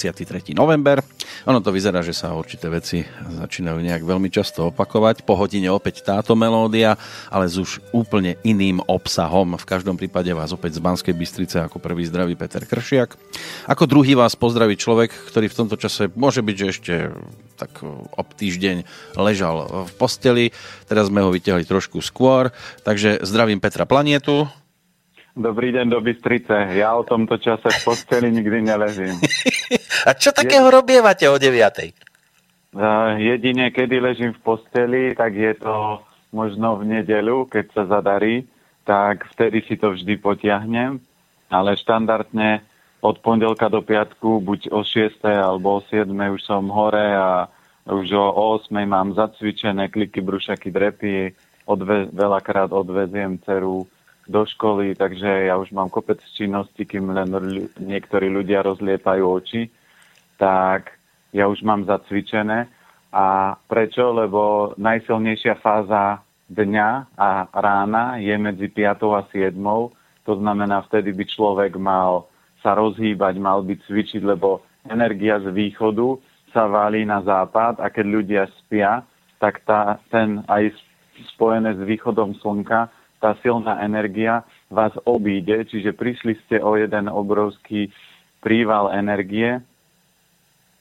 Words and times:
je 0.00 0.12
23. 0.12 0.56
november. 0.56 1.04
Ono 1.44 1.60
to 1.60 1.68
vyzerá, 1.68 2.00
že 2.00 2.16
sa 2.16 2.32
určité 2.32 2.72
veci 2.72 3.04
začínajú 3.28 3.80
nejak 3.80 4.02
veľmi 4.04 4.32
často 4.32 4.72
opakovať. 4.72 5.24
Po 5.28 5.36
hodine 5.36 5.68
opäť 5.68 6.00
táto 6.06 6.32
melódia, 6.32 6.96
ale 7.28 7.48
s 7.48 7.60
už 7.60 7.84
úplne 7.92 8.40
iným 8.40 8.80
obsahom. 8.88 9.60
V 9.60 9.68
každom 9.68 10.00
prípade 10.00 10.32
vás 10.32 10.52
opäť 10.52 10.78
z 10.78 10.84
Banskej 10.84 11.14
Bystrice 11.16 11.56
ako 11.64 11.80
prvý 11.80 12.04
zdravý 12.08 12.36
Peter 12.36 12.64
Kršiak. 12.64 13.16
Ako 13.68 13.84
druhý 13.84 14.16
vás 14.16 14.36
pozdraví 14.36 14.76
človek, 14.76 15.12
ktorý 15.32 15.48
v 15.48 15.58
tomto 15.64 15.76
čase 15.76 16.08
môže 16.16 16.40
byť, 16.40 16.56
že 16.56 16.66
ešte 16.70 16.94
tak 17.60 17.84
ob 18.16 18.28
týždeň 18.36 18.88
ležal 19.20 19.84
v 19.84 19.92
posteli. 20.00 20.44
Teraz 20.88 21.12
sme 21.12 21.20
ho 21.20 21.28
vytiahli 21.28 21.68
trošku 21.68 22.00
skôr. 22.00 22.48
Takže 22.84 23.20
zdravím 23.20 23.60
Petra 23.60 23.84
Planietu. 23.84 24.48
Dobrý 25.30 25.70
deň 25.70 25.86
do 25.94 26.02
Bystrice. 26.02 26.74
Ja 26.74 26.98
o 26.98 27.06
tomto 27.06 27.38
čase 27.38 27.70
v 27.70 27.80
posteli 27.86 28.34
nikdy 28.34 28.66
neležím. 28.66 29.14
A 30.08 30.10
čo 30.18 30.34
takého 30.34 30.66
je... 30.66 30.74
robievate 30.74 31.24
o 31.30 31.38
9? 31.38 31.54
Uh, 32.74 33.14
jedine, 33.18 33.70
kedy 33.70 34.02
ležím 34.02 34.34
v 34.34 34.42
posteli, 34.42 35.14
tak 35.14 35.38
je 35.38 35.54
to 35.54 36.02
možno 36.34 36.82
v 36.82 36.98
nedelu, 36.98 37.46
keď 37.46 37.64
sa 37.70 37.82
zadarí, 37.86 38.46
tak 38.82 39.26
vtedy 39.34 39.62
si 39.66 39.78
to 39.78 39.94
vždy 39.94 40.18
potiahnem, 40.18 40.98
ale 41.46 41.78
štandardne 41.78 42.66
od 42.98 43.22
pondelka 43.22 43.70
do 43.70 43.86
piatku, 43.86 44.42
buď 44.42 44.74
o 44.74 44.82
6. 44.82 45.22
alebo 45.26 45.78
o 45.78 45.80
7. 45.82 46.10
už 46.10 46.42
som 46.42 46.66
hore 46.74 47.06
a 47.14 47.46
už 47.86 48.06
o 48.18 48.58
8. 48.58 48.74
mám 48.82 49.14
zacvičené 49.14 49.90
kliky, 49.94 50.22
brušaky, 50.22 50.74
drepy, 50.74 51.34
odve, 51.70 52.10
veľakrát 52.10 52.74
odveziem 52.74 53.38
ceru 53.46 53.86
do 54.30 54.46
školy, 54.46 54.94
takže 54.94 55.50
ja 55.50 55.58
už 55.58 55.74
mám 55.74 55.90
kopec 55.90 56.22
činnosti, 56.38 56.86
kým 56.86 57.10
len 57.10 57.34
niektorí 57.82 58.30
ľudia 58.30 58.62
rozlietajú 58.62 59.24
oči, 59.26 59.66
tak 60.38 60.94
ja 61.34 61.50
už 61.50 61.66
mám 61.66 61.82
zacvičené. 61.82 62.70
A 63.10 63.58
prečo? 63.66 64.14
Lebo 64.14 64.72
najsilnejšia 64.78 65.58
fáza 65.58 66.22
dňa 66.46 67.18
a 67.18 67.50
rána 67.50 68.22
je 68.22 68.34
medzi 68.38 68.70
5 68.70 69.18
a 69.18 69.22
7. 69.34 69.58
To 70.26 70.32
znamená, 70.38 70.86
vtedy 70.86 71.10
by 71.10 71.24
človek 71.26 71.74
mal 71.74 72.30
sa 72.62 72.78
rozhýbať, 72.78 73.34
mal 73.42 73.66
by 73.66 73.74
cvičiť, 73.82 74.22
lebo 74.22 74.62
energia 74.86 75.42
z 75.42 75.50
východu 75.50 76.22
sa 76.54 76.70
válí 76.70 77.02
na 77.02 77.18
západ 77.22 77.82
a 77.82 77.90
keď 77.90 78.06
ľudia 78.06 78.42
spia, 78.62 79.02
tak 79.42 79.64
tá, 79.66 79.98
ten 80.12 80.44
aj 80.46 80.70
spojené 81.34 81.74
s 81.74 81.82
východom 81.82 82.36
slnka 82.38 82.90
tá 83.20 83.36
silná 83.44 83.84
energia 83.84 84.42
vás 84.72 84.90
obíde, 85.04 85.68
čiže 85.68 85.92
prišli 85.92 86.40
ste 86.44 86.56
o 86.64 86.74
jeden 86.74 87.06
obrovský 87.06 87.92
príval 88.40 88.90
energie. 88.96 89.60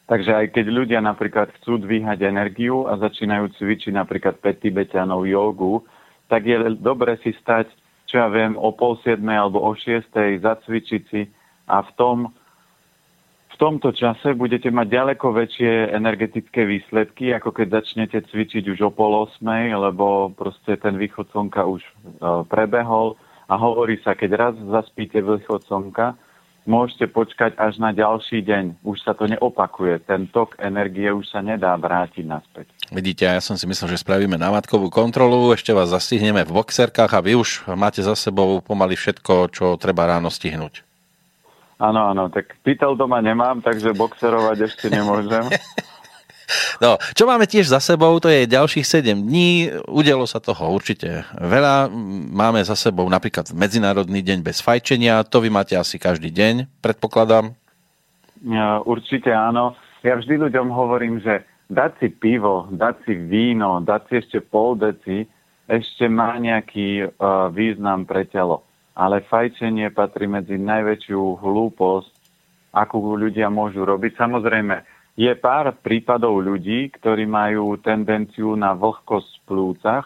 Takže 0.09 0.31
aj 0.34 0.46
keď 0.56 0.66
ľudia 0.74 1.00
napríklad 1.03 1.53
chcú 1.62 1.78
dvíhať 1.86 2.25
energiu 2.25 2.90
a 2.90 2.97
začínajú 2.97 3.53
cvičiť 3.59 3.94
napríklad 3.94 4.41
5 4.41 4.63
tibetanov 4.66 5.28
jogu, 5.30 5.86
tak 6.31 6.50
je 6.50 6.58
dobre 6.81 7.19
si 7.22 7.36
stať, 7.44 7.69
čo 8.09 8.18
ja 8.18 8.28
viem, 8.31 8.58
o 8.58 8.74
pol 8.74 8.97
siedmej 9.06 9.38
alebo 9.38 9.62
o 9.62 9.69
šiestej, 9.78 10.42
zacvičiť 10.42 11.02
si 11.13 11.30
a 11.69 11.86
v 11.86 11.92
tom 11.94 12.18
tomto 13.60 13.92
čase 13.92 14.32
budete 14.38 14.72
mať 14.72 14.88
ďaleko 14.88 15.36
väčšie 15.36 15.92
energetické 15.92 16.64
výsledky, 16.64 17.36
ako 17.36 17.52
keď 17.52 17.84
začnete 17.84 18.24
cvičiť 18.32 18.72
už 18.72 18.80
o 18.88 18.92
pol 18.96 19.28
osmej, 19.28 19.76
lebo 19.76 20.32
proste 20.32 20.80
ten 20.80 20.96
východ 20.96 21.28
slnka 21.36 21.68
už 21.68 21.84
e, 21.84 21.92
prebehol 22.48 23.20
a 23.52 23.60
hovorí 23.60 24.00
sa, 24.00 24.16
keď 24.16 24.32
raz 24.40 24.56
zaspíte 24.56 25.20
východ 25.20 25.68
slnka, 25.68 26.16
môžete 26.70 27.12
počkať 27.12 27.58
až 27.60 27.82
na 27.84 27.92
ďalší 27.92 28.46
deň. 28.48 28.86
Už 28.86 29.04
sa 29.04 29.12
to 29.12 29.28
neopakuje. 29.28 30.08
Ten 30.08 30.30
tok 30.31 30.56
energie 30.62 31.12
už 31.12 31.28
sa 31.28 31.44
nedá 31.44 31.76
vrátiť 31.76 32.24
naspäť. 32.24 32.72
Vidíte, 32.94 33.28
ja 33.28 33.44
som 33.44 33.58
si 33.60 33.66
myslel, 33.66 33.98
že 33.98 34.06
spravíme 34.06 34.38
námatkovú 34.38 34.88
kontrolu, 34.94 35.52
ešte 35.52 35.76
vás 35.76 35.92
zastihneme 35.92 36.48
v 36.48 36.56
boxerkách 36.56 37.12
a 37.12 37.24
vy 37.26 37.36
už 37.36 37.66
máte 37.76 38.06
za 38.06 38.14
sebou 38.14 38.62
pomaly 38.64 38.94
všetko, 38.96 39.34
čo 39.52 39.66
treba 39.81 40.08
ráno 40.08 40.30
stihnúť. 40.31 40.88
Áno, 41.79 42.12
áno, 42.12 42.28
tak 42.28 42.59
pýtel 42.59 43.00
doma 43.00 43.23
nemám, 43.23 43.63
takže 43.63 43.95
boxerovať 43.95 44.67
ešte 44.67 44.91
nemôžem. 44.91 45.47
No, 46.81 46.97
čo 47.13 47.29
máme 47.29 47.45
tiež 47.45 47.69
za 47.69 47.78
sebou, 47.78 48.17
to 48.17 48.25
je 48.25 48.50
ďalších 48.50 48.81
7 48.81 49.22
dní. 49.22 49.69
Udelo 49.85 50.25
sa 50.25 50.41
toho 50.41 50.73
určite 50.73 51.22
veľa. 51.38 51.94
Máme 52.34 52.66
za 52.66 52.73
sebou 52.73 53.06
napríklad 53.06 53.53
Medzinárodný 53.53 54.25
deň 54.25 54.41
bez 54.41 54.57
fajčenia. 54.57 55.22
To 55.29 55.45
vy 55.45 55.53
máte 55.53 55.78
asi 55.78 56.01
každý 56.01 56.34
deň, 56.34 56.81
predpokladám. 56.81 57.53
Ja, 58.41 58.81
určite 58.81 59.29
áno. 59.29 59.78
Ja 60.01 60.18
vždy 60.18 60.50
ľuďom 60.50 60.73
hovorím, 60.73 61.22
že 61.22 61.45
dať 61.69 61.91
si 62.01 62.07
pivo, 62.09 62.66
dať 62.72 62.95
si 63.06 63.13
víno, 63.13 63.84
dať 63.85 64.01
si 64.09 64.13
ešte 64.25 64.39
pol 64.41 64.73
deci, 64.73 65.29
ešte 65.69 66.09
má 66.09 66.34
nejaký 66.41 67.13
uh, 67.13 67.53
význam 67.53 68.09
pre 68.09 68.25
telo 68.25 68.69
ale 69.00 69.24
fajčenie 69.32 69.96
patrí 69.96 70.28
medzi 70.28 70.60
najväčšiu 70.60 71.40
hlúposť, 71.40 72.12
akú 72.76 73.00
ľudia 73.16 73.48
môžu 73.48 73.88
robiť. 73.88 74.20
Samozrejme, 74.20 74.76
je 75.16 75.32
pár 75.40 75.72
prípadov 75.80 76.44
ľudí, 76.44 76.92
ktorí 77.00 77.24
majú 77.24 77.80
tendenciu 77.80 78.60
na 78.60 78.76
vlhkosť 78.76 79.32
v 79.32 79.44
plúcach, 79.48 80.06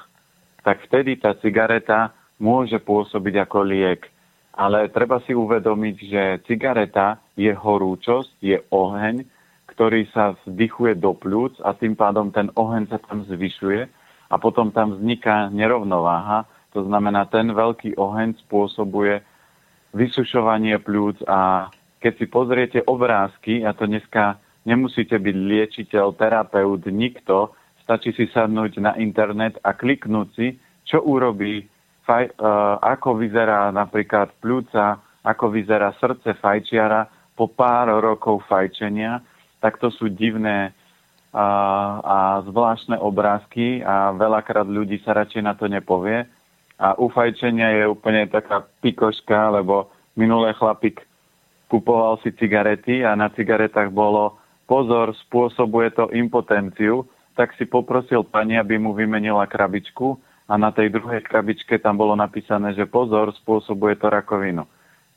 tak 0.62 0.86
vtedy 0.86 1.18
tá 1.18 1.34
cigareta 1.42 2.14
môže 2.38 2.78
pôsobiť 2.86 3.50
ako 3.50 3.66
liek. 3.66 4.06
Ale 4.54 4.94
treba 4.94 5.18
si 5.26 5.34
uvedomiť, 5.34 5.96
že 5.98 6.24
cigareta 6.46 7.18
je 7.34 7.50
horúčosť, 7.50 8.38
je 8.46 8.62
oheň, 8.70 9.26
ktorý 9.74 10.06
sa 10.14 10.38
vzdychuje 10.46 11.02
do 11.02 11.18
plúc 11.18 11.58
a 11.66 11.74
tým 11.74 11.98
pádom 11.98 12.30
ten 12.30 12.54
oheň 12.54 12.94
sa 12.94 13.02
tam 13.02 13.26
zvyšuje 13.26 13.90
a 14.30 14.36
potom 14.38 14.70
tam 14.70 14.94
vzniká 14.94 15.50
nerovnováha 15.50 16.46
to 16.74 16.84
znamená, 16.90 17.30
ten 17.30 17.54
veľký 17.54 17.96
oheň 17.96 18.36
spôsobuje 18.46 19.22
vysušovanie 19.94 20.82
plúc 20.82 21.22
a 21.30 21.70
keď 22.02 22.14
si 22.20 22.26
pozriete 22.28 22.80
obrázky, 22.84 23.64
a 23.64 23.72
to 23.72 23.88
dneska 23.88 24.42
nemusíte 24.68 25.16
byť 25.16 25.36
liečiteľ, 25.38 26.18
terapeut, 26.20 26.84
nikto, 26.90 27.56
stačí 27.86 28.12
si 28.12 28.28
sadnúť 28.28 28.82
na 28.82 28.92
internet 29.00 29.56
a 29.64 29.72
kliknúť 29.72 30.28
si, 30.36 30.48
čo 30.84 31.00
urobí, 31.00 31.64
uh, 31.64 32.28
ako 32.80 33.22
vyzerá 33.22 33.72
napríklad 33.72 34.36
plúca, 34.44 35.00
ako 35.24 35.56
vyzerá 35.56 35.96
srdce 35.96 36.36
fajčiara 36.36 37.08
po 37.40 37.48
pár 37.48 37.92
rokov 38.04 38.44
fajčenia, 38.52 39.24
tak 39.64 39.80
to 39.80 39.88
sú 39.88 40.12
divné 40.12 40.72
uh, 40.72 41.40
a 42.04 42.18
zvláštne 42.44 43.00
obrázky 43.00 43.80
a 43.80 44.12
veľakrát 44.12 44.68
ľudí 44.68 45.00
sa 45.08 45.16
radšej 45.16 45.42
na 45.44 45.56
to 45.56 45.72
nepovie. 45.72 46.28
A 46.84 47.00
u 47.00 47.08
fajčenia 47.08 47.80
je 47.80 47.84
úplne 47.88 48.28
taká 48.28 48.68
pikoška, 48.84 49.56
lebo 49.56 49.88
minulé 50.20 50.52
chlapík 50.52 51.00
kupoval 51.72 52.20
si 52.20 52.36
cigarety 52.36 53.08
a 53.08 53.16
na 53.16 53.32
cigaretách 53.32 53.88
bolo 53.88 54.36
pozor, 54.68 55.16
spôsobuje 55.26 55.96
to 55.96 56.12
impotenciu, 56.12 57.08
tak 57.40 57.56
si 57.56 57.64
poprosil 57.66 58.28
pani, 58.28 58.60
aby 58.60 58.76
mu 58.76 58.92
vymenila 58.92 59.48
krabičku 59.48 60.20
a 60.52 60.54
na 60.60 60.76
tej 60.76 60.92
druhej 60.92 61.24
krabičke 61.24 61.80
tam 61.80 61.98
bolo 61.98 62.14
napísané, 62.14 62.76
že 62.76 62.86
pozor, 62.86 63.32
spôsobuje 63.42 63.98
to 63.98 64.12
rakovinu. 64.12 64.68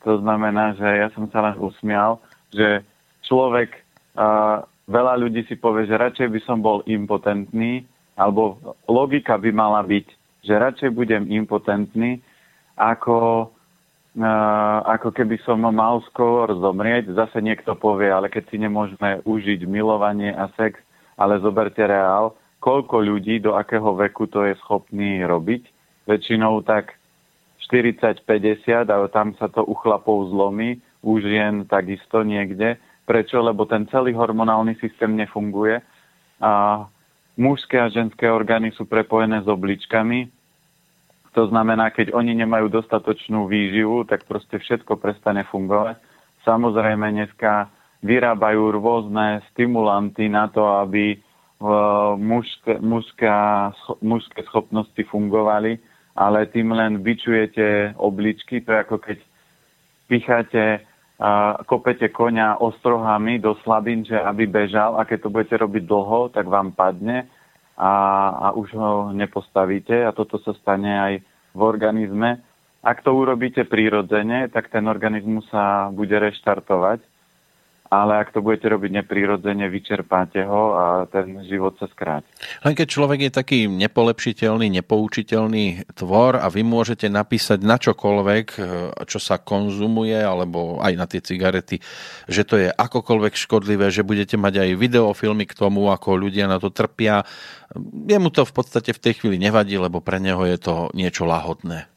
To 0.07 0.17
znamená, 0.23 0.73
že 0.79 0.87
ja 0.87 1.11
som 1.13 1.27
sa 1.29 1.45
len 1.51 1.59
usmial, 1.59 2.23
že 2.49 2.81
človek, 3.27 3.75
uh, 4.15 4.63
veľa 4.87 5.19
ľudí 5.19 5.43
si 5.45 5.59
povie, 5.59 5.83
že 5.83 5.99
radšej 5.99 6.31
by 6.31 6.39
som 6.47 6.63
bol 6.63 6.79
impotentný, 6.87 7.83
alebo 8.17 8.57
logika 8.89 9.37
by 9.37 9.51
mala 9.51 9.83
byť, 9.85 10.07
že 10.47 10.55
radšej 10.55 10.95
budem 10.95 11.27
impotentný, 11.27 12.23
ako, 12.79 13.51
uh, 14.15 14.77
ako 14.87 15.11
keby 15.11 15.35
som 15.43 15.59
mal 15.59 15.99
skôr 16.07 16.47
zomrieť. 16.55 17.11
Zase 17.11 17.43
niekto 17.43 17.75
povie, 17.75 18.07
ale 18.07 18.31
keď 18.31 18.47
si 18.47 18.57
nemôžeme 18.63 19.19
užiť 19.27 19.67
milovanie 19.67 20.31
a 20.31 20.47
sex, 20.55 20.79
ale 21.19 21.43
zoberte 21.43 21.83
reál, 21.83 22.39
koľko 22.63 23.03
ľudí 23.03 23.43
do 23.43 23.59
akého 23.59 23.91
veku 23.99 24.31
to 24.31 24.47
je 24.47 24.55
schopný 24.63 25.27
robiť. 25.27 25.67
Väčšinou 26.07 26.63
tak 26.63 26.95
40-50, 27.67 28.87
ale 28.87 29.11
tam 29.11 29.35
sa 29.35 29.51
to 29.51 29.67
u 29.67 29.75
chlapov 29.75 30.31
zlomí, 30.31 30.79
u 31.03 31.19
žien 31.19 31.67
takisto 31.67 32.23
niekde. 32.23 32.79
Prečo? 33.03 33.43
Lebo 33.43 33.67
ten 33.67 33.83
celý 33.91 34.15
hormonálny 34.15 34.79
systém 34.79 35.19
nefunguje 35.19 35.83
a 36.39 36.85
mužské 37.35 37.75
a 37.81 37.91
ženské 37.91 38.29
orgány 38.31 38.71
sú 38.71 38.87
prepojené 38.87 39.43
s 39.43 39.47
obličkami 39.47 40.36
to 41.37 41.45
znamená, 41.53 41.93
keď 41.93 42.17
oni 42.17 42.33
nemajú 42.33 42.73
dostatočnú 42.73 43.45
výživu, 43.45 44.09
tak 44.09 44.25
proste 44.25 44.57
všetko 44.57 44.97
prestane 44.97 45.45
fungovať. 45.53 46.01
Samozrejme, 46.41 47.13
dneska 47.13 47.69
vyrábajú 48.01 48.73
rôzne 48.73 49.45
stimulanty 49.53 50.33
na 50.33 50.49
to, 50.49 50.65
aby 50.81 51.21
mužské, 52.17 52.81
mužská, 52.81 53.69
mužské 54.01 54.41
schopnosti 54.49 54.97
fungovali, 55.13 55.77
ale 56.17 56.49
tým 56.49 56.73
len 56.73 57.05
vyčujete 57.05 57.93
obličky. 58.01 58.65
To 58.65 58.73
je 58.73 58.81
ako 58.81 58.97
keď 58.97 59.17
picháte 60.09 60.81
a 61.17 61.57
kopete 61.65 62.13
konia 62.13 62.61
ostrohami 62.61 63.41
do 63.41 63.57
slabín, 63.65 64.05
že 64.05 64.17
aby 64.17 64.45
bežal 64.45 65.01
a 65.01 65.05
keď 65.05 65.25
to 65.25 65.33
budete 65.33 65.57
robiť 65.57 65.83
dlho, 65.85 66.29
tak 66.29 66.45
vám 66.45 66.77
padne 66.77 67.25
a, 67.77 67.93
a 68.29 68.47
už 68.57 68.73
ho 68.73 68.91
nepostavíte 69.13 70.03
a 70.03 70.11
toto 70.11 70.41
sa 70.41 70.57
stane 70.57 70.89
aj 70.89 71.13
v 71.53 71.61
organizme. 71.61 72.41
Ak 72.81 73.05
to 73.05 73.13
urobíte 73.13 73.65
prírodzene, 73.69 74.49
tak 74.49 74.73
ten 74.73 74.89
organizmus 74.89 75.45
sa 75.53 75.93
bude 75.93 76.17
reštartovať 76.17 77.16
ale 77.87 78.19
ak 78.19 78.35
to 78.35 78.43
budete 78.43 78.67
robiť 78.67 79.03
neprirodzene, 79.03 79.67
vyčerpáte 79.71 80.43
ho 80.43 80.63
a 80.75 80.85
ten 81.07 81.39
život 81.47 81.75
sa 81.79 81.87
skráti. 81.87 82.27
Len 82.63 82.75
keď 82.75 82.87
človek 82.87 83.19
je 83.27 83.31
taký 83.31 83.59
nepolepšiteľný, 83.71 84.67
nepoučiteľný 84.83 85.95
tvor 85.95 86.39
a 86.39 86.47
vy 86.51 86.67
môžete 86.67 87.07
napísať 87.07 87.63
na 87.63 87.79
čokoľvek, 87.79 88.45
e, 88.55 88.59
čo 89.07 89.19
sa 89.23 89.39
konzumuje, 89.39 90.19
alebo 90.19 90.83
aj 90.83 90.93
na 90.99 91.07
tie 91.07 91.23
cigarety, 91.23 91.79
že 92.27 92.43
to 92.43 92.59
je 92.59 92.69
akokoľvek 92.69 93.33
škodlivé, 93.39 93.87
že 93.87 94.03
budete 94.03 94.35
mať 94.35 94.67
aj 94.67 94.69
videofilmy 94.75 95.47
k 95.47 95.57
tomu, 95.57 95.87
ako 95.87 96.19
ľudia 96.19 96.51
na 96.51 96.59
to 96.59 96.67
trpia. 96.67 97.23
Jemu 98.07 98.31
to 98.35 98.43
v 98.43 98.53
podstate 98.53 98.91
v 98.91 99.01
tej 99.01 99.13
chvíli 99.23 99.39
nevadí, 99.39 99.79
lebo 99.79 100.03
pre 100.03 100.19
neho 100.19 100.43
je 100.43 100.59
to 100.59 100.91
niečo 100.91 101.23
lahodné. 101.23 101.87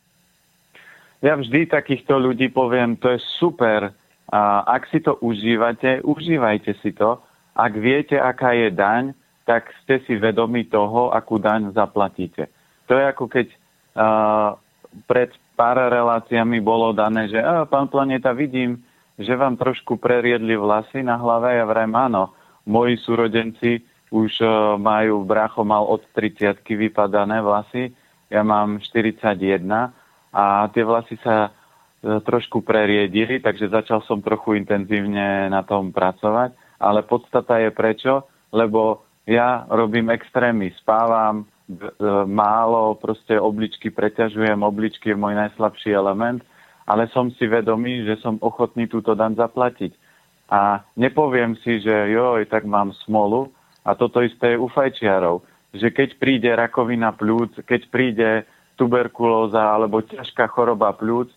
Ja 1.21 1.37
vždy 1.37 1.69
takýchto 1.69 2.17
ľudí 2.17 2.49
poviem, 2.49 2.97
to 2.97 3.13
je 3.13 3.21
super, 3.37 3.93
a 4.31 4.63
ak 4.63 4.87
si 4.95 5.03
to 5.03 5.19
užívate, 5.19 6.07
užívajte 6.07 6.79
si 6.79 6.95
to. 6.95 7.19
Ak 7.59 7.75
viete, 7.75 8.15
aká 8.15 8.55
je 8.55 8.71
daň, 8.71 9.11
tak 9.43 9.67
ste 9.83 9.99
si 10.07 10.15
vedomi 10.15 10.71
toho, 10.71 11.11
akú 11.11 11.43
daň 11.43 11.75
zaplatíte. 11.75 12.47
To 12.87 12.95
je 12.95 13.05
ako 13.11 13.25
keď 13.27 13.47
uh, 13.51 14.55
pred 15.11 15.35
pár 15.59 15.83
reláciami 15.83 16.63
bolo 16.63 16.95
dané, 16.95 17.27
že 17.27 17.43
uh, 17.43 17.67
pán 17.67 17.91
Planeta, 17.91 18.31
vidím, 18.31 18.79
že 19.19 19.35
vám 19.35 19.59
trošku 19.59 19.99
preriedli 19.99 20.55
vlasy 20.55 21.03
na 21.03 21.19
hlave. 21.19 21.59
Ja 21.59 21.67
vrajím, 21.67 21.99
áno, 21.99 22.31
moji 22.71 23.03
súrodenci 23.03 23.83
už 24.15 24.31
uh, 24.47 24.79
majú, 24.79 25.27
bracho 25.27 25.67
mal 25.67 25.83
od 25.91 26.07
30 26.15 26.63
vypadané 26.63 27.43
vlasy, 27.43 27.91
ja 28.31 28.47
mám 28.47 28.79
41 28.79 29.67
a 30.31 30.71
tie 30.71 30.87
vlasy 30.87 31.19
sa 31.19 31.51
trošku 32.01 32.65
preriedili, 32.65 33.45
takže 33.45 33.69
začal 33.69 34.01
som 34.09 34.25
trochu 34.25 34.57
intenzívne 34.57 35.53
na 35.53 35.61
tom 35.61 35.93
pracovať. 35.93 36.57
Ale 36.81 37.05
podstata 37.05 37.61
je 37.61 37.69
prečo? 37.69 38.25
Lebo 38.57 39.05
ja 39.29 39.69
robím 39.69 40.09
extrémy, 40.09 40.73
spávam 40.81 41.45
e, 41.45 41.75
málo, 42.25 42.97
proste 42.97 43.37
obličky 43.37 43.93
preťažujem, 43.93 44.65
obličky 44.65 45.13
je 45.13 45.21
môj 45.21 45.37
najslabší 45.37 45.93
element, 45.93 46.41
ale 46.89 47.07
som 47.13 47.29
si 47.37 47.45
vedomý, 47.45 48.09
že 48.09 48.17
som 48.25 48.41
ochotný 48.41 48.89
túto 48.89 49.13
dan 49.13 49.37
zaplatiť. 49.37 49.93
A 50.51 50.83
nepoviem 50.99 51.55
si, 51.63 51.79
že 51.79 52.11
joj, 52.11 52.49
tak 52.51 52.67
mám 52.67 52.91
smolu. 53.07 53.53
A 53.87 53.95
toto 53.95 54.19
isté 54.25 54.57
je 54.57 54.59
u 54.59 54.67
fajčiarov. 54.67 55.47
Že 55.71 55.95
keď 55.95 56.09
príde 56.19 56.51
rakovina 56.51 57.15
plúc, 57.15 57.55
keď 57.63 57.81
príde 57.87 58.31
tuberkulóza 58.75 59.63
alebo 59.63 60.03
ťažká 60.03 60.51
choroba 60.51 60.91
plúc, 60.97 61.31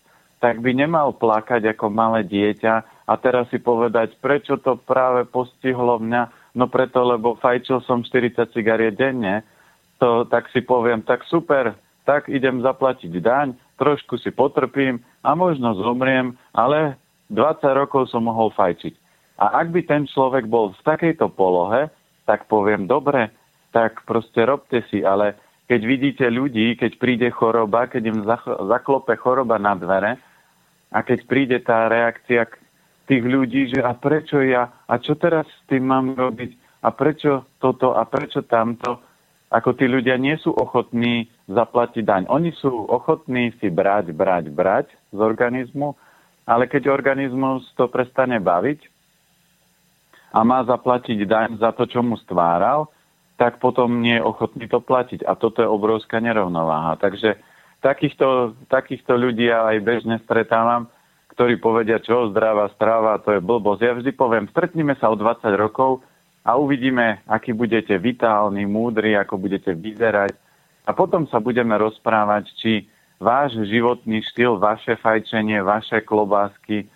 tak 0.44 0.60
by 0.60 0.76
nemal 0.76 1.16
plakať 1.16 1.72
ako 1.72 1.88
malé 1.88 2.20
dieťa 2.28 2.74
a 3.08 3.12
teraz 3.16 3.48
si 3.48 3.56
povedať, 3.56 4.12
prečo 4.20 4.60
to 4.60 4.76
práve 4.76 5.24
postihlo 5.24 5.96
mňa, 5.96 6.52
no 6.52 6.68
preto, 6.68 7.00
lebo 7.00 7.40
fajčil 7.40 7.80
som 7.88 8.04
40 8.04 8.52
cigariet 8.52 9.00
denne, 9.00 9.40
to 9.96 10.28
tak 10.28 10.52
si 10.52 10.60
poviem, 10.60 11.00
tak 11.00 11.24
super, 11.32 11.72
tak 12.04 12.28
idem 12.28 12.60
zaplatiť 12.60 13.08
daň, 13.24 13.56
trošku 13.80 14.20
si 14.20 14.28
potrpím 14.28 15.00
a 15.24 15.32
možno 15.32 15.80
zomriem, 15.80 16.36
ale 16.52 17.00
20 17.32 17.64
rokov 17.80 18.12
som 18.12 18.28
mohol 18.28 18.52
fajčiť. 18.52 18.92
A 19.40 19.64
ak 19.64 19.72
by 19.72 19.80
ten 19.88 20.04
človek 20.04 20.44
bol 20.44 20.76
v 20.76 20.84
takejto 20.84 21.32
polohe, 21.32 21.88
tak 22.28 22.44
poviem, 22.52 22.84
dobre, 22.84 23.32
tak 23.72 24.04
proste 24.04 24.44
robte 24.44 24.84
si, 24.92 25.00
ale 25.00 25.40
keď 25.72 25.80
vidíte 25.88 26.26
ľudí, 26.28 26.76
keď 26.76 27.00
príde 27.00 27.28
choroba, 27.32 27.88
keď 27.88 28.12
im 28.12 28.18
zaklope 28.68 29.16
choroba 29.16 29.56
na 29.56 29.72
dvere, 29.72 30.20
a 30.94 31.02
keď 31.02 31.18
príde 31.26 31.58
tá 31.58 31.90
reakcia 31.90 32.46
tých 33.10 33.24
ľudí, 33.26 33.74
že 33.74 33.82
a 33.82 33.92
prečo 33.98 34.38
ja, 34.38 34.70
a 34.86 34.94
čo 35.02 35.18
teraz 35.18 35.44
s 35.50 35.60
tým 35.66 35.90
mám 35.90 36.14
robiť, 36.14 36.54
a 36.86 36.94
prečo 36.94 37.50
toto, 37.58 37.98
a 37.98 38.06
prečo 38.06 38.46
tamto, 38.46 39.02
ako 39.50 39.74
tí 39.74 39.90
ľudia 39.90 40.14
nie 40.20 40.38
sú 40.38 40.54
ochotní 40.54 41.26
zaplatiť 41.50 42.02
daň. 42.04 42.22
Oni 42.30 42.54
sú 42.54 42.70
ochotní 42.70 43.52
si 43.58 43.68
brať, 43.68 44.14
brať, 44.14 44.54
brať 44.54 44.86
z 45.10 45.18
organizmu, 45.18 45.98
ale 46.44 46.68
keď 46.70 46.92
organizmus 46.92 47.64
to 47.74 47.88
prestane 47.88 48.36
baviť 48.38 48.80
a 50.34 50.42
má 50.44 50.62
zaplatiť 50.66 51.18
daň 51.24 51.48
za 51.62 51.72
to, 51.72 51.86
čo 51.86 52.02
mu 52.02 52.18
stváral, 52.20 52.90
tak 53.34 53.58
potom 53.58 54.02
nie 54.02 54.18
je 54.18 54.26
ochotný 54.26 54.66
to 54.70 54.78
platiť. 54.78 55.26
A 55.26 55.34
toto 55.34 55.62
je 55.62 55.68
obrovská 55.70 56.20
nerovnováha. 56.22 56.98
Takže 57.00 57.38
takýchto, 57.84 58.56
takýchto 58.72 59.12
ľudí 59.12 59.52
ja 59.52 59.68
aj 59.68 59.84
bežne 59.84 60.16
stretávam, 60.24 60.88
ktorí 61.36 61.60
povedia, 61.60 62.00
čo 62.00 62.32
zdravá 62.32 62.72
strava, 62.72 63.20
to 63.20 63.36
je 63.36 63.44
blbosť. 63.44 63.80
Ja 63.84 63.92
vždy 63.92 64.10
poviem, 64.16 64.48
stretnime 64.48 64.96
sa 64.96 65.12
o 65.12 65.18
20 65.20 65.44
rokov 65.60 66.00
a 66.40 66.56
uvidíme, 66.56 67.20
aký 67.28 67.52
budete 67.52 67.92
vitálni, 68.00 68.64
múdri, 68.64 69.12
ako 69.12 69.36
budete 69.36 69.76
vyzerať. 69.76 70.32
A 70.88 70.96
potom 70.96 71.28
sa 71.28 71.44
budeme 71.44 71.76
rozprávať, 71.76 72.48
či 72.56 72.88
váš 73.20 73.56
životný 73.68 74.24
štýl, 74.32 74.56
vaše 74.56 74.96
fajčenie, 74.96 75.60
vaše 75.60 76.00
klobásky, 76.00 76.88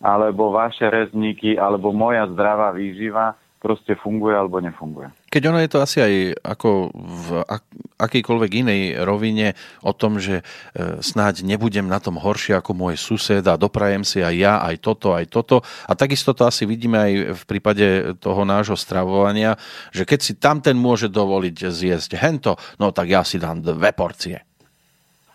alebo 0.00 0.52
vaše 0.56 0.88
rezníky, 0.88 1.60
alebo 1.60 1.92
moja 1.92 2.24
zdravá 2.32 2.72
výživa 2.72 3.36
proste 3.60 3.92
funguje 4.00 4.32
alebo 4.32 4.56
nefunguje. 4.56 5.12
Keď 5.30 5.42
ono 5.46 5.62
je 5.62 5.70
to 5.70 5.78
asi 5.78 5.98
aj 6.02 6.14
ako 6.42 6.90
v 6.90 7.28
akejkoľvek 8.02 8.50
inej 8.66 8.82
rovine 9.06 9.54
o 9.86 9.94
tom, 9.94 10.18
že 10.18 10.42
e, 10.42 10.98
snáď 10.98 11.46
nebudem 11.46 11.86
na 11.86 12.02
tom 12.02 12.18
horšie 12.18 12.58
ako 12.58 12.74
môj 12.74 12.98
sused 12.98 13.46
a 13.46 13.54
doprajem 13.54 14.02
si 14.02 14.18
aj 14.26 14.34
ja, 14.34 14.58
aj 14.58 14.82
toto, 14.82 15.14
aj 15.14 15.30
toto. 15.30 15.62
A 15.86 15.94
takisto 15.94 16.34
to 16.34 16.50
asi 16.50 16.66
vidíme 16.66 16.98
aj 16.98 17.12
v 17.38 17.42
prípade 17.46 18.18
toho 18.18 18.42
nášho 18.42 18.74
stravovania, 18.74 19.54
že 19.94 20.02
keď 20.02 20.18
si 20.18 20.34
tam 20.34 20.58
ten 20.58 20.74
môže 20.74 21.06
dovoliť 21.06 21.70
zjesť 21.70 22.18
hento, 22.18 22.58
no 22.82 22.90
tak 22.90 23.14
ja 23.14 23.22
si 23.22 23.38
dám 23.38 23.62
dve 23.62 23.94
porcie. 23.94 24.42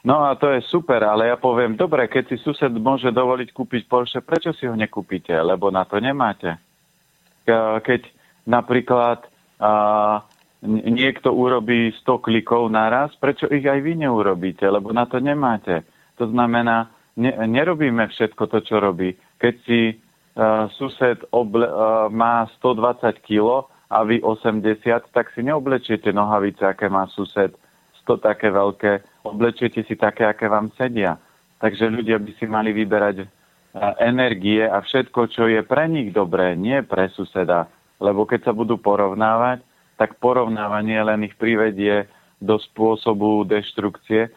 No 0.06 0.28
a 0.28 0.38
to 0.38 0.54
je 0.54 0.62
super, 0.70 1.02
ale 1.02 1.34
ja 1.34 1.38
poviem, 1.40 1.74
dobre, 1.74 2.06
keď 2.06 2.30
si 2.30 2.38
sused 2.44 2.70
môže 2.78 3.10
dovoliť 3.10 3.50
kúpiť 3.50 3.90
Porsche, 3.90 4.22
prečo 4.22 4.54
si 4.54 4.70
ho 4.70 4.78
nekúpite? 4.78 5.34
Lebo 5.34 5.74
na 5.74 5.82
to 5.82 5.98
nemáte. 5.98 6.62
Keď 7.48 8.06
napríklad 8.46 9.26
niekto 10.66 11.30
urobí 11.32 11.94
100 12.04 12.26
klikov 12.26 12.68
naraz, 12.68 13.14
prečo 13.22 13.48
ich 13.48 13.64
aj 13.64 13.80
vy 13.80 13.96
neurobíte? 14.06 14.66
Lebo 14.66 14.92
na 14.92 15.06
to 15.06 15.22
nemáte. 15.22 15.86
To 16.18 16.28
znamená, 16.28 16.92
ne, 17.20 17.32
nerobíme 17.48 18.08
všetko 18.08 18.44
to, 18.48 18.60
čo 18.64 18.80
robí. 18.80 19.16
Keď 19.40 19.54
si 19.68 19.80
uh, 19.94 20.68
sused 20.80 21.24
oble, 21.32 21.68
uh, 21.68 22.08
má 22.12 22.48
120 22.60 23.20
kg 23.24 23.68
a 23.92 24.02
vy 24.04 24.20
80, 24.24 25.14
tak 25.14 25.32
si 25.36 25.46
neoblečiete 25.46 26.10
nohavice, 26.10 26.66
aké 26.66 26.90
má 26.90 27.06
sused, 27.14 27.54
100 28.04 28.22
také 28.22 28.50
veľké, 28.50 29.24
oblečiete 29.26 29.86
si 29.86 29.94
také, 29.96 30.26
aké 30.26 30.50
vám 30.50 30.74
sedia. 30.76 31.22
Takže 31.62 31.88
ľudia 31.90 32.20
by 32.20 32.32
si 32.38 32.46
mali 32.46 32.76
vyberať 32.76 33.26
energie 34.00 34.64
a 34.64 34.80
všetko, 34.80 35.22
čo 35.32 35.52
je 35.52 35.60
pre 35.68 35.88
nich 35.92 36.16
dobré, 36.16 36.56
nie 36.56 36.80
pre 36.84 37.12
suseda. 37.12 37.68
Lebo 38.00 38.28
keď 38.28 38.52
sa 38.52 38.54
budú 38.54 38.76
porovnávať, 38.76 39.64
tak 39.96 40.20
porovnávanie 40.20 41.00
len 41.00 41.24
ich 41.24 41.36
privedie 41.40 42.08
do 42.44 42.60
spôsobu 42.60 43.48
deštrukcie. 43.48 44.28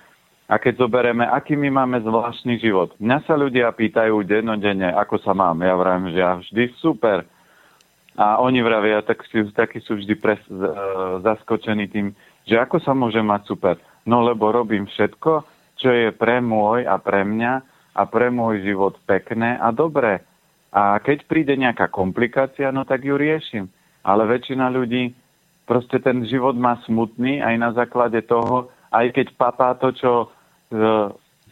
A 0.49 0.57
keď 0.57 0.87
zoberieme, 0.87 1.29
aký 1.29 1.59
my 1.61 1.69
máme 1.69 2.01
zvláštny 2.01 2.57
život. 2.63 2.97
Mňa 2.97 3.19
sa 3.29 3.37
ľudia 3.37 3.69
pýtajú 3.75 4.25
dennodenne, 4.25 4.89
ako 4.97 5.21
sa 5.21 5.37
mám. 5.37 5.61
Ja 5.61 5.77
vravím, 5.77 6.15
že 6.15 6.19
ja 6.25 6.41
vždy 6.41 6.73
super. 6.81 7.27
A 8.19 8.41
oni 8.41 8.65
vravia, 8.65 9.05
tak 9.05 9.23
si, 9.29 9.45
takí 9.53 9.79
sú 9.85 10.01
vždy 10.01 10.15
pres, 10.19 10.41
zaskočení 11.23 11.87
tým, 11.93 12.17
že 12.49 12.57
ako 12.59 12.81
sa 12.81 12.97
môže 12.97 13.21
mať 13.21 13.45
super. 13.45 13.77
No 14.09 14.25
lebo 14.25 14.49
robím 14.49 14.89
všetko, 14.89 15.45
čo 15.79 15.89
je 15.93 16.11
pre 16.17 16.41
môj 16.41 16.89
a 16.89 16.97
pre 16.97 17.23
mňa 17.23 17.53
a 17.95 18.03
pre 18.09 18.33
môj 18.33 18.65
život 18.65 18.97
pekné 19.05 19.61
a 19.61 19.69
dobré. 19.71 20.25
A 20.79 21.03
keď 21.03 21.27
príde 21.27 21.59
nejaká 21.59 21.91
komplikácia, 21.91 22.71
no 22.71 22.87
tak 22.87 23.03
ju 23.03 23.19
riešim. 23.19 23.67
Ale 24.07 24.31
väčšina 24.31 24.71
ľudí 24.71 25.11
proste 25.67 25.99
ten 25.99 26.23
život 26.23 26.55
má 26.55 26.79
smutný 26.87 27.43
aj 27.43 27.55
na 27.59 27.71
základe 27.75 28.23
toho, 28.23 28.71
aj 28.95 29.11
keď 29.11 29.27
papá 29.35 29.75
to, 29.75 29.91
čo 29.91 30.13
e, 30.23 30.27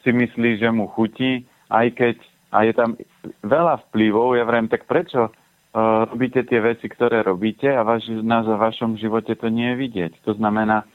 si 0.07 0.15
myslí, 0.15 0.63
že 0.63 0.71
mu 0.71 0.87
chutí, 0.95 1.43
aj 1.75 1.87
keď 1.99 2.17
a 2.55 2.63
je 2.63 2.73
tam 2.73 2.95
veľa 3.43 3.91
vplyvov, 3.91 4.39
ja 4.39 4.47
vrem, 4.47 4.71
tak 4.71 4.87
prečo 4.87 5.29
e, 5.29 5.31
robíte 6.07 6.47
tie 6.47 6.63
veci, 6.63 6.87
ktoré 6.87 7.27
robíte 7.27 7.67
a 7.67 7.83
vaš, 7.83 8.07
na 8.23 8.41
vašom 8.47 8.95
živote 8.97 9.35
to 9.35 9.51
nie 9.51 9.75
je 9.75 9.81
vidieť. 9.83 10.13
To 10.23 10.39
znamená, 10.39 10.87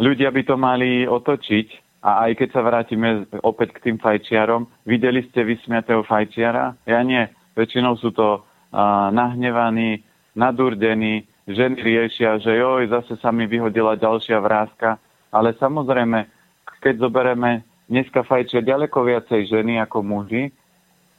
ľudia 0.00 0.32
by 0.32 0.42
to 0.42 0.56
mali 0.56 1.04
otočiť 1.04 1.85
A 2.06 2.30
aj 2.30 2.38
keď 2.38 2.48
sa 2.54 2.62
vrátime 2.62 3.26
opäť 3.42 3.74
k 3.74 3.90
tým 3.90 3.96
fajčiarom, 3.98 4.70
videli 4.86 5.26
ste 5.26 5.42
vysmiatého 5.42 6.06
fajčiara? 6.06 6.78
Ja 6.86 7.02
nie. 7.02 7.26
Väčšinou 7.58 7.98
sú 7.98 8.14
to 8.14 8.38
uh, 8.38 9.10
nahnevaní, 9.10 10.06
nadurdení, 10.38 11.26
ženy 11.50 11.82
riešia, 11.82 12.38
že 12.38 12.62
joj, 12.62 12.86
zase 12.94 13.18
sa 13.18 13.34
mi 13.34 13.50
vyhodila 13.50 13.98
ďalšia 13.98 14.38
vrázka. 14.38 15.02
Ale 15.34 15.58
samozrejme, 15.58 16.30
keď 16.78 17.10
zoberieme, 17.10 17.66
dneska 17.90 18.22
fajčia 18.22 18.62
ďaleko 18.62 19.02
viacej 19.02 19.50
ženy 19.50 19.82
ako 19.82 20.06
muži 20.06 20.54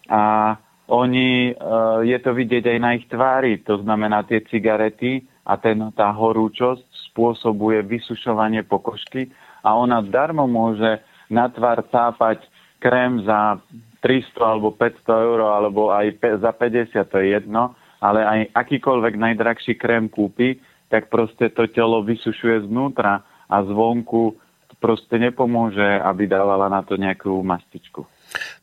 a 0.07 0.55
oni, 0.87 1.51
uh, 1.51 1.99
je 1.99 2.15
to 2.23 2.31
vidieť 2.31 2.63
aj 2.63 2.79
na 2.79 2.95
ich 2.95 3.03
tvári, 3.11 3.59
to 3.59 3.83
znamená 3.83 4.23
tie 4.23 4.39
cigarety 4.47 5.19
a 5.43 5.59
ten, 5.59 5.91
tá 5.99 6.15
horúčosť 6.15 7.11
spôsobuje 7.11 7.83
vysušovanie 7.83 8.63
pokožky 8.63 9.27
a 9.67 9.75
ona 9.75 9.99
darmo 9.99 10.47
môže 10.47 11.03
na 11.27 11.51
tvár 11.51 11.83
cápať 11.91 12.39
krém 12.79 13.19
za 13.27 13.59
300 13.99 14.39
alebo 14.39 14.71
500 14.71 15.27
eur 15.27 15.39
alebo 15.43 15.91
aj 15.91 16.15
za 16.39 16.51
50, 16.55 17.11
to 17.11 17.17
je 17.19 17.27
jedno, 17.35 17.75
ale 17.99 18.23
aj 18.23 18.39
akýkoľvek 18.55 19.13
najdrahší 19.19 19.75
krém 19.75 20.07
kúpi, 20.07 20.63
tak 20.87 21.11
proste 21.11 21.51
to 21.51 21.67
telo 21.67 21.99
vysušuje 21.99 22.71
znútra 22.71 23.27
a 23.51 23.57
zvonku 23.67 24.39
proste 24.77 25.17
nepomôže, 25.17 25.83
aby 26.05 26.29
dávala 26.29 26.69
na 26.69 26.85
to 26.85 26.95
nejakú 26.95 27.33
mastičku. 27.41 28.05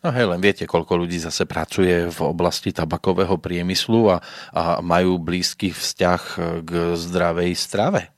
No 0.04 0.14
hej, 0.14 0.30
len 0.30 0.38
viete, 0.38 0.62
koľko 0.68 1.02
ľudí 1.02 1.18
zase 1.18 1.42
pracuje 1.42 2.06
v 2.06 2.20
oblasti 2.22 2.70
tabakového 2.70 3.34
priemyslu 3.40 4.14
a, 4.14 4.16
a 4.54 4.62
majú 4.78 5.18
blízky 5.18 5.74
vzťah 5.74 6.22
k 6.62 6.70
zdravej 6.94 7.52
strave. 7.58 8.14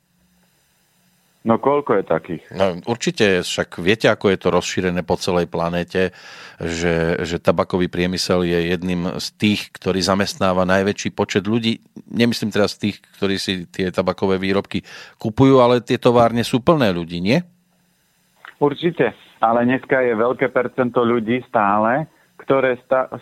No 1.46 1.62
koľko 1.62 2.02
je 2.02 2.04
takých? 2.10 2.42
No, 2.50 2.82
určite, 2.90 3.46
však 3.46 3.78
viete, 3.78 4.10
ako 4.10 4.34
je 4.34 4.38
to 4.42 4.50
rozšírené 4.50 5.06
po 5.06 5.14
celej 5.14 5.46
planéte, 5.46 6.10
že, 6.58 7.22
že 7.22 7.38
tabakový 7.38 7.86
priemysel 7.86 8.42
je 8.42 8.74
jedným 8.74 9.14
z 9.22 9.26
tých, 9.38 9.70
ktorý 9.70 10.02
zamestnáva 10.02 10.66
najväčší 10.66 11.14
počet 11.14 11.46
ľudí. 11.46 11.78
Nemyslím 12.10 12.50
teraz 12.50 12.74
tých, 12.74 12.98
ktorí 13.14 13.38
si 13.38 13.62
tie 13.70 13.94
tabakové 13.94 14.42
výrobky 14.42 14.82
kupujú, 15.22 15.62
ale 15.62 15.86
tie 15.86 16.02
továrne 16.02 16.42
sú 16.42 16.58
plné 16.58 16.90
ľudí, 16.90 17.22
nie? 17.22 17.38
Určite, 18.58 19.14
ale 19.38 19.70
dneska 19.70 20.02
je 20.02 20.18
veľké 20.18 20.50
percento 20.50 21.06
ľudí 21.06 21.46
stále, 21.46 22.10
ktoré 22.42 22.74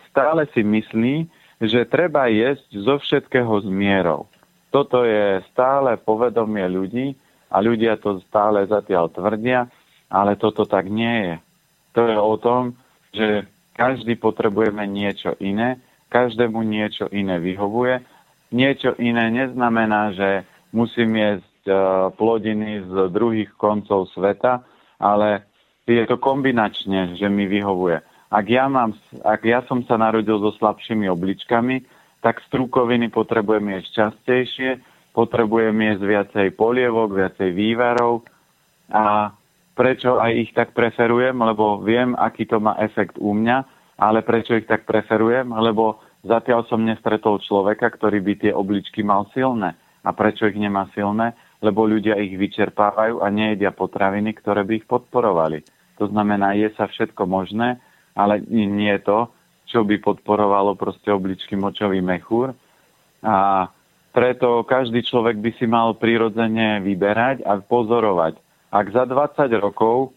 stále 0.08 0.48
si 0.56 0.64
myslí, 0.64 1.28
že 1.60 1.84
treba 1.92 2.32
jesť 2.32 2.72
zo 2.80 2.96
všetkého 3.04 3.52
s 3.60 3.68
mierou. 3.68 4.32
Toto 4.72 5.04
je 5.04 5.44
stále 5.52 6.00
povedomie 6.00 6.64
ľudí, 6.72 7.20
a 7.50 7.56
ľudia 7.60 8.00
to 8.00 8.20
stále 8.28 8.64
zatiaľ 8.66 9.10
tvrdia, 9.12 9.68
ale 10.10 10.36
toto 10.38 10.64
tak 10.68 10.86
nie 10.86 11.32
je. 11.32 11.34
To 11.94 12.00
je 12.06 12.16
o 12.18 12.34
tom, 12.38 12.62
že 13.14 13.46
každý 13.74 14.18
potrebujeme 14.18 14.86
niečo 14.86 15.34
iné, 15.42 15.78
každému 16.10 16.62
niečo 16.62 17.10
iné 17.10 17.42
vyhovuje. 17.42 18.02
Niečo 18.54 18.94
iné 19.02 19.34
neznamená, 19.34 20.14
že 20.14 20.46
musím 20.70 21.18
jesť 21.18 21.62
e, 21.66 21.74
plodiny 22.14 22.86
z 22.86 23.10
druhých 23.10 23.50
koncov 23.58 24.06
sveta, 24.14 24.62
ale 25.02 25.42
je 25.90 26.06
to 26.06 26.22
kombinačne, 26.22 27.18
že 27.18 27.26
mi 27.26 27.50
vyhovuje. 27.50 27.98
Ak 28.30 28.46
ja, 28.46 28.70
mám, 28.70 28.94
ak 29.22 29.42
ja 29.42 29.62
som 29.66 29.82
sa 29.86 29.98
narodil 29.98 30.38
so 30.38 30.54
slabšími 30.54 31.10
obličkami, 31.10 31.82
tak 32.22 32.42
strukoviny 32.46 33.10
potrebujem 33.10 33.78
jesť 33.78 33.90
častejšie, 34.10 34.70
potrebujem 35.14 35.72
jesť 35.78 36.02
viacej 36.04 36.46
polievok, 36.58 37.14
viacej 37.14 37.54
vývarov 37.54 38.26
a 38.90 39.30
prečo 39.78 40.18
aj 40.18 40.32
ich 40.34 40.50
tak 40.50 40.74
preferujem, 40.74 41.34
lebo 41.38 41.78
viem, 41.80 42.18
aký 42.18 42.44
to 42.50 42.58
má 42.58 42.74
efekt 42.82 43.14
u 43.22 43.30
mňa, 43.30 43.58
ale 43.98 44.26
prečo 44.26 44.58
ich 44.58 44.66
tak 44.66 44.82
preferujem, 44.86 45.54
lebo 45.54 46.02
zatiaľ 46.26 46.66
som 46.66 46.82
nestretol 46.82 47.38
človeka, 47.38 47.94
ktorý 47.94 48.18
by 48.18 48.32
tie 48.42 48.52
obličky 48.54 49.06
mal 49.06 49.30
silné. 49.30 49.78
A 50.04 50.10
prečo 50.12 50.44
ich 50.50 50.58
nemá 50.58 50.90
silné? 50.92 51.32
Lebo 51.64 51.88
ľudia 51.88 52.20
ich 52.20 52.36
vyčerpávajú 52.36 53.24
a 53.24 53.26
nejedia 53.32 53.72
potraviny, 53.72 54.36
ktoré 54.36 54.66
by 54.66 54.84
ich 54.84 54.86
podporovali. 54.86 55.64
To 55.96 56.10
znamená, 56.10 56.58
je 56.58 56.68
sa 56.74 56.90
všetko 56.90 57.24
možné, 57.24 57.80
ale 58.12 58.42
nie 58.50 58.90
je 58.98 59.02
to, 59.06 59.18
čo 59.70 59.80
by 59.86 59.96
podporovalo 60.02 60.76
proste 60.76 61.08
obličky 61.08 61.56
močový 61.56 62.04
mechúr. 62.04 62.52
A 63.24 63.66
preto 64.14 64.62
každý 64.62 65.02
človek 65.02 65.42
by 65.42 65.50
si 65.58 65.66
mal 65.66 65.98
prirodzene 65.98 66.78
vyberať 66.86 67.42
a 67.42 67.58
pozorovať. 67.58 68.38
Ak 68.70 68.86
za 68.94 69.10
20 69.10 69.50
rokov 69.58 70.14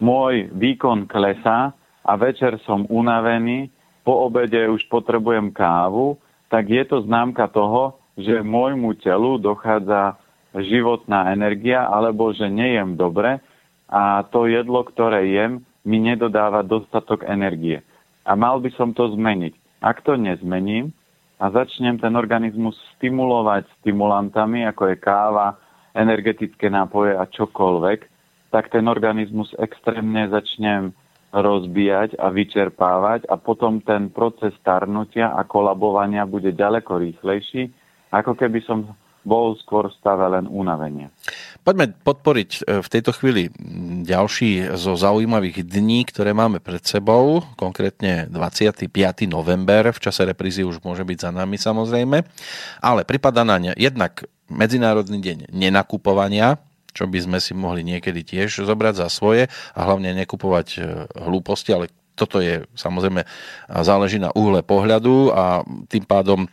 môj 0.00 0.48
výkon 0.48 1.04
klesá 1.04 1.76
a 2.00 2.12
večer 2.16 2.56
som 2.64 2.88
unavený, 2.88 3.68
po 4.04 4.28
obede 4.28 4.64
už 4.68 4.84
potrebujem 4.88 5.52
kávu, 5.52 6.16
tak 6.48 6.68
je 6.72 6.84
to 6.88 7.04
známka 7.04 7.48
toho, 7.52 8.00
že 8.16 8.44
môjmu 8.44 8.96
telu 9.00 9.36
dochádza 9.40 10.16
životná 10.56 11.32
energia 11.32 11.84
alebo 11.88 12.32
že 12.32 12.48
nejem 12.48 12.96
dobre 12.96 13.40
a 13.92 14.24
to 14.28 14.48
jedlo, 14.48 14.84
ktoré 14.88 15.28
jem, 15.28 15.60
mi 15.84 16.00
nedodáva 16.00 16.64
dostatok 16.64 17.28
energie. 17.28 17.84
A 18.24 18.32
mal 18.32 18.56
by 18.56 18.72
som 18.72 18.96
to 18.96 19.12
zmeniť. 19.12 19.52
Ak 19.84 20.00
to 20.00 20.16
nezmením, 20.16 20.96
a 21.44 21.52
začnem 21.52 22.00
ten 22.00 22.16
organizmus 22.16 22.72
stimulovať 22.96 23.68
stimulantami, 23.84 24.64
ako 24.64 24.88
je 24.88 24.96
káva, 24.96 25.60
energetické 25.92 26.72
nápoje 26.72 27.12
a 27.12 27.28
čokoľvek, 27.28 28.00
tak 28.48 28.72
ten 28.72 28.88
organizmus 28.88 29.52
extrémne 29.60 30.24
začnem 30.32 30.96
rozbíjať 31.36 32.16
a 32.16 32.32
vyčerpávať 32.32 33.28
a 33.28 33.36
potom 33.36 33.84
ten 33.84 34.08
proces 34.08 34.56
starnutia 34.64 35.36
a 35.36 35.44
kolabovania 35.44 36.24
bude 36.24 36.56
ďaleko 36.56 36.96
rýchlejší, 36.96 37.68
ako 38.08 38.32
keby 38.40 38.64
som 38.64 38.96
bol 39.20 39.52
skôr 39.60 39.92
v 39.92 39.96
stave 40.00 40.24
len 40.24 40.48
unavenia. 40.48 41.12
Poďme 41.64 41.96
podporiť 41.96 42.50
e, 42.52 42.84
v 42.84 42.88
tejto 42.92 43.16
chvíli 43.16 43.48
ďalší 44.04 44.76
zo 44.76 45.00
zaujímavých 45.00 45.64
dní, 45.64 46.04
ktoré 46.04 46.36
máme 46.36 46.60
pred 46.60 46.84
sebou, 46.84 47.40
konkrétne 47.56 48.28
25. 48.28 48.92
november, 49.24 49.88
v 49.96 50.02
čase 50.04 50.28
reprízy 50.28 50.60
už 50.60 50.84
môže 50.84 51.08
byť 51.08 51.18
za 51.24 51.30
nami 51.32 51.56
samozrejme, 51.56 52.20
ale 52.84 53.00
pripada 53.08 53.48
na 53.48 53.56
ne 53.56 53.72
jednak 53.80 54.28
Medzinárodný 54.44 55.24
deň 55.24 55.38
nenakupovania, 55.56 56.60
čo 56.92 57.08
by 57.08 57.16
sme 57.16 57.38
si 57.40 57.56
mohli 57.56 57.80
niekedy 57.80 58.20
tiež 58.20 58.68
zobrať 58.68 59.00
za 59.00 59.08
svoje 59.08 59.48
a 59.72 59.80
hlavne 59.88 60.12
nekupovať 60.20 60.68
e, 60.76 60.80
hlúposti, 61.16 61.72
ale 61.72 61.88
toto 62.14 62.38
je 62.38 62.62
samozrejme 62.78 63.26
záleží 63.82 64.22
na 64.22 64.30
úhle 64.32 64.62
pohľadu 64.62 65.34
a 65.34 65.66
tým 65.90 66.06
pádom 66.06 66.46
e, 66.46 66.48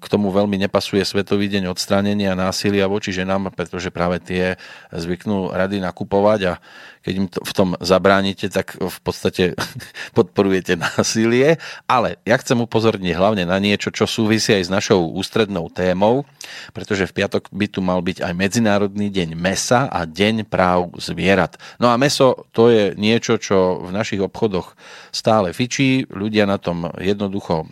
k 0.00 0.06
tomu 0.08 0.32
veľmi 0.32 0.56
nepasuje 0.56 1.04
Svetový 1.04 1.52
deň 1.52 1.68
odstránenia 1.68 2.32
násilia 2.32 2.88
voči 2.88 3.12
ženám, 3.12 3.52
pretože 3.52 3.92
práve 3.92 4.24
tie 4.24 4.56
zvyknú 4.88 5.52
rady 5.52 5.84
nakupovať 5.84 6.40
a 6.48 6.54
keď 7.00 7.14
im 7.16 7.26
to, 7.32 7.40
v 7.40 7.52
tom 7.56 7.68
zabránite, 7.80 8.52
tak 8.52 8.76
v 8.76 8.98
podstate 9.00 9.56
podporujete 10.16 10.76
násilie. 10.76 11.56
Ale 11.88 12.20
ja 12.28 12.36
chcem 12.36 12.60
upozorniť 12.60 13.16
hlavne 13.16 13.44
na 13.48 13.56
niečo, 13.56 13.88
čo 13.88 14.04
súvisí 14.04 14.52
aj 14.52 14.68
s 14.68 14.70
našou 14.70 15.08
ústrednou 15.16 15.72
témou, 15.72 16.28
pretože 16.76 17.08
v 17.08 17.16
piatok 17.24 17.48
by 17.48 17.66
tu 17.72 17.80
mal 17.80 18.04
byť 18.04 18.20
aj 18.20 18.32
Medzinárodný 18.36 19.08
deň 19.08 19.32
mesa 19.32 19.88
a 19.88 20.04
Deň 20.04 20.44
práv 20.44 20.92
zvierat. 21.00 21.56
No 21.80 21.88
a 21.88 21.96
meso 21.96 22.48
to 22.52 22.68
je 22.68 22.92
niečo, 22.96 23.40
čo 23.40 23.80
v 23.80 23.90
našich 23.96 24.20
obchodoch 24.20 24.76
stále 25.10 25.56
fičí. 25.56 26.04
Ľudia 26.12 26.44
na 26.44 26.60
tom 26.60 26.88
jednoducho 27.00 27.64
e, 27.64 27.66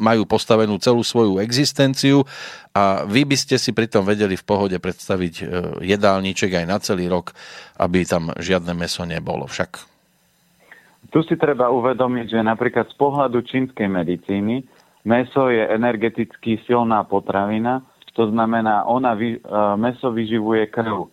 majú 0.00 0.22
postavenú 0.24 0.80
celú 0.80 1.04
svoju 1.04 1.38
existenciu 1.44 2.24
a 2.72 3.04
vy 3.04 3.28
by 3.28 3.36
ste 3.36 3.60
si 3.60 3.76
pritom 3.76 4.00
vedeli 4.08 4.32
v 4.32 4.48
pohode 4.48 4.76
predstaviť 4.80 5.34
e, 5.40 5.44
jedálniček 5.84 6.56
aj 6.56 6.66
na 6.66 6.80
celý 6.80 7.04
rok, 7.12 7.36
aby 7.76 8.04
tam 8.08 8.32
žiadne 8.32 8.72
meso 8.72 9.04
nebolo 9.04 9.44
však. 9.44 9.84
Tu 11.12 11.20
si 11.28 11.36
treba 11.36 11.68
uvedomiť, 11.68 12.32
že 12.32 12.40
napríklad 12.40 12.88
z 12.88 12.96
pohľadu 12.96 13.44
čínskej 13.44 13.84
medicíny 13.92 14.64
meso 15.04 15.52
je 15.52 15.60
energeticky 15.68 16.64
silná 16.64 17.04
potravina, 17.04 17.84
to 18.16 18.28
znamená, 18.28 18.88
ona 18.88 19.12
vy, 19.16 19.36
e, 19.36 19.40
meso 19.76 20.08
vyživuje 20.08 20.72
krv. 20.72 21.12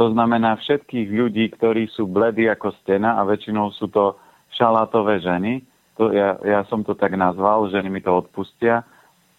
To 0.00 0.06
znamená 0.10 0.56
všetkých 0.56 1.08
ľudí, 1.12 1.44
ktorí 1.54 1.86
sú 1.92 2.08
bledí 2.08 2.48
ako 2.48 2.72
stena 2.80 3.20
a 3.20 3.28
väčšinou 3.28 3.76
sú 3.76 3.92
to 3.92 4.16
šalátové 4.56 5.20
ženy. 5.20 5.60
To 6.00 6.10
ja, 6.10 6.40
ja 6.42 6.60
som 6.66 6.82
to 6.82 6.96
tak 6.96 7.14
nazval, 7.14 7.70
ženy 7.70 7.92
mi 7.92 8.00
to 8.02 8.10
odpustia, 8.10 8.82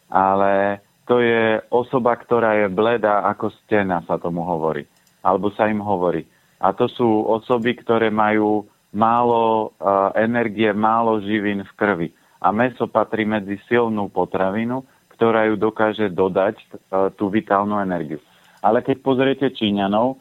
ale 0.07 0.84
to 1.05 1.21
je 1.21 1.61
osoba, 1.69 2.17
ktorá 2.17 2.65
je 2.65 2.67
bledá 2.69 3.29
ako 3.29 3.53
stena, 3.63 4.01
sa 4.09 4.17
tomu 4.17 4.41
hovorí. 4.41 4.89
Alebo 5.21 5.53
sa 5.53 5.69
im 5.69 5.81
hovorí. 5.81 6.25
A 6.57 6.73
to 6.73 6.89
sú 6.89 7.05
osoby, 7.29 7.77
ktoré 7.77 8.09
majú 8.09 8.65
málo 8.89 9.73
uh, 9.77 10.09
energie, 10.17 10.73
málo 10.73 11.21
živín 11.21 11.61
v 11.61 11.71
krvi. 11.77 12.07
A 12.41 12.49
meso 12.49 12.89
patrí 12.89 13.25
medzi 13.25 13.61
silnú 13.69 14.09
potravinu, 14.09 14.81
ktorá 15.13 15.45
ju 15.45 15.55
dokáže 15.61 16.09
dodať 16.09 16.57
uh, 16.61 17.13
tú 17.13 17.29
vitálnu 17.29 17.77
energiu. 17.81 18.17
Ale 18.65 18.81
keď 18.81 18.97
pozriete 19.05 19.47
Číňanov, 19.53 20.17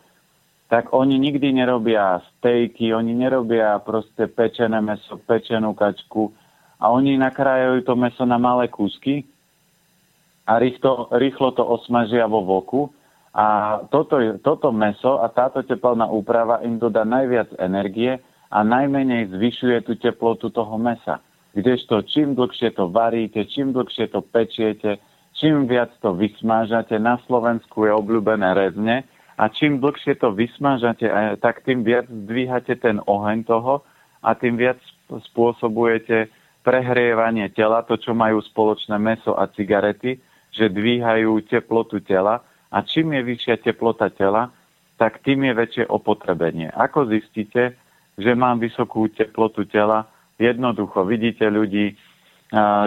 tak 0.68 0.92
oni 0.92 1.16
nikdy 1.16 1.54
nerobia 1.54 2.20
stejky, 2.36 2.92
oni 2.92 3.16
nerobia 3.16 3.80
proste 3.80 4.28
pečené 4.28 4.84
meso, 4.84 5.16
pečenú 5.22 5.72
kačku 5.72 6.32
a 6.80 6.92
oni 6.92 7.16
nakrájajú 7.16 7.84
to 7.88 7.94
meso 7.96 8.24
na 8.28 8.36
malé 8.36 8.68
kúsky 8.68 9.24
a 10.44 10.52
rýchlo, 10.60 11.08
rýchlo 11.16 11.56
to 11.56 11.64
osmažia 11.64 12.28
vo 12.28 12.44
voku 12.44 12.92
a 13.34 13.80
toto, 13.88 14.20
toto 14.44 14.70
meso 14.70 15.18
a 15.24 15.28
táto 15.32 15.64
teplná 15.64 16.06
úprava 16.06 16.60
im 16.62 16.78
dodá 16.78 17.02
najviac 17.02 17.50
energie 17.58 18.20
a 18.52 18.58
najmenej 18.62 19.34
zvyšuje 19.34 19.78
tú 19.88 19.92
teplotu 19.98 20.52
toho 20.52 20.78
mesa. 20.78 21.18
Kdežto 21.54 22.02
čím 22.06 22.34
dlhšie 22.34 22.74
to 22.76 22.90
varíte, 22.90 23.42
čím 23.50 23.74
dlhšie 23.74 24.10
to 24.10 24.20
pečiete, 24.22 24.98
čím 25.34 25.66
viac 25.66 25.90
to 25.98 26.14
vysmážate, 26.14 26.98
na 26.98 27.18
Slovensku 27.26 27.86
je 27.86 27.92
obľúbené 27.94 28.54
rezne, 28.54 29.02
a 29.34 29.50
čím 29.50 29.82
dlhšie 29.82 30.14
to 30.22 30.30
vysmažate, 30.30 31.10
tak 31.42 31.66
tým 31.66 31.82
viac 31.82 32.06
zdvíhate 32.06 32.78
ten 32.78 33.02
oheň 33.02 33.42
toho 33.42 33.82
a 34.22 34.30
tým 34.38 34.54
viac 34.54 34.78
spôsobujete 35.10 36.30
prehrievanie 36.62 37.50
tela, 37.50 37.82
to, 37.82 37.98
čo 37.98 38.14
majú 38.14 38.38
spoločné 38.40 38.94
meso 38.96 39.34
a 39.34 39.50
cigarety, 39.50 40.22
že 40.54 40.70
dvíhajú 40.70 41.42
teplotu 41.50 41.98
tela 41.98 42.40
a 42.70 42.78
čím 42.86 43.18
je 43.18 43.22
vyššia 43.26 43.56
teplota 43.58 44.08
tela, 44.14 44.54
tak 44.94 45.18
tým 45.26 45.50
je 45.50 45.52
väčšie 45.54 45.84
opotrebenie. 45.90 46.70
Ako 46.70 47.10
zistíte, 47.10 47.74
že 48.14 48.32
mám 48.38 48.62
vysokú 48.62 49.10
teplotu 49.10 49.66
tela? 49.66 50.06
Jednoducho 50.38 51.02
vidíte 51.02 51.50
ľudí, 51.50 51.98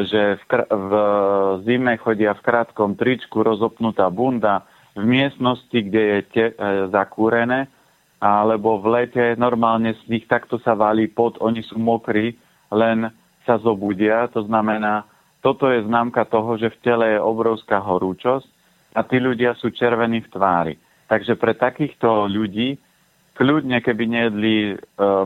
že 0.07 0.39
v, 0.39 0.43
v 0.71 0.91
zime 1.67 1.99
chodia 1.99 2.31
v 2.31 2.43
krátkom 2.43 2.95
tričku, 2.95 3.43
rozopnutá 3.43 4.07
bunda, 4.07 4.63
v 4.95 5.03
miestnosti, 5.03 5.75
kde 5.75 6.01
je 6.01 6.19
te, 6.31 6.45
e, 6.49 6.53
zakúrené, 6.89 7.69
alebo 8.17 8.81
v 8.81 8.97
lete 8.97 9.25
normálne 9.37 9.93
z 9.93 10.03
nich 10.09 10.25
takto 10.25 10.57
sa 10.57 10.73
valí 10.73 11.05
pod, 11.05 11.37
oni 11.37 11.61
sú 11.61 11.77
mokrí, 11.77 12.33
len 12.73 13.13
sa 13.45 13.61
zobudia. 13.61 14.25
To 14.33 14.41
znamená, 14.41 15.05
toto 15.41 15.69
je 15.69 15.85
známka 15.85 16.25
toho, 16.25 16.57
že 16.57 16.73
v 16.73 16.81
tele 16.81 17.05
je 17.17 17.19
obrovská 17.21 17.77
horúčosť 17.79 18.47
a 18.97 19.05
tí 19.05 19.21
ľudia 19.21 19.53
sú 19.57 19.69
červení 19.69 20.25
v 20.25 20.31
tvári. 20.33 20.73
Takže 21.07 21.39
pre 21.39 21.55
takýchto 21.55 22.27
ľudí, 22.27 22.75
kľudne 23.37 23.79
keby 23.79 24.03
nejedli 24.09 24.55
e, 24.73 24.75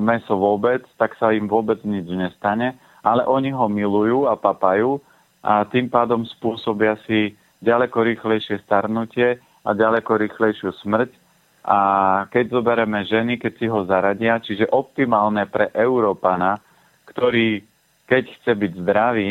meso 0.03 0.36
vôbec, 0.36 0.84
tak 1.00 1.15
sa 1.18 1.32
im 1.32 1.48
vôbec 1.48 1.80
nič 1.88 2.06
nestane, 2.12 2.77
ale 3.01 3.25
oni 3.25 3.50
ho 3.56 3.65
milujú 3.65 4.30
a 4.30 4.38
papajú 4.38 5.01
a 5.41 5.65
tým 5.65 5.89
pádom 5.89 6.22
spôsobia 6.38 7.00
si 7.10 7.34
ďaleko 7.65 7.98
rýchlejšie 7.98 8.62
starnutie 8.68 9.41
a 9.65 9.70
ďaleko 9.74 10.22
rýchlejšiu 10.22 10.70
smrť. 10.86 11.10
A 11.62 11.80
keď 12.34 12.58
zoberieme 12.58 13.06
ženy, 13.06 13.38
keď 13.38 13.53
si 13.58 13.65
ho 13.70 13.86
zaradia, 13.86 14.41
čiže 14.41 14.70
optimálne 14.74 15.46
pre 15.50 15.70
Európana, 15.77 16.57
ktorý 17.09 17.62
keď 18.09 18.24
chce 18.42 18.51
byť 18.57 18.72
zdravý 18.81 19.29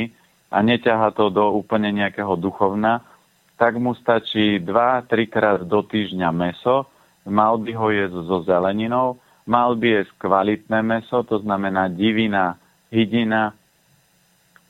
a 0.50 0.58
neťaha 0.60 1.14
to 1.14 1.30
do 1.30 1.54
úplne 1.54 1.94
nejakého 1.94 2.34
duchovna, 2.34 3.06
tak 3.54 3.78
mu 3.78 3.94
stačí 3.94 4.58
2-3 4.58 5.06
krát 5.30 5.60
do 5.62 5.80
týždňa 5.86 6.28
meso, 6.34 6.90
mal 7.28 7.60
by 7.60 7.72
ho 7.76 7.88
jesť 7.92 8.16
so 8.26 8.38
zeleninou, 8.42 9.20
mal 9.46 9.78
by 9.78 10.00
jesť 10.00 10.12
kvalitné 10.18 10.80
meso, 10.82 11.22
to 11.22 11.38
znamená 11.38 11.86
divina, 11.92 12.58
hydina, 12.90 13.54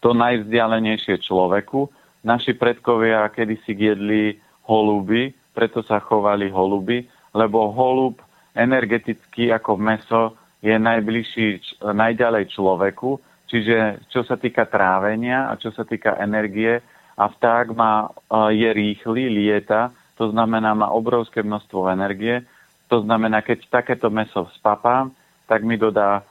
to 0.05 0.13
najvzdialenejšie 0.17 1.21
človeku. 1.21 1.89
Naši 2.27 2.53
predkovia 2.57 3.25
kedysi 3.33 3.73
jedli 3.73 4.37
holuby, 4.69 5.33
preto 5.57 5.81
sa 5.81 6.01
chovali 6.01 6.53
holuby, 6.53 7.09
lebo 7.33 7.73
holub 7.73 8.21
energeticky 8.57 9.55
ako 9.55 9.79
meso 9.79 10.23
je 10.61 10.77
najbližší, 10.77 11.81
najďalej 11.81 12.53
človeku, 12.53 13.17
čiže 13.51 14.07
čo 14.09 14.23
sa 14.23 14.39
týka 14.39 14.65
trávenia 14.71 15.51
a 15.51 15.59
čo 15.59 15.75
sa 15.75 15.83
týka 15.83 16.17
energie, 16.23 16.79
a 17.21 17.29
vták 17.29 17.67
má, 17.77 18.09
je 18.49 18.71
rýchly, 18.73 19.29
lieta, 19.29 19.93
to 20.17 20.33
znamená 20.33 20.73
má 20.73 20.89
obrovské 20.89 21.45
množstvo 21.45 21.93
energie, 21.93 22.47
to 22.89 23.05
znamená, 23.05 23.45
keď 23.45 23.69
takéto 23.69 24.09
meso 24.09 24.49
spapám, 24.57 25.13
tak 25.45 25.61
mi 25.67 25.77
dodá 25.77 26.25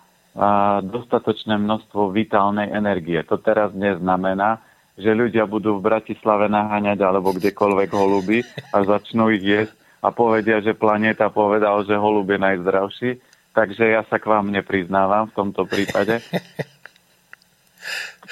dostatočné 0.81 1.59
množstvo 1.59 2.09
vitálnej 2.09 2.71
energie. 2.73 3.21
To 3.27 3.37
teraz 3.37 3.75
neznamená, 3.75 4.63
že 4.99 5.15
ľudia 5.15 5.47
budú 5.47 5.77
v 5.77 5.85
Bratislave 5.93 6.51
naháňať 6.51 6.99
alebo 6.99 7.35
kdekoľvek 7.35 7.89
holuby 7.91 8.43
a 8.73 8.83
začnú 8.83 9.31
ich 9.31 9.43
jesť 9.43 9.73
a 9.99 10.11
povedia, 10.11 10.63
že 10.63 10.75
planéta 10.75 11.27
povedal, 11.31 11.83
že 11.83 11.95
holub 11.95 12.27
je 12.31 12.39
najzdravší. 12.39 13.09
Takže 13.51 13.83
ja 13.95 14.01
sa 14.07 14.21
k 14.21 14.29
vám 14.29 14.51
nepriznávam 14.53 15.27
v 15.31 15.35
tomto 15.35 15.67
prípade. 15.67 16.23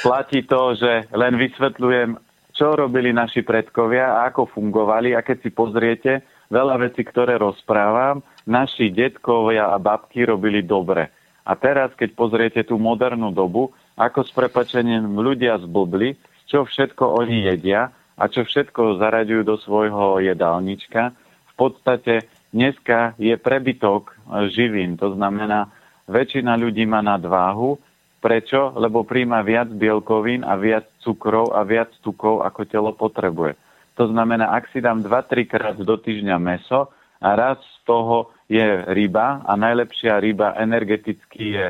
Platí 0.03 0.43
to, 0.43 0.75
že 0.75 1.09
len 1.15 1.39
vysvetľujem, 1.39 2.19
čo 2.51 2.73
robili 2.73 3.13
naši 3.13 3.45
predkovia 3.45 4.17
a 4.17 4.33
ako 4.33 4.49
fungovali 4.49 5.13
a 5.13 5.21
keď 5.21 5.37
si 5.45 5.49
pozriete, 5.53 6.11
veľa 6.49 6.79
vecí, 6.79 7.03
ktoré 7.03 7.37
rozprávam, 7.37 8.23
naši 8.47 8.89
detkovia 8.89 9.71
a 9.71 9.77
babky 9.77 10.25
robili 10.25 10.63
dobre. 10.63 11.11
A 11.47 11.55
teraz, 11.55 11.95
keď 11.95 12.09
pozriete 12.15 12.61
tú 12.67 12.75
modernú 12.75 13.31
dobu, 13.31 13.71
ako 13.95 14.19
s 14.23 14.31
prepačením 14.35 15.15
ľudia 15.15 15.59
zblbli, 15.63 16.19
čo 16.47 16.67
všetko 16.67 17.23
oni 17.23 17.47
jedia 17.47 17.91
a 18.17 18.23
čo 18.27 18.43
všetko 18.43 18.99
zaraďujú 18.99 19.41
do 19.47 19.55
svojho 19.59 20.19
jedálnička. 20.23 21.15
V 21.49 21.53
podstate 21.55 22.27
dneska 22.51 23.15
je 23.19 23.35
prebytok 23.39 24.15
živín, 24.51 24.99
to 24.99 25.15
znamená, 25.15 25.71
väčšina 26.07 26.55
ľudí 26.55 26.87
má 26.87 27.03
nadváhu. 27.03 27.79
Prečo? 28.27 28.75
Lebo 28.75 29.07
príjma 29.07 29.39
viac 29.39 29.71
bielkovín 29.71 30.43
a 30.43 30.59
viac 30.59 30.83
cukrov 30.99 31.55
a 31.55 31.63
viac 31.63 31.95
tukov, 32.03 32.43
ako 32.43 32.67
telo 32.67 32.91
potrebuje. 32.91 33.55
To 33.95 34.11
znamená, 34.11 34.51
ak 34.51 34.67
si 34.75 34.83
dám 34.83 34.99
2-3 34.99 35.47
krát 35.47 35.77
do 35.79 35.95
týždňa 35.95 36.35
meso 36.35 36.91
a 37.23 37.29
raz 37.39 37.55
z 37.63 37.79
toho 37.87 38.35
je 38.51 38.83
ryba 38.91 39.47
a 39.47 39.55
najlepšia 39.55 40.19
ryba 40.19 40.59
energeticky 40.59 41.55
je 41.55 41.67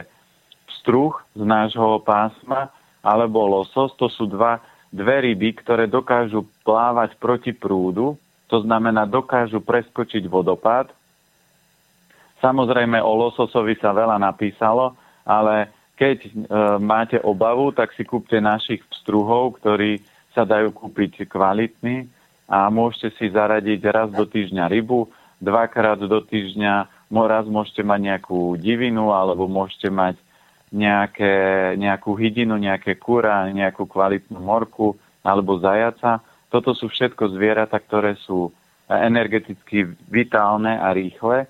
struh 0.81 1.13
z 1.37 1.45
nášho 1.45 2.01
pásma 2.01 2.73
alebo 3.05 3.45
losos, 3.45 3.93
to 4.01 4.09
sú 4.09 4.25
dva, 4.25 4.57
dve 4.89 5.29
ryby, 5.29 5.61
ktoré 5.61 5.85
dokážu 5.85 6.41
plávať 6.65 7.21
proti 7.21 7.53
prúdu, 7.53 8.17
to 8.49 8.65
znamená 8.65 9.05
dokážu 9.05 9.61
preskočiť 9.61 10.25
vodopád. 10.25 10.89
Samozrejme 12.41 12.97
o 12.97 13.13
lososovi 13.13 13.77
sa 13.77 13.93
veľa 13.93 14.17
napísalo, 14.17 14.97
ale 15.21 15.76
keď 15.97 16.17
e, 16.23 16.31
máte 16.77 17.17
obavu, 17.17 17.73
tak 17.73 17.91
si 17.97 18.05
kúpte 18.05 18.37
našich 18.37 18.85
pstruhov, 18.93 19.57
ktorí 19.57 19.99
sa 20.37 20.45
dajú 20.45 20.69
kúpiť 20.69 21.25
kvalitní 21.25 22.05
a 22.45 22.69
môžete 22.69 23.17
si 23.17 23.25
zaradiť 23.33 23.81
raz 23.89 24.09
do 24.13 24.23
týždňa 24.29 24.69
rybu, 24.69 25.09
dvakrát 25.41 25.97
do 25.97 26.21
týždňa, 26.21 27.09
raz 27.09 27.45
môžete 27.49 27.81
mať 27.81 27.99
nejakú 28.13 28.55
divinu 28.61 29.09
alebo 29.09 29.49
môžete 29.49 29.89
mať 29.89 30.21
nejaké, 30.69 31.73
nejakú 31.81 32.13
hydinu, 32.13 32.59
nejaké 32.61 32.99
kura, 32.99 33.49
nejakú 33.49 33.89
kvalitnú 33.89 34.37
morku 34.37 34.93
alebo 35.25 35.57
zajaca. 35.57 36.21
Toto 36.53 36.77
sú 36.77 36.87
všetko 36.87 37.33
zvieratá, 37.33 37.81
ktoré 37.81 38.15
sú 38.23 38.53
energeticky 38.87 39.83
vitálne 40.07 40.79
a 40.79 40.95
rýchle. 40.95 41.47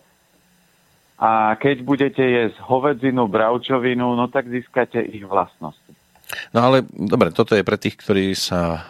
A 1.17 1.57
keď 1.57 1.81
budete 1.81 2.21
jesť 2.21 2.61
hovedzinu, 2.61 3.25
bravčovinu, 3.25 4.13
no 4.13 4.29
tak 4.29 4.53
získate 4.53 5.01
ich 5.01 5.25
vlastnosti. 5.25 5.97
No 6.51 6.59
ale 6.67 6.83
dobre, 6.91 7.31
toto 7.31 7.55
je 7.55 7.63
pre 7.63 7.79
tých, 7.79 7.95
ktorí 7.95 8.35
sa 8.35 8.61
eh, 8.75 8.81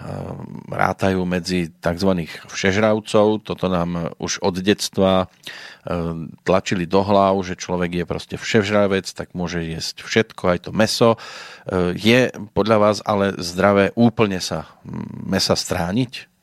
rátajú 0.73 1.21
medzi 1.23 1.69
tzv. 1.69 2.25
všežravcov. 2.49 3.45
Toto 3.45 3.65
nám 3.69 4.17
už 4.17 4.41
od 4.41 4.57
detstva 4.57 5.29
eh, 5.29 6.27
tlačili 6.41 6.89
do 6.89 7.05
hlav, 7.05 7.37
že 7.45 7.53
človek 7.53 8.01
je 8.01 8.05
proste 8.09 8.35
všežravec, 8.41 9.05
tak 9.13 9.37
môže 9.37 9.61
jesť 9.61 10.01
všetko, 10.01 10.43
aj 10.49 10.59
to 10.65 10.71
meso. 10.73 11.09
Eh, 11.69 11.93
je 11.93 12.19
podľa 12.57 12.77
vás 12.81 12.97
ale 13.05 13.37
zdravé 13.37 13.93
úplne 13.93 14.41
sa 14.41 14.65
hm, 14.81 15.29
mesa 15.29 15.53
strániť? 15.53 16.33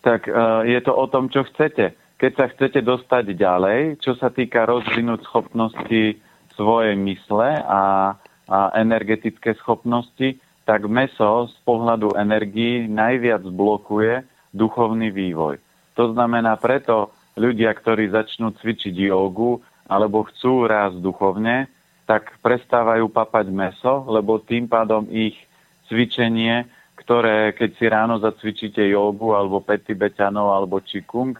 Tak 0.00 0.32
je 0.64 0.80
to 0.80 0.96
o 0.96 1.04
tom, 1.12 1.28
čo 1.28 1.44
chcete. 1.44 1.92
Keď 2.20 2.32
sa 2.36 2.46
chcete 2.52 2.84
dostať 2.84 3.32
ďalej, 3.32 3.96
čo 4.04 4.12
sa 4.20 4.28
týka 4.28 4.68
rozvinúť 4.68 5.24
schopnosti 5.24 6.20
svojej 6.52 6.92
mysle 7.00 7.48
a 7.64 8.12
a 8.50 8.74
energetické 8.74 9.54
schopnosti, 9.62 10.42
tak 10.66 10.90
meso 10.90 11.46
z 11.46 11.56
pohľadu 11.62 12.18
energii 12.18 12.90
najviac 12.90 13.46
blokuje 13.46 14.26
duchovný 14.50 15.14
vývoj. 15.14 15.62
To 15.94 16.10
znamená 16.10 16.58
preto 16.58 17.14
ľudia, 17.38 17.70
ktorí 17.70 18.10
začnú 18.10 18.50
cvičiť 18.58 19.06
jogu 19.06 19.62
alebo 19.86 20.26
chcú 20.26 20.66
rásť 20.66 20.98
duchovne, 20.98 21.70
tak 22.10 22.34
prestávajú 22.42 23.06
papať 23.06 23.46
meso, 23.54 24.02
lebo 24.10 24.42
tým 24.42 24.66
pádom 24.66 25.06
ich 25.14 25.38
cvičenie, 25.86 26.66
ktoré 26.98 27.54
keď 27.54 27.70
si 27.78 27.86
ráno 27.86 28.18
zacvičíte 28.18 28.82
jogu 28.90 29.30
alebo 29.38 29.62
pety 29.62 29.94
beťanov 29.94 30.58
alebo 30.58 30.82
čikung, 30.82 31.38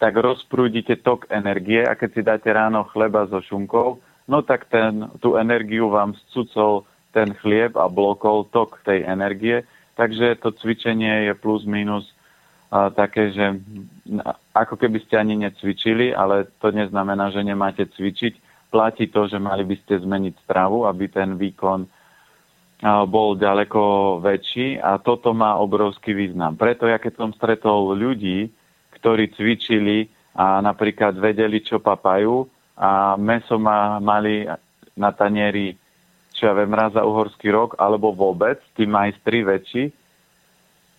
tak 0.00 0.16
rozprúdite 0.16 1.04
tok 1.04 1.28
energie 1.28 1.84
a 1.84 1.92
keď 1.92 2.10
si 2.10 2.22
dáte 2.24 2.48
ráno 2.48 2.88
chleba 2.88 3.28
so 3.28 3.44
šunkou, 3.44 4.00
no 4.24 4.38
tak 4.40 4.64
ten, 4.72 5.12
tú 5.20 5.36
energiu 5.36 5.92
vám 5.92 6.16
scucol 6.26 6.88
ten 7.12 7.36
chlieb 7.44 7.76
a 7.76 7.84
blokol 7.92 8.48
tok 8.48 8.80
tej 8.80 9.04
energie. 9.04 9.62
Takže 10.00 10.40
to 10.40 10.56
cvičenie 10.56 11.28
je 11.28 11.34
plus 11.36 11.68
minus 11.68 12.08
a, 12.72 12.88
také, 12.88 13.36
že 13.36 13.60
ako 14.56 14.80
keby 14.80 15.04
ste 15.04 15.20
ani 15.20 15.36
necvičili, 15.36 16.16
ale 16.16 16.48
to 16.64 16.72
neznamená, 16.72 17.28
že 17.28 17.44
nemáte 17.44 17.84
cvičiť. 17.84 18.48
Platí 18.72 19.10
to, 19.12 19.28
že 19.28 19.36
mali 19.36 19.68
by 19.68 19.76
ste 19.84 20.00
zmeniť 20.00 20.46
stravu, 20.46 20.88
aby 20.88 21.12
ten 21.12 21.36
výkon 21.36 21.84
bol 23.10 23.36
ďaleko 23.36 24.16
väčší 24.24 24.80
a 24.80 24.96
toto 24.96 25.36
má 25.36 25.60
obrovský 25.60 26.16
význam. 26.16 26.56
Preto 26.56 26.88
ja 26.88 26.96
keď 26.96 27.12
som 27.20 27.30
stretol 27.36 27.92
ľudí, 27.92 28.48
ktorí 29.00 29.32
cvičili 29.32 30.06
a 30.36 30.60
napríklad 30.60 31.16
vedeli, 31.16 31.64
čo 31.64 31.80
papajú 31.80 32.46
a 32.80 33.16
meso 33.16 33.56
ma, 33.56 33.98
mali 34.00 34.44
na 34.96 35.10
tanieri, 35.12 35.76
čo 36.32 36.48
ja 36.48 36.54
viem, 36.56 36.72
raz 36.72 36.92
za 36.92 37.04
uhorský 37.04 37.48
rok, 37.52 37.76
alebo 37.80 38.12
vôbec, 38.12 38.60
tí 38.76 38.84
majstri 38.84 39.44
väčší, 39.44 39.84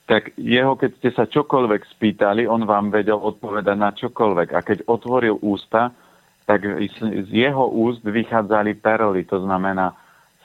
tak 0.09 0.35
jeho, 0.35 0.75
keď 0.75 0.91
ste 0.99 1.09
sa 1.15 1.23
čokoľvek 1.23 1.81
spýtali, 1.87 2.43
on 2.43 2.67
vám 2.67 2.91
vedel 2.91 3.15
odpovedať 3.15 3.77
na 3.79 3.95
čokoľvek. 3.95 4.49
A 4.51 4.59
keď 4.59 4.83
otvoril 4.89 5.39
ústa, 5.39 5.95
tak 6.43 6.67
z 6.67 7.31
jeho 7.31 7.71
úst 7.71 8.03
vychádzali 8.03 8.75
perly, 8.81 9.23
to 9.23 9.39
znamená, 9.39 9.95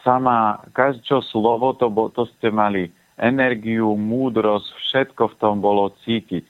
sama, 0.07 0.62
každé 0.71 1.19
slovo, 1.27 1.75
to, 1.75 1.90
to 2.14 2.31
ste 2.38 2.55
mali 2.55 2.95
energiu, 3.19 3.97
múdrosť, 3.99 4.71
všetko 4.87 5.35
v 5.35 5.38
tom 5.42 5.59
bolo 5.59 5.90
cítiť. 6.07 6.47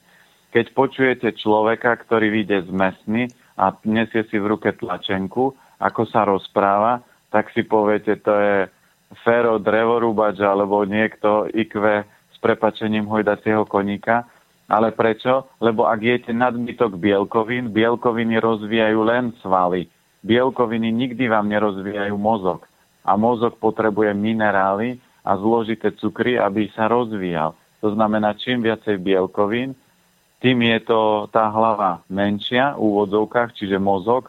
Keď 0.56 0.72
počujete 0.72 1.28
človeka, 1.36 1.92
ktorý 2.00 2.32
vyjde 2.32 2.64
z 2.64 2.70
mesny 2.72 3.22
a 3.60 3.76
nesie 3.84 4.24
si 4.32 4.40
v 4.40 4.56
ruke 4.56 4.72
tlačenku, 4.72 5.52
ako 5.76 6.02
sa 6.08 6.24
rozpráva, 6.24 7.04
tak 7.28 7.52
si 7.52 7.60
poviete, 7.60 8.16
to 8.24 8.32
je 8.32 8.56
Fero 9.20 9.60
drevorúbač 9.60 10.40
alebo 10.40 10.88
niekto 10.88 11.44
IQ 11.52 11.76
s 12.08 12.36
prepačením 12.40 13.04
hojdacieho 13.04 13.68
koníka. 13.68 14.24
Ale 14.72 14.96
prečo? 14.96 15.44
Lebo 15.60 15.84
ak 15.92 16.00
jete 16.00 16.32
nadbytok 16.32 16.96
bielkovín, 16.96 17.68
bielkoviny 17.68 18.40
rozvíjajú 18.40 19.00
len 19.04 19.36
svaly. 19.44 19.92
Bielkoviny 20.24 20.88
nikdy 20.88 21.28
vám 21.28 21.52
nerozvíjajú 21.52 22.16
mozog 22.16 22.64
a 23.04 23.12
mozog 23.20 23.60
potrebuje 23.60 24.16
minerály 24.16 24.96
a 25.20 25.36
zložité 25.36 25.92
cukry, 26.00 26.40
aby 26.40 26.72
sa 26.72 26.88
rozvíjal. 26.88 27.52
To 27.84 27.92
znamená, 27.92 28.32
čím 28.40 28.64
viacej 28.64 29.04
bielkovín, 29.04 29.76
tým 30.40 30.58
je 30.62 30.78
to 30.84 31.00
tá 31.32 31.48
hlava 31.48 32.04
menšia 32.12 32.76
v 32.76 32.80
úvodzovkách, 32.80 33.56
čiže 33.56 33.80
mozog 33.80 34.28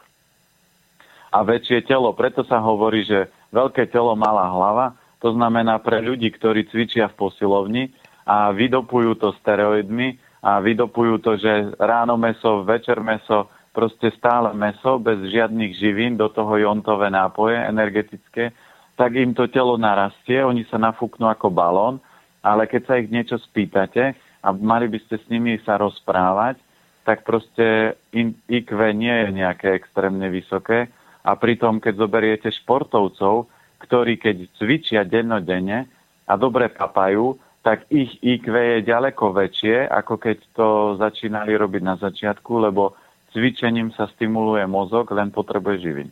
a 1.31 1.43
väčšie 1.43 1.83
telo. 1.83 2.15
Preto 2.15 2.47
sa 2.47 2.63
hovorí, 2.63 3.03
že 3.03 3.27
veľké 3.51 3.91
telo, 3.91 4.15
malá 4.15 4.47
hlava. 4.47 4.95
To 5.19 5.33
znamená 5.33 5.81
pre 5.83 5.99
ľudí, 5.99 6.31
ktorí 6.31 6.69
cvičia 6.69 7.11
v 7.11 7.17
posilovni 7.27 7.83
a 8.23 8.53
vydopujú 8.53 9.17
to 9.19 9.35
steroidmi 9.41 10.15
a 10.45 10.61
vydopujú 10.63 11.19
to, 11.19 11.35
že 11.35 11.75
ráno 11.81 12.15
meso, 12.15 12.63
večer 12.63 13.01
meso, 13.01 13.49
proste 13.73 14.13
stále 14.15 14.53
meso 14.55 14.97
bez 15.01 15.21
žiadnych 15.27 15.75
živín, 15.77 16.15
do 16.15 16.29
toho 16.31 16.57
jontové 16.57 17.11
nápoje 17.11 17.57
energetické, 17.57 18.53
tak 18.97 19.13
im 19.13 19.37
to 19.37 19.45
telo 19.49 19.77
narastie, 19.77 20.41
oni 20.41 20.65
sa 20.65 20.81
nafúknú 20.81 21.29
ako 21.29 21.53
balón, 21.53 22.01
ale 22.41 22.65
keď 22.65 22.81
sa 22.89 22.93
ich 22.97 23.09
niečo 23.13 23.37
spýtate 23.37 24.17
a 24.47 24.55
mali 24.55 24.87
by 24.87 24.99
ste 25.03 25.19
s 25.19 25.25
nimi 25.27 25.59
sa 25.67 25.75
rozprávať, 25.75 26.55
tak 27.03 27.27
proste 27.27 27.99
IQ 28.47 28.71
nie 28.95 29.11
je 29.11 29.27
nejaké 29.35 29.75
extrémne 29.75 30.31
vysoké. 30.31 30.87
A 31.27 31.35
pritom, 31.35 31.83
keď 31.83 32.07
zoberiete 32.07 32.49
športovcov, 32.55 33.51
ktorí 33.83 34.15
keď 34.15 34.47
cvičia 34.55 35.03
dennodenne 35.03 35.91
a 36.23 36.33
dobre 36.39 36.71
papajú, 36.71 37.35
tak 37.59 37.83
ich 37.91 38.15
IQ 38.23 38.47
je 38.47 38.87
ďaleko 38.87 39.35
väčšie, 39.35 39.91
ako 39.91 40.13
keď 40.15 40.37
to 40.55 40.67
začínali 40.95 41.51
robiť 41.51 41.83
na 41.83 41.99
začiatku, 41.99 42.63
lebo 42.63 42.95
cvičením 43.31 43.91
sa 43.95 44.07
stimuluje 44.15 44.63
mozog, 44.67 45.11
len 45.11 45.31
potrebuje 45.31 45.83
živiny. 45.83 46.11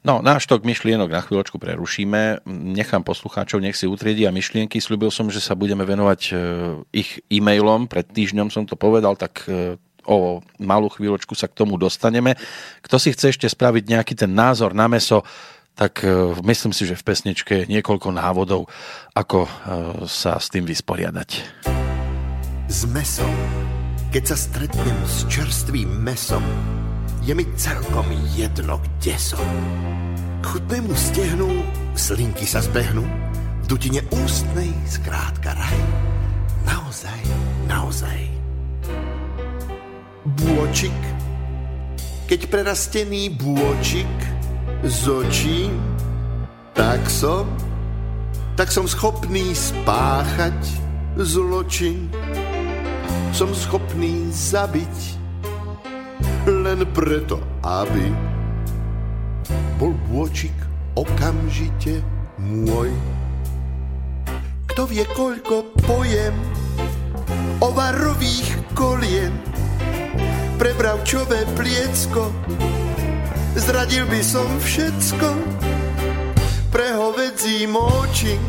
No, 0.00 0.24
náš 0.24 0.48
tok 0.48 0.64
myšlienok 0.64 1.12
na 1.12 1.20
chvíľočku 1.20 1.60
prerušíme. 1.60 2.48
Nechám 2.48 3.04
poslucháčov, 3.04 3.60
nech 3.60 3.76
si 3.76 3.84
utriedia 3.84 4.32
myšlienky. 4.32 4.80
Sľubil 4.80 5.12
som, 5.12 5.28
že 5.28 5.44
sa 5.44 5.52
budeme 5.52 5.84
venovať 5.84 6.20
e, 6.24 6.32
ich 6.96 7.20
e-mailom. 7.28 7.84
Pred 7.84 8.08
týždňom 8.08 8.48
som 8.48 8.64
to 8.64 8.80
povedal, 8.80 9.12
tak 9.20 9.44
e, 9.44 9.76
o 10.08 10.40
malú 10.56 10.88
chvíľočku 10.88 11.36
sa 11.36 11.52
k 11.52 11.56
tomu 11.60 11.76
dostaneme. 11.76 12.32
Kto 12.80 12.96
si 12.96 13.12
chce 13.12 13.36
ešte 13.36 13.46
spraviť 13.46 13.84
nejaký 13.92 14.14
ten 14.16 14.32
názor 14.32 14.72
na 14.72 14.88
meso, 14.88 15.20
tak 15.76 16.00
e, 16.00 16.32
myslím 16.48 16.72
si, 16.72 16.88
že 16.88 16.96
v 16.96 17.04
pesničke 17.04 17.52
je 17.52 17.68
niekoľko 17.68 18.08
návodov, 18.16 18.72
ako 19.12 19.44
sa 20.08 20.40
s 20.40 20.48
tým 20.48 20.64
vysporiadať. 20.64 21.44
S 22.72 22.88
mesom. 22.88 23.69
Keď 24.10 24.24
sa 24.26 24.34
stretnem 24.34 24.98
s 25.06 25.22
čerstvým 25.30 25.86
mesom, 26.02 26.42
je 27.22 27.30
mi 27.30 27.46
celkom 27.54 28.10
jedno, 28.34 28.82
kde 28.82 29.14
som. 29.14 29.46
K 30.42 30.44
chutnému 30.50 30.90
stehnu 30.98 31.46
slinky 31.94 32.42
sa 32.42 32.58
zbehnú, 32.58 33.06
v 33.62 33.66
dutine 33.70 34.02
ústnej 34.10 34.74
zkrátka 34.90 35.54
raj. 35.54 35.78
Naozaj, 36.66 37.22
naozaj. 37.70 38.18
Bôčik, 40.26 40.98
keď 42.26 42.50
prerastený 42.50 43.30
bôčik 43.38 44.10
z 44.90 45.00
očí, 45.06 45.70
tak 46.74 47.06
som, 47.06 47.46
tak 48.58 48.74
som 48.74 48.90
schopný 48.90 49.54
spáchať 49.54 50.58
zločin. 51.14 52.10
Som 53.30 53.56
schopný 53.56 54.28
zabiť 54.28 54.96
len 56.44 56.84
preto, 56.92 57.40
aby 57.64 58.12
bol 59.80 59.96
bôčik 60.12 60.52
okamžite 60.92 62.04
môj. 62.36 62.92
Kto 64.74 64.84
vie, 64.84 65.04
koľko 65.16 65.72
pojem 65.88 66.36
ovarových 67.64 68.76
kolien 68.76 69.32
pre 70.60 70.76
bravčové 70.76 71.48
pliecko, 71.56 72.28
zradil 73.56 74.04
by 74.10 74.20
som 74.20 74.48
všetko 74.60 75.28
pre 76.68 76.92
hovedzí 76.92 77.64
močing, 77.64 78.42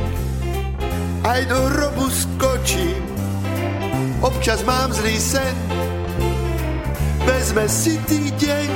aj 1.23 1.41
do 1.47 1.59
hrobu 1.71 2.07
skočím. 2.11 3.10
Občas 4.21 4.61
mám 4.61 4.93
zlý 4.93 5.17
sen, 5.17 5.55
vezme 7.25 7.65
si 7.65 7.97
tý 8.05 8.29
deň. 8.29 8.69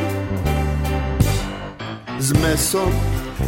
S 2.18 2.34
mesom 2.42 2.90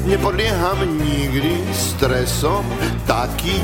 nepodlieham 0.05 0.77
nikdy 1.01 1.57
stresom, 1.73 2.61
taký, 3.09 3.57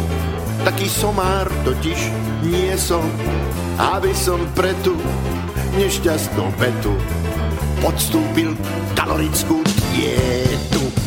taký 0.65 0.89
somár 0.89 1.45
totiž 1.61 1.99
nie 2.41 2.73
som, 2.73 3.05
aby 3.77 4.09
som 4.17 4.41
pre 4.57 4.73
tú 4.81 4.97
nešťastnú 5.77 6.49
petu 6.57 6.97
podstúpil 7.85 8.57
kalorickú 8.97 9.61
dietu. 9.93 11.02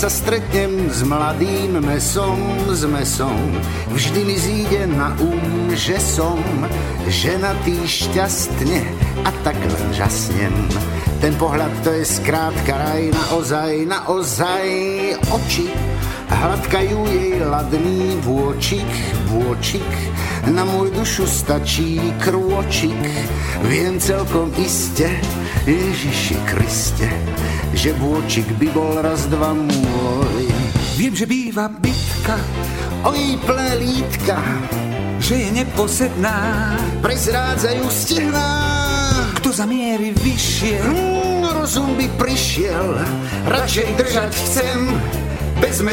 Sa 0.00 0.08
stretnem 0.08 0.88
s 0.88 1.04
mladým 1.04 1.76
mesom, 1.84 2.40
s 2.72 2.88
mesom, 2.88 3.36
vždy 3.92 4.24
mi 4.24 4.32
zíde 4.32 4.88
na 4.96 5.12
um, 5.20 5.68
že 5.76 6.00
som 6.00 6.40
ženatý 7.04 7.84
šťastne 7.84 8.80
a 9.28 9.30
tak 9.44 9.60
len 9.60 9.86
žasnem. 9.92 10.56
Ten 11.20 11.36
pohľad 11.36 11.68
to 11.84 11.92
je 11.92 12.08
skrátka 12.08 12.80
raj, 12.80 13.12
naozaj, 13.12 13.84
naozaj 13.84 14.64
oči 15.36 15.68
hladkajú 16.32 16.98
jej 17.04 17.36
ladný 17.44 18.16
vôčik, 18.24 18.88
vôčik, 19.28 19.90
na 20.48 20.64
môj 20.64 20.96
dušu 20.96 21.28
stačí 21.28 22.00
krôčik, 22.24 23.04
viem 23.68 24.00
celkom 24.00 24.48
iste, 24.56 25.12
Ježiši 25.68 26.36
Kriste, 26.48 27.10
že 27.74 27.94
vôčik 27.96 28.46
by 28.58 28.68
bol 28.74 28.98
raz 28.98 29.30
dva 29.30 29.54
môj. 29.54 30.46
Viem, 30.98 31.14
že 31.16 31.24
býva 31.24 31.70
bitka, 31.70 32.36
o 33.06 33.14
jej 33.14 33.38
plné 33.46 33.72
lítka, 33.80 34.36
že 35.22 35.46
je 35.46 35.48
neposedná. 35.64 36.76
Prezrádzajú 37.00 37.84
stehná, 37.88 38.50
kto 39.40 39.48
za 39.54 39.64
miery 39.64 40.12
vyšiel. 40.18 40.84
Hmm, 40.84 41.48
rozum 41.56 41.96
by 41.96 42.06
prišiel, 42.20 43.00
radšej 43.48 43.88
držať 43.96 44.30
chcem, 44.34 44.78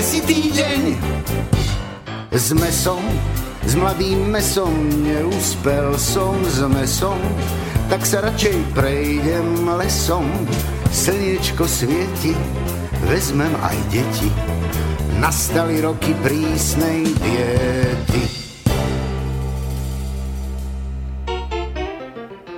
si 0.01 0.19
týdeň. 0.23 0.81
S 2.33 2.51
mesom, 2.51 3.03
s 3.65 3.73
mladým 3.75 4.31
mesom, 4.31 4.73
neúspel 5.03 5.95
som 5.95 6.35
s 6.43 6.59
mesom, 6.67 7.19
tak 7.87 8.03
sa 8.03 8.23
radšej 8.23 8.75
prejdem 8.75 9.67
lesom. 9.79 10.27
Slniečko 10.87 11.67
svieti, 11.67 12.31
vezmem 13.11 13.51
aj 13.59 13.77
deti. 13.91 14.31
Nastali 15.19 15.83
roky 15.83 16.15
prísnej 16.23 17.11
diety. 17.11 18.23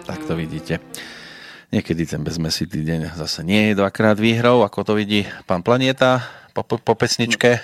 Tak 0.05 0.29
to 0.29 0.37
vidíte. 0.37 0.77
Niekedy 1.73 2.05
ten 2.05 2.21
bezmesitý 2.21 2.85
deň 2.85 3.17
zase 3.17 3.41
nie 3.41 3.73
je 3.73 3.81
dvakrát 3.81 4.21
výhrou, 4.21 4.61
ako 4.61 4.93
to 4.93 4.93
vidí 4.93 5.25
pán 5.49 5.65
Planieta 5.65 6.21
po, 6.53 6.61
po 6.65 6.93
pesničke. 6.93 7.57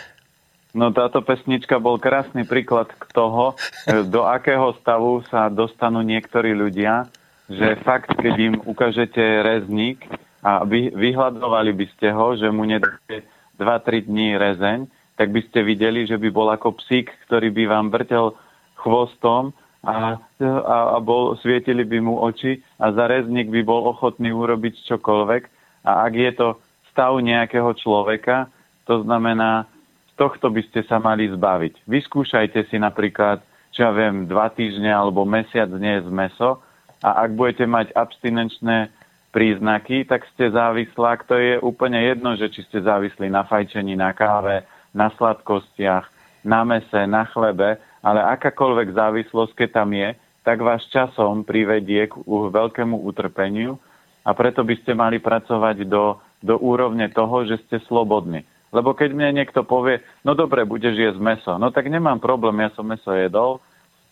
No 0.74 0.90
táto 0.90 1.22
pesnička 1.22 1.78
bol 1.78 2.02
krásny 2.02 2.42
príklad 2.42 2.90
k 2.90 3.06
toho, 3.14 3.54
do 4.14 4.26
akého 4.26 4.74
stavu 4.82 5.22
sa 5.30 5.46
dostanú 5.54 6.02
niektorí 6.02 6.58
ľudia, 6.58 7.06
že 7.46 7.78
fakt, 7.86 8.18
keď 8.18 8.34
im 8.42 8.56
ukážete 8.66 9.22
rezník 9.46 10.02
a 10.46 10.62
vy, 10.62 10.94
vyhľadovali 10.94 11.74
by 11.74 11.86
ste 11.98 12.14
ho, 12.14 12.38
že 12.38 12.46
mu 12.54 12.70
nedáte 12.70 13.26
2-3 13.58 14.06
dní 14.06 14.38
rezeň, 14.38 14.86
tak 15.18 15.34
by 15.34 15.42
ste 15.50 15.66
videli, 15.66 16.06
že 16.06 16.22
by 16.22 16.30
bol 16.30 16.54
ako 16.54 16.78
psík, 16.86 17.10
ktorý 17.26 17.50
by 17.50 17.64
vám 17.66 17.90
vrtel 17.90 18.38
chvostom 18.78 19.58
a, 19.82 20.22
a, 20.22 20.78
a 20.94 20.98
bol, 21.02 21.34
svietili 21.42 21.82
by 21.82 21.98
mu 21.98 22.22
oči 22.22 22.62
a 22.78 22.94
za 22.94 23.10
rezník 23.10 23.50
by 23.50 23.66
bol 23.66 23.90
ochotný 23.90 24.30
urobiť 24.30 24.86
čokoľvek. 24.86 25.42
A 25.90 26.06
ak 26.06 26.14
je 26.14 26.32
to 26.38 26.48
stav 26.94 27.18
nejakého 27.18 27.74
človeka, 27.82 28.46
to 28.86 29.02
znamená, 29.02 29.66
tohto 30.14 30.54
by 30.54 30.62
ste 30.70 30.86
sa 30.86 31.02
mali 31.02 31.26
zbaviť. 31.26 31.90
Vyskúšajte 31.90 32.70
si 32.70 32.78
napríklad, 32.78 33.42
čo 33.74 33.90
ja 33.90 33.92
viem, 33.92 34.30
dva 34.30 34.54
týždne 34.54 34.94
alebo 34.94 35.26
mesiac 35.26 35.74
z 35.74 36.10
meso 36.14 36.62
a 37.02 37.26
ak 37.26 37.34
budete 37.34 37.66
mať 37.66 37.92
abstinenčné 37.98 38.94
príznaky, 39.36 40.08
tak 40.08 40.24
ste 40.32 40.48
závislá. 40.48 41.20
To 41.28 41.36
je 41.36 41.60
úplne 41.60 42.00
jedno, 42.00 42.40
že 42.40 42.48
či 42.48 42.64
ste 42.72 42.80
závislí 42.80 43.28
na 43.28 43.44
fajčení, 43.44 44.00
na 44.00 44.16
káve, 44.16 44.64
na 44.96 45.12
sladkostiach, 45.20 46.08
na 46.48 46.64
mese, 46.64 47.04
na 47.04 47.28
chlebe, 47.28 47.76
ale 48.00 48.20
akákoľvek 48.40 48.96
závislosť, 48.96 49.52
keď 49.60 49.70
tam 49.76 49.92
je, 49.92 50.16
tak 50.48 50.64
vás 50.64 50.80
časom 50.88 51.44
privedie 51.44 52.08
k 52.08 52.16
veľkému 52.30 53.04
utrpeniu 53.04 53.76
a 54.24 54.32
preto 54.32 54.64
by 54.64 54.78
ste 54.80 54.96
mali 54.96 55.20
pracovať 55.20 55.84
do, 55.90 56.22
do 56.40 56.56
úrovne 56.62 57.12
toho, 57.12 57.44
že 57.44 57.60
ste 57.66 57.84
slobodní. 57.90 58.46
Lebo 58.70 58.94
keď 58.94 59.10
mne 59.12 59.44
niekto 59.44 59.66
povie, 59.66 60.00
no 60.22 60.38
dobre, 60.38 60.64
budeš 60.64 60.96
jesť 60.96 61.20
meso, 61.20 61.52
no 61.58 61.74
tak 61.74 61.90
nemám 61.90 62.22
problém, 62.22 62.62
ja 62.62 62.70
som 62.78 62.86
meso 62.86 63.10
jedol 63.12 63.60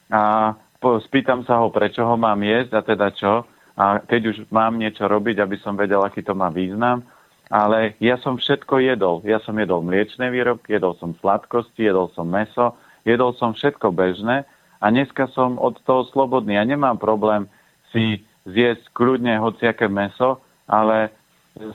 a 0.09 0.53
spýtam 1.07 1.45
sa 1.47 1.61
ho, 1.61 1.71
prečo 1.71 2.03
ho 2.03 2.15
mám 2.17 2.41
jesť 2.43 2.71
a 2.75 2.81
teda 2.81 3.07
čo. 3.15 3.45
A 3.73 3.97
keď 4.01 4.21
už 4.33 4.37
mám 4.53 4.77
niečo 4.77 5.09
robiť, 5.09 5.41
aby 5.41 5.57
som 5.57 5.73
vedel, 5.73 6.01
aký 6.05 6.21
to 6.21 6.37
má 6.37 6.53
význam. 6.53 7.01
Ale 7.49 7.97
ja 8.01 8.17
som 8.21 8.37
všetko 8.37 8.81
jedol. 8.81 9.21
Ja 9.25 9.41
som 9.41 9.57
jedol 9.57 9.85
mliečne 9.85 10.29
výrobky, 10.29 10.77
jedol 10.77 10.97
som 10.97 11.13
sladkosti, 11.17 11.85
jedol 11.85 12.09
som 12.13 12.25
meso, 12.29 12.73
jedol 13.05 13.33
som 13.37 13.53
všetko 13.53 13.93
bežné 13.93 14.45
a 14.81 14.85
dneska 14.89 15.29
som 15.29 15.61
od 15.61 15.77
toho 15.85 16.07
slobodný. 16.09 16.57
Ja 16.57 16.65
nemám 16.65 16.97
problém 16.97 17.45
si 17.93 18.25
zjesť 18.49 18.89
kľudne 18.95 19.37
hociaké 19.37 19.85
meso, 19.85 20.41
ale 20.65 21.13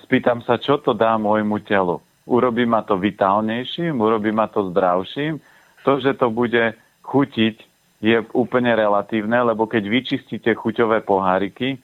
spýtam 0.02 0.42
sa, 0.42 0.58
čo 0.58 0.82
to 0.82 0.94
dá 0.96 1.14
môjmu 1.14 1.62
telu. 1.62 2.02
Urobí 2.28 2.66
ma 2.66 2.82
to 2.82 2.98
vitálnejším, 2.98 3.96
urobí 3.96 4.34
ma 4.34 4.50
to 4.50 4.68
zdravším. 4.74 5.40
To, 5.86 5.96
že 6.02 6.12
to 6.18 6.28
bude 6.28 6.74
chutiť 7.06 7.68
je 7.98 8.22
úplne 8.30 8.70
relatívne, 8.78 9.34
lebo 9.42 9.66
keď 9.66 9.90
vyčistíte 9.90 10.54
chuťové 10.54 11.02
poháriky, 11.02 11.82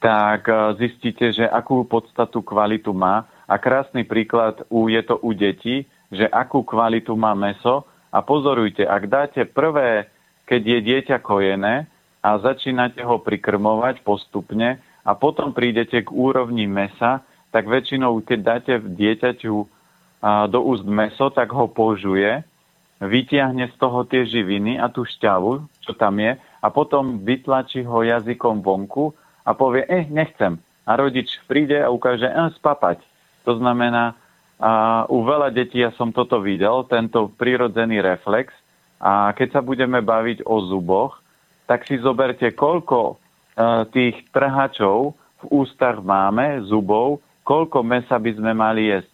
tak 0.00 0.48
e, 0.48 0.74
zistíte, 0.80 1.30
že 1.30 1.44
akú 1.46 1.84
podstatu 1.84 2.40
kvalitu 2.40 2.90
má. 2.96 3.28
A 3.44 3.60
krásny 3.60 4.02
príklad 4.08 4.64
je 4.66 5.02
to 5.04 5.20
u 5.20 5.30
detí, 5.36 5.84
že 6.08 6.26
akú 6.26 6.64
kvalitu 6.64 7.14
má 7.14 7.36
meso. 7.36 7.84
A 8.10 8.24
pozorujte, 8.24 8.82
ak 8.82 9.06
dáte 9.06 9.42
prvé, 9.46 10.10
keď 10.48 10.62
je 10.66 10.78
dieťa 10.82 11.16
kojené 11.22 11.86
a 12.24 12.28
začínate 12.42 13.06
ho 13.06 13.22
prikrmovať 13.22 14.02
postupne 14.02 14.82
a 15.06 15.12
potom 15.14 15.54
prídete 15.54 16.02
k 16.02 16.10
úrovni 16.10 16.66
mesa, 16.66 17.22
tak 17.54 17.70
väčšinou, 17.70 18.18
keď 18.26 18.38
dáte 18.42 18.72
dieťaťu 18.82 19.54
do 20.50 20.60
úst 20.66 20.84
meso, 20.84 21.30
tak 21.30 21.54
ho 21.54 21.70
požuje 21.70 22.42
vytiahne 23.00 23.72
z 23.72 23.74
toho 23.80 24.04
tie 24.04 24.28
živiny 24.28 24.76
a 24.76 24.92
tú 24.92 25.08
šťavu, 25.08 25.64
čo 25.80 25.92
tam 25.96 26.20
je, 26.20 26.36
a 26.36 26.66
potom 26.68 27.24
vytlačí 27.24 27.80
ho 27.86 28.04
jazykom 28.04 28.60
vonku 28.60 29.16
a 29.44 29.50
povie, 29.56 29.84
eh, 29.88 30.06
nechcem. 30.08 30.60
A 30.84 30.96
rodič 30.96 31.38
príde 31.46 31.78
a 31.78 31.92
ukáže, 31.92 32.26
eh, 32.26 32.50
spapať. 32.56 33.02
To 33.44 33.56
znamená, 33.56 34.16
a 34.60 35.08
u 35.08 35.24
veľa 35.24 35.48
detí 35.56 35.80
ja 35.80 35.88
som 35.96 36.12
toto 36.12 36.36
videl, 36.44 36.84
tento 36.84 37.32
prirodzený 37.40 38.04
reflex. 38.04 38.52
A 39.00 39.32
keď 39.32 39.56
sa 39.56 39.60
budeme 39.64 40.04
baviť 40.04 40.44
o 40.44 40.60
zuboch, 40.68 41.24
tak 41.64 41.88
si 41.88 41.96
zoberte, 41.96 42.52
koľko 42.52 43.00
e, 43.08 43.14
tých 43.88 44.28
trhačov 44.36 45.16
v 45.40 45.44
ústach 45.64 46.04
máme, 46.04 46.60
zubov, 46.68 47.24
koľko 47.48 47.80
mesa 47.80 48.20
by 48.20 48.36
sme 48.36 48.52
mali 48.52 48.92
jesť. 48.92 49.08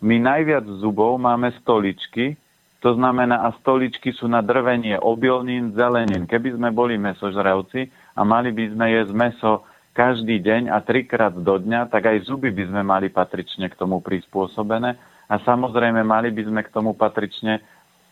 My 0.00 0.16
najviac 0.16 0.64
zubov 0.80 1.20
máme 1.20 1.52
stoličky, 1.60 2.40
to 2.80 2.96
znamená, 2.96 3.44
a 3.44 3.52
stoličky 3.60 4.16
sú 4.16 4.30
na 4.30 4.40
drvenie 4.40 4.96
obilnín, 4.96 5.76
zelenín. 5.76 6.24
Keby 6.24 6.56
sme 6.56 6.72
boli 6.72 6.96
mesožravci 6.96 7.92
a 8.16 8.20
mali 8.24 8.50
by 8.50 8.72
sme 8.72 8.86
jesť 8.90 9.12
meso 9.12 9.52
každý 9.92 10.40
deň 10.40 10.72
a 10.72 10.80
trikrát 10.84 11.32
do 11.32 11.56
dňa, 11.56 11.88
tak 11.88 12.08
aj 12.08 12.28
zuby 12.28 12.52
by 12.52 12.68
sme 12.68 12.82
mali 12.84 13.08
patrične 13.08 13.68
k 13.68 13.78
tomu 13.78 14.00
prispôsobené 14.00 14.96
a 15.28 15.34
samozrejme 15.40 16.04
mali 16.04 16.32
by 16.32 16.42
sme 16.44 16.60
k 16.64 16.72
tomu 16.72 16.92
patrične 16.92 17.60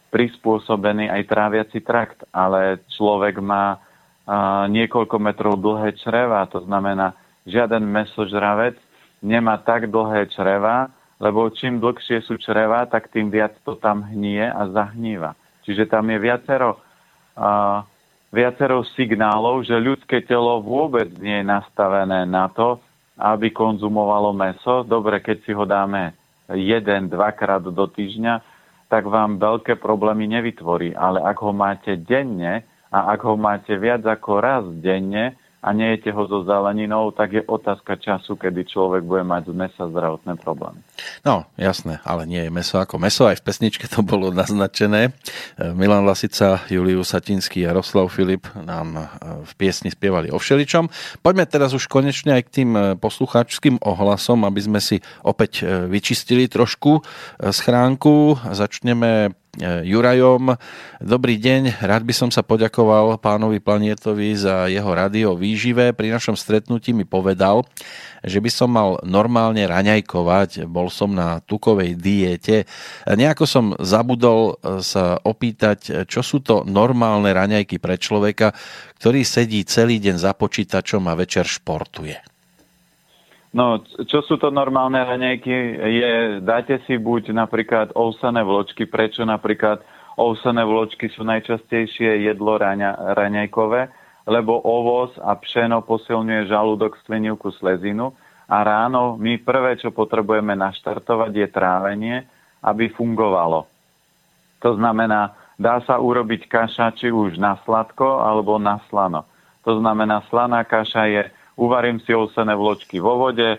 prispôsobený 0.08 1.10
aj 1.10 1.22
tráviaci 1.28 1.82
trakt, 1.82 2.22
ale 2.30 2.80
človek 2.94 3.42
má 3.42 3.76
a, 4.24 4.64
niekoľko 4.70 5.16
metrov 5.20 5.60
dlhé 5.60 5.98
čreva, 6.00 6.46
to 6.48 6.62
znamená, 6.64 7.12
žiaden 7.44 7.84
mesožravec 7.84 8.80
nemá 9.20 9.60
tak 9.60 9.92
dlhé 9.92 10.32
čreva, 10.32 10.88
lebo 11.20 11.48
čím 11.52 11.80
dlhšie 11.80 12.24
sú 12.24 12.36
čreva, 12.40 12.84
tak 12.88 13.08
tým 13.08 13.32
viac 13.32 13.56
to 13.64 13.76
tam 13.80 14.04
hnie 14.08 14.44
a 14.44 14.68
zahníva. 14.68 15.32
Čiže 15.64 15.88
tam 15.88 16.12
je 16.12 16.18
viacero, 16.20 16.76
uh, 16.76 17.80
viacero 18.34 18.82
signálov, 18.98 19.62
že 19.62 19.78
ľudské 19.78 20.26
telo 20.26 20.58
vôbec 20.58 21.06
nie 21.22 21.40
je 21.40 21.46
nastavené 21.46 22.26
na 22.26 22.50
to, 22.50 22.82
aby 23.14 23.54
konzumovalo 23.54 24.34
meso. 24.34 24.82
Dobre, 24.82 25.22
keď 25.22 25.36
si 25.46 25.54
ho 25.54 25.62
dáme 25.62 26.18
jeden, 26.50 27.06
dvakrát 27.06 27.62
do 27.62 27.86
týždňa, 27.86 28.42
tak 28.90 29.06
vám 29.06 29.38
veľké 29.38 29.78
problémy 29.78 30.26
nevytvorí. 30.26 30.98
Ale 30.98 31.22
ak 31.22 31.38
ho 31.40 31.54
máte 31.54 31.94
denne 31.94 32.66
a 32.90 33.14
ak 33.14 33.20
ho 33.22 33.38
máte 33.38 33.72
viac 33.78 34.02
ako 34.02 34.42
raz 34.42 34.64
denne, 34.82 35.38
a 35.64 35.72
nejete 35.72 36.12
ho 36.12 36.28
so 36.28 36.44
zeleninou, 36.44 37.08
tak 37.16 37.32
je 37.32 37.42
otázka 37.48 37.96
času, 37.96 38.36
kedy 38.36 38.68
človek 38.68 39.00
bude 39.00 39.24
mať 39.24 39.48
z 39.48 39.54
mesa 39.56 39.88
zdravotné 39.88 40.36
problémy. 40.36 40.84
No, 41.24 41.48
jasné, 41.56 42.04
ale 42.04 42.28
nie 42.28 42.44
je 42.44 42.52
meso 42.52 42.76
ako 42.76 43.00
meso, 43.00 43.24
aj 43.24 43.40
v 43.40 43.46
pesničke 43.48 43.88
to 43.88 44.04
bolo 44.04 44.28
naznačené. 44.28 45.08
E, 45.08 45.10
Milan 45.72 46.04
Lasica, 46.04 46.60
Julius 46.68 47.16
Satinský 47.16 47.64
a 47.64 47.72
Roslav 47.72 48.12
Filip 48.12 48.44
nám 48.60 48.88
e, 48.92 49.02
v 49.48 49.52
piesni 49.56 49.88
spievali 49.88 50.28
o 50.28 50.36
všeličom. 50.36 50.92
Poďme 51.24 51.48
teraz 51.48 51.72
už 51.72 51.88
konečne 51.88 52.36
aj 52.36 52.42
k 52.44 52.54
tým 52.60 52.70
e, 52.76 52.80
poslucháčským 53.00 53.80
ohlasom, 53.80 54.44
aby 54.44 54.60
sme 54.60 54.84
si 54.84 55.00
opäť 55.24 55.64
vyčistili 55.88 56.44
trošku 56.44 57.00
schránku. 57.40 58.36
Začneme 58.52 59.32
Jurajom. 59.62 60.58
Dobrý 60.98 61.38
deň, 61.38 61.78
rád 61.78 62.02
by 62.02 62.10
som 62.10 62.30
sa 62.34 62.42
poďakoval 62.42 63.22
pánovi 63.22 63.62
Planietovi 63.62 64.34
za 64.34 64.66
jeho 64.66 64.90
radio 64.90 65.38
výžive. 65.38 65.94
Pri 65.94 66.10
našom 66.10 66.34
stretnutí 66.34 66.90
mi 66.90 67.06
povedal, 67.06 67.62
že 68.26 68.42
by 68.42 68.50
som 68.50 68.74
mal 68.74 68.98
normálne 69.06 69.62
raňajkovať, 69.62 70.66
bol 70.66 70.90
som 70.90 71.14
na 71.14 71.38
tukovej 71.38 71.94
diete. 71.94 72.66
Nejako 73.06 73.44
som 73.46 73.64
zabudol 73.78 74.58
e, 74.58 74.82
sa 74.82 75.22
opýtať, 75.22 76.08
čo 76.10 76.26
sú 76.26 76.42
to 76.42 76.66
normálne 76.66 77.30
raňajky 77.30 77.78
pre 77.78 77.94
človeka, 77.94 78.50
ktorý 78.98 79.22
sedí 79.22 79.62
celý 79.62 80.02
deň 80.02 80.18
za 80.18 80.34
počítačom 80.34 81.06
a 81.06 81.14
večer 81.14 81.46
športuje. 81.46 82.33
No, 83.54 83.78
čo 83.86 84.18
sú 84.26 84.34
to 84.34 84.50
normálne 84.50 84.98
raňajky? 84.98 85.54
Je, 85.78 86.12
dáte 86.42 86.82
si 86.90 86.98
buď 86.98 87.30
napríklad 87.30 87.94
ousané 87.94 88.42
vločky, 88.42 88.82
prečo 88.82 89.22
napríklad 89.22 89.78
ovsené 90.18 90.66
vločky 90.66 91.06
sú 91.14 91.22
najčastejšie 91.22 92.26
jedlo 92.26 92.58
raňa, 92.58 93.14
raňajkové, 93.14 93.94
lebo 94.26 94.58
ovoz 94.58 95.14
a 95.22 95.38
pšeno 95.38 95.86
posilňuje 95.86 96.50
žalúdok, 96.50 96.98
sklenivku, 97.06 97.54
slezinu 97.54 98.10
a 98.50 98.66
ráno 98.66 99.14
my 99.22 99.38
prvé, 99.38 99.78
čo 99.78 99.94
potrebujeme 99.94 100.58
naštartovať, 100.58 101.30
je 101.30 101.48
trávenie, 101.50 102.16
aby 102.66 102.90
fungovalo. 102.90 103.70
To 104.66 104.70
znamená, 104.74 105.36
dá 105.60 105.78
sa 105.86 106.02
urobiť 106.02 106.50
kaša 106.50 106.96
či 106.98 107.14
už 107.14 107.38
na 107.38 107.54
sladko 107.62 108.18
alebo 108.18 108.58
na 108.58 108.80
slano. 108.90 109.28
To 109.62 109.78
znamená, 109.78 110.26
slaná 110.26 110.66
kaša 110.66 111.04
je, 111.06 111.22
uvarím 111.56 112.02
si 112.02 112.14
ovsené 112.14 112.54
vločky 112.54 112.98
vo 112.98 113.18
vode, 113.18 113.58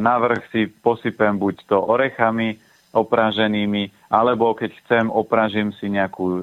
na 0.00 0.14
vrch 0.16 0.42
si 0.48 0.60
posypem 0.70 1.36
buď 1.36 1.68
to 1.68 1.76
orechami 1.76 2.56
opraženými, 2.92 4.12
alebo 4.12 4.52
keď 4.52 4.70
chcem, 4.84 5.04
opražím 5.08 5.72
si 5.80 5.88
nejakú 5.88 6.24
e, 6.28 6.40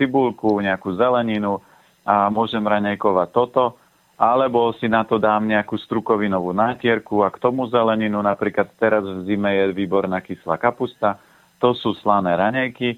cibulku, 0.00 0.56
nejakú 0.64 0.96
zeleninu 0.96 1.60
a 2.08 2.32
môžem 2.32 2.64
raňajkovať 2.64 3.28
toto, 3.28 3.76
alebo 4.16 4.72
si 4.80 4.88
na 4.88 5.04
to 5.04 5.20
dám 5.20 5.44
nejakú 5.44 5.76
strukovinovú 5.76 6.56
nátierku 6.56 7.20
a 7.20 7.28
k 7.28 7.40
tomu 7.40 7.68
zeleninu, 7.68 8.24
napríklad 8.24 8.72
teraz 8.80 9.04
v 9.04 9.28
zime 9.28 9.52
je 9.52 9.64
výborná 9.76 10.24
kyslá 10.24 10.56
kapusta, 10.56 11.20
to 11.60 11.76
sú 11.76 11.92
slané 12.00 12.40
raňajky, 12.40 12.96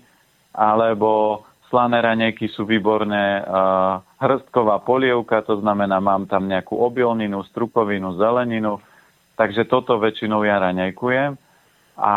alebo 0.54 1.42
slané 1.66 1.98
raňajky 1.98 2.46
sú 2.54 2.62
výborné 2.62 3.42
uh, 3.42 3.98
hrstková 4.24 4.80
polievka, 4.80 5.44
to 5.44 5.60
znamená, 5.60 6.00
mám 6.00 6.24
tam 6.24 6.48
nejakú 6.48 6.80
obilninu, 6.80 7.44
strukovinu, 7.52 8.16
zeleninu, 8.16 8.80
takže 9.36 9.68
toto 9.68 10.00
väčšinou 10.00 10.42
ja 10.48 10.58
raňajkujem. 10.64 11.36
A, 11.94 12.14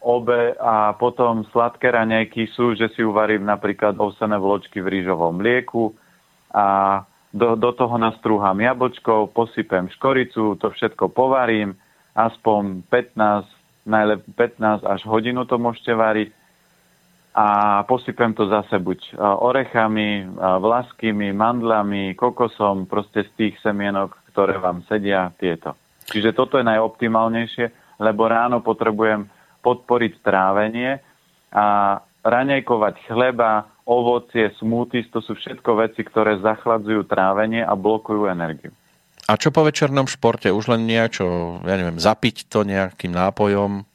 obe, 0.00 0.56
a 0.56 0.96
potom 0.96 1.44
sladké 1.52 1.92
raňajky 1.92 2.48
sú, 2.56 2.72
že 2.72 2.88
si 2.96 3.04
uvarím 3.04 3.44
napríklad 3.44 4.00
ovsené 4.00 4.40
vločky 4.40 4.80
v 4.80 4.88
rýžovom 4.88 5.36
mlieku 5.36 5.92
a 6.48 7.04
do, 7.28 7.52
do 7.60 7.76
toho 7.76 8.00
nastrúham 8.00 8.56
jablčkou, 8.56 9.28
posypem 9.36 9.92
škoricu, 9.92 10.56
to 10.56 10.72
všetko 10.72 11.12
povarím, 11.12 11.76
aspoň 12.16 12.88
15, 12.88 13.44
najlep 13.84 14.24
15 14.32 14.88
až 14.88 15.00
hodinu 15.04 15.44
to 15.44 15.60
môžete 15.60 15.92
variť 15.92 16.32
a 17.38 17.46
posypem 17.86 18.34
to 18.34 18.50
zase 18.50 18.82
buď 18.82 19.14
orechami, 19.22 20.26
vlaskými, 20.34 21.30
mandlami, 21.30 22.18
kokosom, 22.18 22.90
proste 22.90 23.30
z 23.30 23.30
tých 23.38 23.54
semienok, 23.62 24.18
ktoré 24.34 24.58
vám 24.58 24.82
sedia, 24.90 25.30
tieto. 25.38 25.78
Čiže 26.10 26.34
toto 26.34 26.58
je 26.58 26.66
najoptimálnejšie, 26.66 27.94
lebo 28.02 28.26
ráno 28.26 28.58
potrebujem 28.58 29.30
podporiť 29.62 30.12
trávenie 30.18 30.98
a 31.54 31.98
raňajkovať 32.26 33.06
chleba, 33.06 33.70
ovocie, 33.86 34.52
smoothies, 34.58 35.08
to 35.14 35.24
sú 35.24 35.38
všetko 35.38 35.80
veci, 35.80 36.04
ktoré 36.04 36.42
zachladzujú 36.44 37.08
trávenie 37.08 37.64
a 37.64 37.72
blokujú 37.72 38.28
energiu. 38.28 38.74
A 39.28 39.40
čo 39.40 39.48
po 39.48 39.64
večernom 39.64 40.04
športe? 40.04 40.52
Už 40.52 40.68
len 40.68 40.84
niečo, 40.84 41.56
ja 41.64 41.74
neviem, 41.76 41.96
zapiť 41.96 42.52
to 42.52 42.68
nejakým 42.68 43.16
nápojom? 43.16 43.87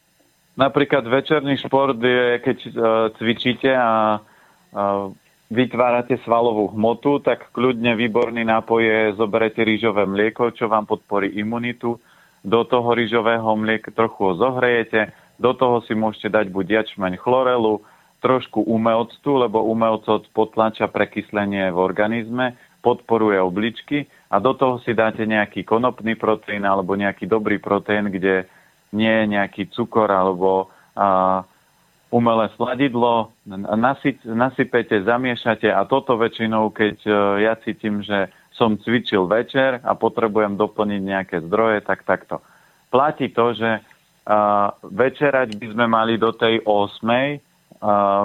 Napríklad 0.54 1.02
večerný 1.10 1.58
šport 1.58 1.98
je, 1.98 2.38
keď 2.42 2.58
uh, 2.70 2.74
cvičíte 3.18 3.74
a 3.74 4.22
vytvárate 5.54 6.18
svalovú 6.26 6.74
hmotu, 6.74 7.22
tak 7.22 7.54
kľudne 7.54 7.94
výborný 7.94 8.42
nápoj 8.42 8.82
je, 8.82 9.00
zoberete 9.22 9.62
rýžové 9.62 10.10
mlieko, 10.10 10.50
čo 10.50 10.66
vám 10.66 10.90
podporí 10.90 11.30
imunitu. 11.38 12.02
Do 12.42 12.66
toho 12.66 12.98
rýžového 12.98 13.54
mlieka 13.56 13.94
trochu 13.94 14.20
ho 14.20 14.34
zohrejete, 14.34 15.14
do 15.38 15.54
toho 15.54 15.86
si 15.86 15.94
môžete 15.94 16.34
dať 16.34 16.46
buď 16.50 16.66
jačmeň 16.82 17.22
chlorelu, 17.22 17.80
trošku 18.20 18.66
umelctu, 18.66 19.36
lebo 19.36 19.68
umelcot 19.68 20.32
potlača 20.32 20.88
prekyslenie 20.88 21.70
v 21.72 21.78
organizme, 21.78 22.56
podporuje 22.84 23.40
obličky 23.40 24.08
a 24.28 24.40
do 24.44 24.56
toho 24.56 24.80
si 24.84 24.92
dáte 24.92 25.24
nejaký 25.24 25.64
konopný 25.64 26.20
proteín 26.20 26.68
alebo 26.68 27.00
nejaký 27.00 27.28
dobrý 27.28 27.60
proteín, 27.60 28.12
kde 28.12 28.48
nie 28.94 29.28
nejaký 29.28 29.74
cukor 29.74 30.08
alebo 30.08 30.70
a, 30.94 31.42
umelé 32.14 32.46
sladidlo, 32.54 33.34
nasyp, 33.50 34.22
nasypete, 34.22 35.02
zamiešate 35.02 35.66
a 35.74 35.82
toto 35.90 36.14
väčšinou, 36.14 36.70
keď 36.70 36.98
e, 37.10 37.12
ja 37.42 37.58
cítim, 37.58 38.06
že 38.06 38.30
som 38.54 38.78
cvičil 38.78 39.26
večer 39.26 39.82
a 39.82 39.98
potrebujem 39.98 40.54
doplniť 40.54 41.02
nejaké 41.02 41.38
zdroje, 41.50 41.82
tak 41.82 42.06
takto. 42.06 42.38
Platí 42.94 43.34
to, 43.34 43.58
že 43.58 43.82
a, 44.30 44.70
večerať 44.86 45.58
by 45.58 45.68
sme 45.74 45.86
mali 45.90 46.22
do 46.22 46.30
tej 46.38 46.62
8 46.62 46.70
a, 46.70 47.10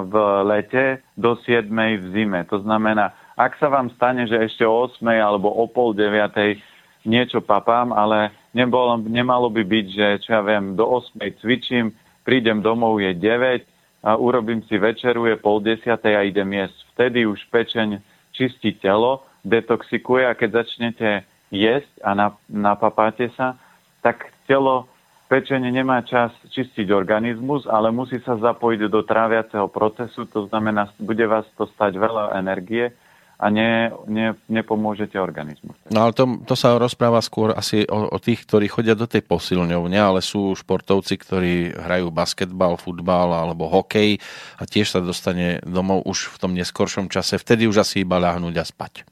v 0.04 0.14
lete, 0.44 1.00
do 1.16 1.40
7 1.40 1.64
v 1.72 2.04
zime. 2.12 2.44
To 2.52 2.61
znamená, 2.61 3.16
ak 3.40 3.57
sa 3.57 3.72
vám 3.72 3.88
stane, 3.96 4.28
že 4.28 4.37
ešte 4.37 4.68
o 4.68 4.85
8 4.85 5.00
alebo 5.16 5.48
o 5.48 5.64
pol 5.64 5.96
9 5.96 7.09
niečo 7.09 7.40
papám, 7.40 7.96
ale 7.96 8.37
nebolo, 8.53 8.97
nemalo 9.01 9.49
by 9.53 9.63
byť, 9.65 9.87
že 9.93 10.07
čo 10.25 10.31
ja 10.39 10.43
viem, 10.45 10.77
do 10.77 10.85
8 10.87 11.19
cvičím, 11.41 11.93
prídem 12.25 12.61
domov, 12.61 13.01
je 13.01 13.13
9 13.17 13.65
a 14.05 14.15
urobím 14.15 14.63
si 14.69 14.79
večeru, 14.79 15.27
je 15.27 15.37
pol 15.41 15.59
desiatej 15.61 16.15
a 16.15 16.23
idem 16.23 16.49
jesť. 16.53 16.79
Vtedy 16.95 17.27
už 17.27 17.41
pečeň 17.51 17.99
čistí 18.33 18.77
telo, 18.79 19.27
detoxikuje 19.43 20.29
a 20.29 20.37
keď 20.37 20.63
začnete 20.65 21.27
jesť 21.51 21.93
a 22.05 22.37
napapáte 22.47 23.33
sa, 23.35 23.57
tak 24.05 24.31
telo 24.47 24.87
pečenie 25.29 25.69
nemá 25.69 26.01
čas 26.05 26.33
čistiť 26.53 26.89
organizmus, 26.93 27.69
ale 27.69 27.93
musí 27.93 28.17
sa 28.25 28.41
zapojiť 28.41 28.89
do 28.89 29.05
tráviaceho 29.05 29.69
procesu, 29.69 30.25
to 30.29 30.49
znamená, 30.49 30.89
bude 30.97 31.25
vás 31.29 31.45
to 31.57 31.69
stať 31.77 32.01
veľa 32.01 32.39
energie 32.41 32.93
a 33.38 33.46
ne, 33.55 33.94
ne, 34.11 34.35
nepomôžete 34.51 35.14
organizmu. 35.14 35.70
No 35.94 36.11
ale 36.11 36.12
to, 36.12 36.42
to 36.42 36.59
sa 36.59 36.74
rozpráva 36.74 37.22
skôr 37.22 37.55
asi 37.55 37.87
o, 37.87 38.11
o 38.11 38.18
tých, 38.18 38.42
ktorí 38.42 38.66
chodia 38.66 38.98
do 38.98 39.07
tej 39.07 39.22
posilňovne, 39.22 39.94
ale 39.94 40.18
sú 40.18 40.59
športovci, 40.59 41.14
ktorí 41.14 41.55
hrajú 41.79 42.11
basketbal, 42.11 42.74
futbal 42.83 43.31
alebo 43.31 43.70
hokej 43.70 44.18
a 44.59 44.66
tiež 44.66 44.90
sa 44.90 45.01
dostane 45.01 45.62
domov 45.62 46.03
už 46.03 46.35
v 46.35 46.37
tom 46.42 46.53
neskoršom 46.59 47.07
čase. 47.07 47.38
Vtedy 47.38 47.70
už 47.70 47.87
asi 47.87 48.03
iba 48.03 48.18
ľahnúť 48.18 48.55
a 48.59 48.64
spať. 48.66 49.07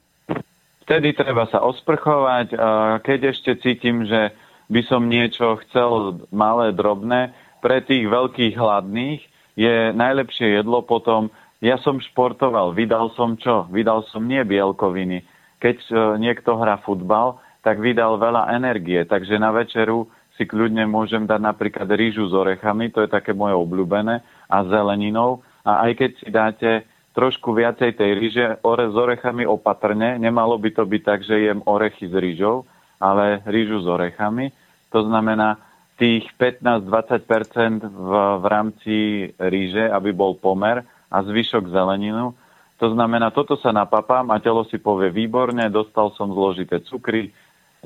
Vtedy 0.82 1.14
treba 1.14 1.46
sa 1.46 1.62
osprchovať. 1.62 2.58
Keď 3.06 3.20
ešte 3.30 3.58
cítim, 3.62 4.06
že 4.06 4.34
by 4.66 4.82
som 4.90 5.06
niečo 5.06 5.62
chcel 5.66 6.22
malé, 6.34 6.74
drobné, 6.74 7.30
pre 7.62 7.82
tých 7.82 8.06
veľkých 8.06 8.54
hladných 8.58 9.22
je 9.58 9.90
najlepšie 9.94 10.62
jedlo 10.62 10.82
potom 10.82 11.30
ja 11.64 11.80
som 11.80 11.96
športoval, 11.96 12.76
vydal 12.76 13.12
som 13.16 13.34
čo? 13.40 13.64
Vydal 13.72 14.04
som 14.12 14.28
nie 14.28 14.44
bielkoviny. 14.44 15.24
Keď 15.56 15.78
e, 15.88 15.92
niekto 16.20 16.60
hrá 16.60 16.76
futbal, 16.84 17.40
tak 17.64 17.80
vydal 17.80 18.20
veľa 18.20 18.52
energie, 18.54 19.02
takže 19.08 19.40
na 19.40 19.50
večeru 19.50 20.06
si 20.36 20.44
kľudne 20.44 20.84
môžem 20.84 21.24
dať 21.24 21.40
napríklad 21.40 21.88
rýžu 21.96 22.28
s 22.28 22.34
orechami, 22.36 22.92
to 22.92 23.02
je 23.02 23.08
také 23.08 23.32
moje 23.32 23.56
obľúbené, 23.56 24.20
a 24.52 24.56
zeleninou. 24.68 25.40
A 25.64 25.88
aj 25.88 25.92
keď 25.96 26.10
si 26.20 26.28
dáte 26.28 26.70
trošku 27.16 27.56
viacej 27.56 27.96
tej 27.96 28.10
ríže 28.12 28.46
ore, 28.60 28.92
s 28.92 28.96
orechami 28.96 29.48
opatrne, 29.48 30.20
nemalo 30.20 30.60
by 30.60 30.70
to 30.76 30.84
byť 30.84 31.02
tak, 31.02 31.24
že 31.24 31.48
jem 31.48 31.64
orechy 31.64 32.06
s 32.06 32.14
rýžou, 32.14 32.68
ale 33.00 33.40
rýžu 33.48 33.80
s 33.80 33.88
orechami. 33.88 34.52
To 34.92 35.00
znamená 35.08 35.56
tých 35.96 36.28
15-20% 36.36 37.88
v, 37.88 38.10
v 38.12 38.44
rámci 38.44 38.96
ríže, 39.40 39.88
aby 39.88 40.12
bol 40.12 40.36
pomer, 40.36 40.84
a 41.10 41.22
zvyšok 41.22 41.70
zeleninu. 41.70 42.34
To 42.76 42.92
znamená, 42.92 43.32
toto 43.32 43.56
sa 43.56 43.72
napapám 43.72 44.28
a 44.28 44.42
telo 44.42 44.66
si 44.68 44.76
povie 44.76 45.08
výborne, 45.08 45.72
dostal 45.72 46.12
som 46.12 46.28
zložité 46.28 46.84
cukry, 46.84 47.32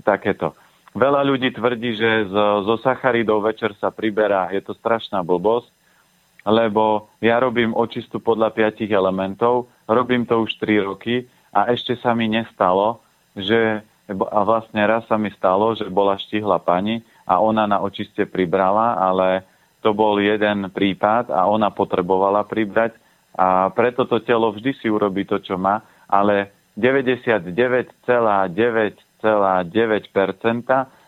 takéto. 0.02 0.56
Veľa 0.90 1.22
ľudí 1.22 1.54
tvrdí, 1.54 1.94
že 1.94 2.26
zo 2.66 2.74
sacharidov 2.82 3.46
večer 3.46 3.78
sa 3.78 3.94
priberá. 3.94 4.50
Je 4.50 4.58
to 4.58 4.74
strašná 4.74 5.22
blbosť, 5.22 5.70
lebo 6.42 7.06
ja 7.22 7.38
robím 7.38 7.70
očistu 7.76 8.18
podľa 8.18 8.50
piatich 8.50 8.90
elementov, 8.90 9.70
robím 9.86 10.26
to 10.26 10.42
už 10.42 10.58
3 10.58 10.90
roky 10.90 11.30
a 11.54 11.70
ešte 11.70 11.94
sa 11.94 12.10
mi 12.16 12.26
nestalo, 12.26 12.98
že 13.38 13.86
a 14.10 14.40
vlastne 14.42 14.82
raz 14.82 15.06
sa 15.06 15.14
mi 15.14 15.30
stalo, 15.30 15.70
že 15.78 15.86
bola 15.86 16.18
štihla 16.18 16.58
pani 16.58 17.06
a 17.22 17.38
ona 17.38 17.70
na 17.70 17.78
očiste 17.78 18.26
pribrala, 18.26 18.98
ale 18.98 19.46
to 19.86 19.94
bol 19.94 20.18
jeden 20.18 20.66
prípad 20.74 21.30
a 21.30 21.46
ona 21.46 21.70
potrebovala 21.70 22.42
pribrať 22.42 22.98
a 23.40 23.72
preto 23.72 24.04
to 24.04 24.20
telo 24.20 24.52
vždy 24.52 24.76
si 24.76 24.92
urobí 24.92 25.24
to, 25.24 25.40
čo 25.40 25.56
má, 25.56 25.80
ale 26.04 26.52
99,9,9% 26.76 28.04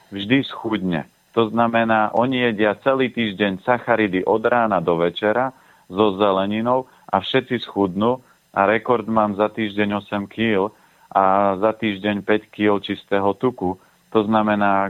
vždy 0.08 0.38
schudne. 0.48 1.04
To 1.36 1.52
znamená, 1.52 2.16
oni 2.16 2.48
jedia 2.52 2.76
celý 2.80 3.12
týždeň 3.12 3.60
sacharidy 3.64 4.24
od 4.24 4.44
rána 4.48 4.80
do 4.80 4.96
večera 4.96 5.52
so 5.92 6.16
zeleninou 6.16 6.88
a 7.08 7.20
všetci 7.20 7.58
schudnú 7.68 8.24
a 8.52 8.64
rekord 8.64 9.08
mám 9.08 9.34
za 9.36 9.48
týždeň 9.52 9.92
8 10.08 10.26
kg 10.28 10.72
a 11.12 11.56
za 11.60 11.72
týždeň 11.76 12.24
5 12.24 12.48
kg 12.48 12.80
čistého 12.80 13.34
tuku. 13.36 13.76
To 14.12 14.24
znamená, 14.24 14.88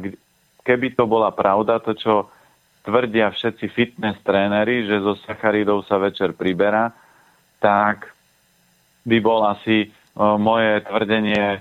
keby 0.63 0.95
to 0.95 1.07
bola 1.11 1.31
pravda, 1.35 1.83
to 1.83 1.95
čo 1.95 2.31
tvrdia 2.87 3.31
všetci 3.31 3.67
fitness 3.71 4.19
tréneri, 4.27 4.87
že 4.87 5.03
zo 5.03 5.15
sacharidov 5.27 5.87
sa 5.87 5.99
večer 6.03 6.35
priberá, 6.35 6.91
tak 7.63 8.11
by 9.07 9.19
bol 9.23 9.47
asi 9.47 9.95
moje 10.19 10.85
tvrdenie 10.85 11.47
e, 11.57 11.59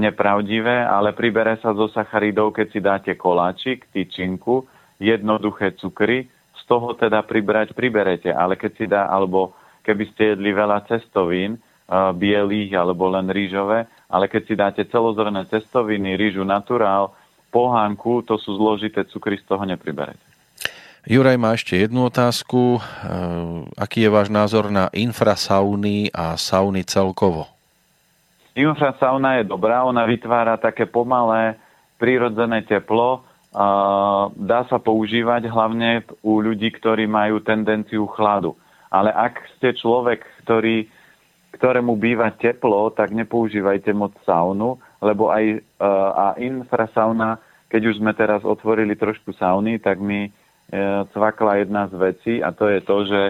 nepravdivé, 0.00 0.86
ale 0.88 1.12
pribere 1.12 1.60
sa 1.60 1.76
zo 1.76 1.92
sacharidov, 1.92 2.56
keď 2.56 2.66
si 2.72 2.80
dáte 2.80 3.12
koláčik, 3.18 3.84
tyčinku, 3.92 4.64
jednoduché 4.96 5.76
cukry, 5.76 6.30
z 6.56 6.62
toho 6.64 6.94
teda 6.96 7.26
pribrať 7.26 7.74
priberete, 7.76 8.30
ale 8.32 8.56
keď 8.56 8.72
si 8.78 8.86
dá, 8.88 9.10
alebo 9.10 9.52
keby 9.84 10.04
ste 10.14 10.22
jedli 10.32 10.54
veľa 10.54 10.86
cestovín, 10.88 11.58
bielých 11.92 12.72
alebo 12.72 13.10
len 13.12 13.28
rýžové, 13.28 13.84
ale 14.08 14.24
keď 14.30 14.42
si 14.48 14.54
dáte 14.56 14.82
celozrné 14.88 15.44
cestoviny, 15.52 16.16
rýžu 16.16 16.46
naturál, 16.46 17.12
pohánku, 17.52 18.24
to 18.24 18.40
sú 18.40 18.56
zložité 18.56 19.04
cukry, 19.04 19.36
z 19.36 19.44
toho 19.44 19.60
nepriberete. 19.68 20.31
Juraj 21.02 21.34
má 21.34 21.50
ešte 21.58 21.74
jednu 21.74 22.06
otázku. 22.06 22.78
Aký 23.74 24.06
je 24.06 24.10
váš 24.10 24.30
názor 24.30 24.70
na 24.70 24.86
infrasauny 24.94 26.14
a 26.14 26.38
sauny 26.38 26.86
celkovo? 26.86 27.50
Infrasauna 28.54 29.42
je 29.42 29.50
dobrá, 29.50 29.82
ona 29.82 30.06
vytvára 30.06 30.54
také 30.62 30.86
pomalé, 30.86 31.58
prírodzené 31.98 32.62
teplo. 32.62 33.26
Dá 34.38 34.60
sa 34.70 34.78
používať 34.78 35.50
hlavne 35.50 36.06
u 36.22 36.38
ľudí, 36.38 36.70
ktorí 36.70 37.10
majú 37.10 37.42
tendenciu 37.42 38.06
chladu. 38.06 38.54
Ale 38.86 39.10
ak 39.10 39.42
ste 39.58 39.74
človek, 39.74 40.22
ktorý, 40.46 40.86
ktorému 41.58 41.98
býva 41.98 42.30
teplo, 42.30 42.94
tak 42.94 43.10
nepoužívajte 43.10 43.90
moc 43.90 44.14
saunu, 44.22 44.78
lebo 45.02 45.34
aj 45.34 45.66
a 46.14 46.38
infrasauna, 46.38 47.42
keď 47.74 47.90
už 47.90 47.98
sme 47.98 48.14
teraz 48.14 48.46
otvorili 48.46 48.94
trošku 48.94 49.34
sauny, 49.34 49.80
tak 49.80 49.98
e, 49.98 50.28
cvakla 51.12 51.60
jedna 51.60 51.84
z 51.92 51.94
vecí 52.00 52.34
a 52.40 52.48
to 52.56 52.64
je 52.64 52.80
to, 52.80 52.96
že 53.04 53.20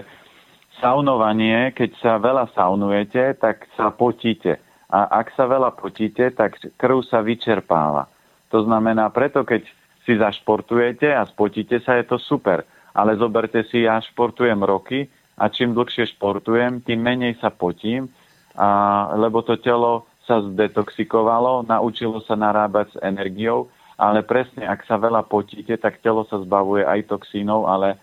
saunovanie, 0.79 1.75
keď 1.75 1.91
sa 1.99 2.15
veľa 2.15 2.55
saunujete, 2.55 3.35
tak 3.35 3.67
sa 3.75 3.91
potíte 3.91 4.63
a 4.93 5.09
ak 5.25 5.33
sa 5.33 5.49
veľa 5.49 5.73
potíte, 5.73 6.29
tak 6.37 6.61
krv 6.77 7.01
sa 7.01 7.25
vyčerpáva. 7.25 8.05
To 8.53 8.61
znamená, 8.61 9.09
preto 9.09 9.41
keď 9.41 9.65
si 10.05 10.13
zašportujete 10.13 11.09
a 11.09 11.25
spotíte 11.25 11.81
sa, 11.81 11.97
je 11.97 12.05
to 12.05 12.21
super. 12.21 12.61
Ale 12.93 13.17
zoberte 13.17 13.65
si, 13.73 13.89
ja 13.89 13.97
športujem 13.97 14.61
roky 14.61 15.09
a 15.41 15.49
čím 15.49 15.73
dlhšie 15.73 16.13
športujem, 16.13 16.85
tým 16.85 17.01
menej 17.01 17.41
sa 17.41 17.49
potím, 17.49 18.05
a, 18.53 19.09
lebo 19.17 19.41
to 19.41 19.57
telo 19.57 20.05
sa 20.29 20.45
zdetoxikovalo, 20.45 21.65
naučilo 21.65 22.21
sa 22.21 22.37
narábať 22.37 22.93
s 22.93 22.97
energiou, 23.01 23.73
ale 23.97 24.25
presne, 24.25 24.65
ak 24.65 24.85
sa 24.89 24.97
veľa 24.97 25.25
potíte, 25.29 25.77
tak 25.77 26.01
telo 26.01 26.25
sa 26.25 26.41
zbavuje 26.41 26.81
aj 26.83 27.13
toxínov, 27.13 27.69
ale 27.69 27.97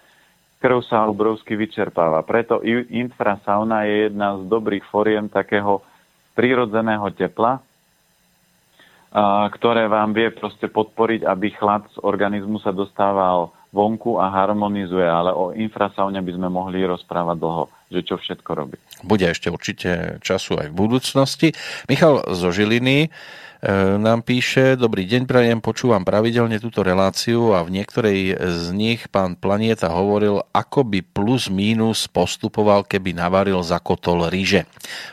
krv 0.61 0.85
sa 0.85 1.09
obrovsky 1.09 1.57
vyčerpáva. 1.57 2.23
Preto 2.23 2.61
infrasauna 2.93 3.89
je 3.89 4.13
jedna 4.13 4.39
z 4.39 4.43
dobrých 4.47 4.85
foriem 4.93 5.27
takého 5.27 5.81
prírodzeného 6.37 7.11
tepla, 7.17 7.59
ktoré 9.51 9.91
vám 9.91 10.15
vie 10.15 10.31
proste 10.31 10.71
podporiť, 10.71 11.27
aby 11.27 11.51
chlad 11.59 11.83
z 11.91 11.99
organizmu 12.07 12.63
sa 12.63 12.71
dostával 12.71 13.51
vonku 13.75 14.23
a 14.23 14.31
harmonizuje, 14.31 15.03
ale 15.03 15.35
o 15.35 15.51
infrasaune 15.51 16.23
by 16.23 16.33
sme 16.39 16.47
mohli 16.47 16.87
rozprávať 16.87 17.37
dlho, 17.39 17.65
že 17.91 18.01
čo 18.07 18.17
všetko 18.17 18.51
robí. 18.55 18.79
Bude 19.03 19.27
ešte 19.27 19.51
určite 19.51 20.23
času 20.23 20.57
aj 20.63 20.71
v 20.71 20.79
budúcnosti. 20.79 21.49
Michal 21.91 22.23
zo 22.33 22.55
Žiliny 22.55 23.11
E, 23.61 24.01
nám 24.01 24.25
píše, 24.25 24.73
dobrý 24.73 25.05
deň, 25.05 25.29
prajem, 25.29 25.61
počúvam 25.61 26.01
pravidelne 26.01 26.57
túto 26.57 26.81
reláciu 26.81 27.53
a 27.53 27.61
v 27.61 27.77
niektorej 27.77 28.41
z 28.41 28.67
nich 28.73 29.05
pán 29.13 29.37
Planieta 29.37 29.93
hovoril, 29.93 30.41
ako 30.57 30.81
by 30.89 31.05
plus 31.05 31.53
mínus 31.53 32.09
postupoval, 32.09 32.89
keby 32.89 33.13
navaril 33.13 33.61
za 33.61 33.77
kotol 33.77 34.33
ríže. 34.33 34.65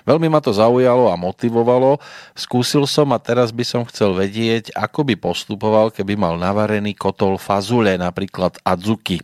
Veľmi 0.07 0.31
ma 0.31 0.39
to 0.39 0.55
zaujalo 0.55 1.11
a 1.11 1.19
motivovalo, 1.19 1.99
skúsil 2.39 2.87
som 2.87 3.11
a 3.11 3.19
teraz 3.19 3.51
by 3.51 3.67
som 3.67 3.83
chcel 3.83 4.15
vedieť, 4.15 4.71
ako 4.79 5.03
by 5.11 5.19
postupoval, 5.19 5.91
keby 5.91 6.15
mal 6.15 6.39
navarený 6.39 6.95
kotol 6.95 7.35
fazule, 7.35 7.99
napríklad 7.99 8.63
adzuki. 8.63 9.19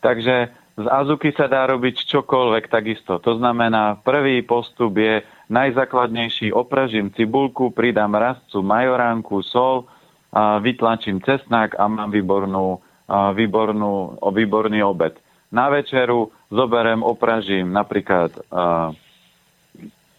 Takže 0.00 0.61
z 0.76 0.86
azuky 0.88 1.36
sa 1.36 1.48
dá 1.48 1.68
robiť 1.68 2.08
čokoľvek 2.08 2.72
takisto. 2.72 3.20
To 3.20 3.36
znamená, 3.36 4.00
prvý 4.00 4.40
postup 4.40 4.96
je 4.96 5.20
najzákladnejší, 5.52 6.52
opražím 6.52 7.12
cibulku, 7.12 7.68
pridám 7.70 8.16
rastcu, 8.16 8.64
majoránku, 8.64 9.44
sol, 9.44 9.84
a 10.32 10.56
vytlačím 10.64 11.20
cesnak 11.20 11.76
a 11.76 11.84
mám 11.84 12.08
výbornú, 12.08 12.80
a 13.04 13.36
výbornú, 13.36 14.16
výborný 14.16 14.80
obed. 14.80 15.12
Na 15.52 15.68
večeru 15.68 16.32
zoberem, 16.48 17.04
opražím 17.04 17.68
napríklad 17.68 18.32
a, 18.48 18.96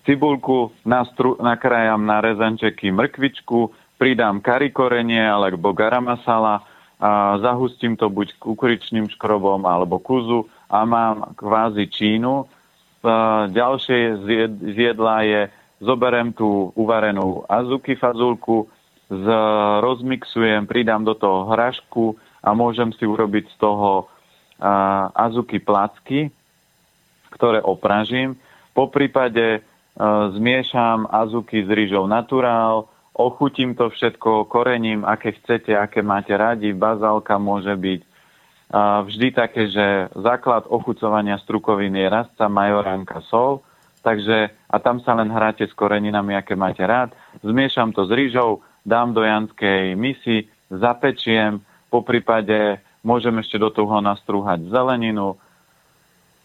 cibulku, 0.06 0.70
nastru, 0.86 1.34
nakrájam 1.42 2.06
na 2.06 2.22
rezančeky 2.22 2.94
mrkvičku, 2.94 3.74
pridám 3.98 4.38
karikorenie 4.38 5.26
alebo 5.26 5.74
garam 5.74 6.06
masala, 6.14 6.62
a 7.04 7.36
zahustím 7.44 8.00
to 8.00 8.08
buď 8.08 8.40
kukuričným 8.40 9.12
škrobom 9.12 9.68
alebo 9.68 10.00
kuzu 10.00 10.48
a 10.72 10.88
mám 10.88 11.36
kvázi 11.36 11.92
čínu. 11.92 12.48
Ďalšie 13.52 14.24
z 14.64 14.78
jedla 14.80 15.28
je, 15.28 15.42
zoberem 15.84 16.32
tú 16.32 16.72
uvarenú 16.80 17.44
azuki 17.52 18.00
fazulku, 18.00 18.72
z, 19.12 19.28
rozmixujem, 19.84 20.64
pridám 20.64 21.04
do 21.04 21.12
toho 21.12 21.52
hrašku 21.52 22.16
a 22.40 22.56
môžem 22.56 22.96
si 22.96 23.04
urobiť 23.04 23.52
z 23.52 23.56
toho 23.60 24.08
azuki 25.12 25.60
placky, 25.60 26.32
ktoré 27.36 27.60
opražím. 27.60 28.40
Po 28.72 28.88
prípade 28.88 29.60
zmiešam 30.40 31.12
azuki 31.12 31.68
s 31.68 31.70
rýžou 31.70 32.08
naturál, 32.08 32.88
ochutím 33.14 33.78
to 33.78 33.90
všetko 33.94 34.50
korením, 34.50 35.06
aké 35.06 35.38
chcete, 35.38 35.74
aké 35.78 36.02
máte 36.02 36.34
radi. 36.34 36.74
Bazálka 36.74 37.38
môže 37.38 37.74
byť 37.78 38.02
vždy 39.06 39.28
také, 39.38 39.70
že 39.70 40.10
základ 40.18 40.66
ochucovania 40.66 41.38
strukovín 41.38 41.94
je 41.94 42.10
rastca, 42.10 42.50
majoránka, 42.50 43.22
sol. 43.30 43.62
Takže, 44.04 44.52
a 44.68 44.76
tam 44.84 45.00
sa 45.00 45.16
len 45.16 45.32
hráte 45.32 45.64
s 45.64 45.72
koreninami, 45.72 46.36
aké 46.36 46.60
máte 46.60 46.84
rád. 46.84 47.16
Zmiešam 47.40 47.96
to 47.96 48.04
s 48.04 48.12
rýžou, 48.12 48.60
dám 48.84 49.16
do 49.16 49.24
janskej 49.24 49.96
misy, 49.96 50.52
zapečiem, 50.68 51.64
po 51.88 52.04
prípade 52.04 52.84
môžem 53.06 53.38
ešte 53.40 53.62
do 53.62 53.72
toho 53.72 54.02
nastrúhať 54.02 54.68
zeleninu. 54.68 55.40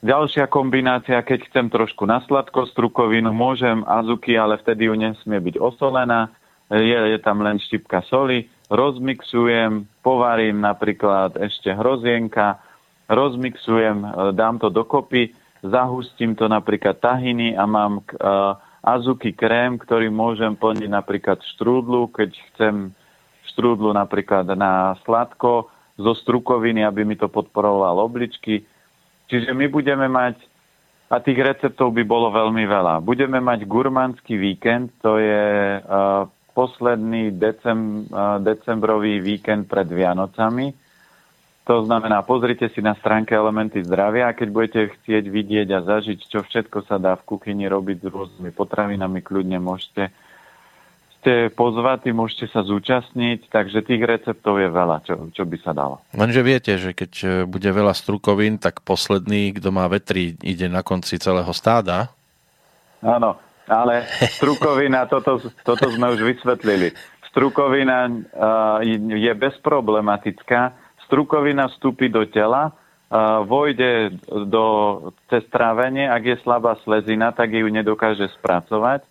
Ďalšia 0.07 0.47
kombinácia, 0.47 1.19
keď 1.19 1.51
chcem 1.51 1.67
trošku 1.67 2.07
na 2.07 2.23
sladko 2.23 2.71
strukovinu, 2.71 3.35
môžem 3.35 3.83
azuki, 3.89 4.39
ale 4.39 4.55
vtedy 4.61 4.87
ju 4.87 4.95
nesmie 4.95 5.43
byť 5.43 5.59
osolená 5.59 6.31
je, 6.71 6.99
je 7.17 7.19
tam 7.25 7.41
len 7.41 7.57
štipka 7.57 8.05
soli, 8.07 8.49
rozmixujem, 8.69 9.89
povarím 10.05 10.61
napríklad 10.61 11.41
ešte 11.41 11.73
hrozienka, 11.73 12.61
rozmixujem, 13.09 14.05
e, 14.05 14.09
dám 14.37 14.61
to 14.61 14.69
dokopy, 14.69 15.33
zahustím 15.65 16.37
to 16.37 16.47
napríklad 16.47 17.03
tahiny 17.03 17.59
a 17.59 17.67
mám 17.67 17.99
uh, 17.99 18.55
azuki 18.79 19.35
krém, 19.35 19.75
ktorý 19.75 20.07
môžem 20.07 20.55
plniť 20.55 20.87
napríklad 20.87 21.43
štrúdlu, 21.43 22.07
keď 22.15 22.31
chcem 22.55 22.95
štrúdlu 23.43 23.91
napríklad 23.91 24.47
na 24.55 24.95
sladko 25.03 25.67
zo 25.99 26.15
strukoviny, 26.15 26.87
aby 26.87 27.03
mi 27.03 27.19
to 27.19 27.27
podporovalo 27.27 28.07
obličky. 28.07 28.63
Čiže 29.27 29.51
my 29.51 29.67
budeme 29.67 30.07
mať, 30.07 30.39
a 31.11 31.19
tých 31.19 31.43
receptov 31.43 31.91
by 31.91 32.07
bolo 32.07 32.31
veľmi 32.31 32.63
veľa, 32.63 33.03
budeme 33.03 33.43
mať 33.43 33.67
gurmanský 33.67 34.39
víkend, 34.39 34.95
to 35.03 35.19
je 35.19 35.83
uh, 35.83 36.23
posledný 36.59 37.39
decem, 37.39 38.11
decembrový 38.43 39.23
víkend 39.23 39.71
pred 39.71 39.87
Vianocami. 39.87 40.75
To 41.71 41.87
znamená, 41.87 42.27
pozrite 42.27 42.67
si 42.75 42.83
na 42.83 42.99
stránke 42.99 43.39
Elementy 43.39 43.87
zdravia 43.87 44.27
a 44.27 44.35
keď 44.35 44.49
budete 44.51 44.81
chcieť 44.99 45.23
vidieť 45.31 45.69
a 45.71 45.87
zažiť, 45.87 46.19
čo 46.27 46.43
všetko 46.43 46.83
sa 46.91 46.99
dá 46.99 47.15
v 47.15 47.27
kuchyni 47.31 47.71
robiť 47.71 48.03
s 48.03 48.07
rôznymi 48.11 48.51
potravinami, 48.51 49.23
kľudne 49.23 49.63
môžete 49.63 50.11
ste 51.19 51.51
pozvatí, 51.51 52.15
môžete 52.15 52.47
sa 52.55 52.63
zúčastniť, 52.63 53.51
takže 53.51 53.83
tých 53.83 54.03
receptov 54.07 54.63
je 54.63 54.71
veľa, 54.71 55.03
čo, 55.03 55.15
čo 55.35 55.43
by 55.43 55.57
sa 55.59 55.75
dalo. 55.75 55.99
Lenže 56.15 56.47
viete, 56.47 56.79
že 56.79 56.95
keď 56.95 57.13
e, 57.21 57.27
bude 57.43 57.67
veľa 57.67 57.91
strukovín, 57.91 58.63
tak 58.63 58.87
posledný, 58.87 59.51
kto 59.59 59.75
má 59.75 59.91
vetri, 59.91 60.39
ide 60.47 60.71
na 60.71 60.87
konci 60.87 61.19
celého 61.19 61.51
stáda. 61.51 62.15
Áno, 63.03 63.35
ale 63.69 64.09
strukovina, 64.35 65.05
toto, 65.07 65.39
toto 65.63 65.87
sme 65.93 66.17
už 66.17 66.25
vysvetlili. 66.25 66.97
Strukovina 67.29 68.09
uh, 68.09 68.81
je 68.99 69.33
bezproblematická. 69.37 70.75
Strukovina 71.05 71.69
vstúpi 71.69 72.09
do 72.09 72.25
tela, 72.27 72.73
uh, 72.73 73.45
vojde 73.45 74.17
do, 74.49 74.65
cez 75.29 75.45
trávenie, 75.53 76.09
ak 76.09 76.23
je 76.25 76.37
slabá 76.43 76.81
slezina, 76.83 77.31
tak 77.31 77.53
ju 77.53 77.69
nedokáže 77.69 78.33
spracovať. 78.41 79.05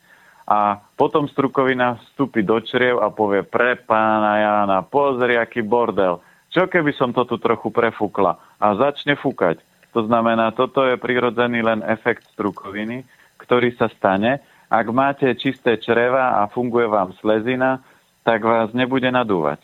A 0.47 0.80
potom 0.95 1.28
strukovina 1.28 1.99
vstúpi 2.10 2.39
do 2.39 2.58
čriev 2.64 3.03
a 3.03 3.12
povie 3.12 3.43
pre 3.43 3.76
pána 3.76 4.39
Jana, 4.39 4.80
pozri, 4.80 5.36
aký 5.36 5.60
bordel. 5.60 6.24
Čo 6.47 6.72
keby 6.72 6.95
som 6.95 7.12
to 7.12 7.28
tu 7.28 7.36
trochu 7.36 7.68
prefúkla? 7.68 8.39
A 8.58 8.74
začne 8.80 9.20
fúkať. 9.20 9.60
To 9.91 10.08
znamená, 10.08 10.55
toto 10.55 10.88
je 10.88 10.95
prirodzený 10.95 11.66
len 11.66 11.84
efekt 11.84 12.24
strukoviny, 12.32 13.03
ktorý 13.47 13.73
sa 13.79 13.87
stane. 13.95 14.43
Ak 14.67 14.91
máte 14.91 15.31
čisté 15.39 15.79
čreva 15.79 16.43
a 16.43 16.51
funguje 16.51 16.91
vám 16.91 17.15
slezina, 17.23 17.79
tak 18.27 18.43
vás 18.43 18.75
nebude 18.75 19.07
nadúvať. 19.07 19.63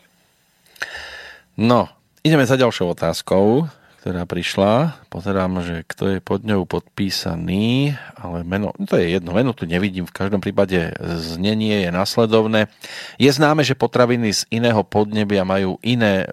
No, 1.60 1.92
ideme 2.24 2.48
za 2.48 2.56
ďalšou 2.56 2.96
otázkou 2.96 3.68
ktorá 4.04 4.28
prišla. 4.28 5.00
Pozerám, 5.08 5.64
že 5.64 5.80
kto 5.88 6.12
je 6.12 6.18
pod 6.20 6.44
ňou 6.44 6.68
podpísaný, 6.68 7.96
ale 8.20 8.44
meno, 8.44 8.76
no 8.76 8.84
to 8.84 9.00
je 9.00 9.16
jedno, 9.16 9.32
meno 9.32 9.56
tu 9.56 9.64
nevidím, 9.64 10.04
v 10.04 10.12
každom 10.12 10.44
prípade 10.44 10.92
znenie 11.00 11.88
je 11.88 11.88
nasledovné. 11.88 12.68
Je 13.16 13.32
známe, 13.32 13.64
že 13.64 13.72
potraviny 13.72 14.28
z 14.28 14.44
iného 14.52 14.84
podnebia 14.84 15.48
majú 15.48 15.80
iné 15.80 16.20
e, 16.20 16.26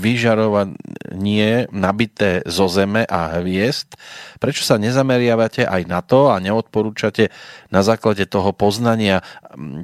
vyžarovanie 0.00 1.68
nabité 1.68 2.40
zo 2.48 2.64
zeme 2.64 3.04
a 3.04 3.44
hviezd. 3.44 3.92
Prečo 4.40 4.64
sa 4.64 4.80
nezameriavate 4.80 5.68
aj 5.68 5.82
na 5.84 6.00
to 6.00 6.32
a 6.32 6.40
neodporúčate 6.40 7.28
na 7.68 7.84
základe 7.84 8.24
toho 8.24 8.56
poznania? 8.56 9.20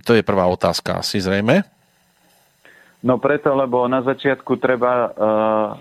To 0.09 0.17
je 0.17 0.25
prvá 0.25 0.49
otázka 0.49 1.05
asi 1.05 1.21
zrejme. 1.21 1.61
No 3.05 3.21
preto, 3.21 3.53
lebo 3.53 3.85
na 3.85 4.01
začiatku 4.01 4.63
treba 4.63 4.93
uh, 4.95 5.13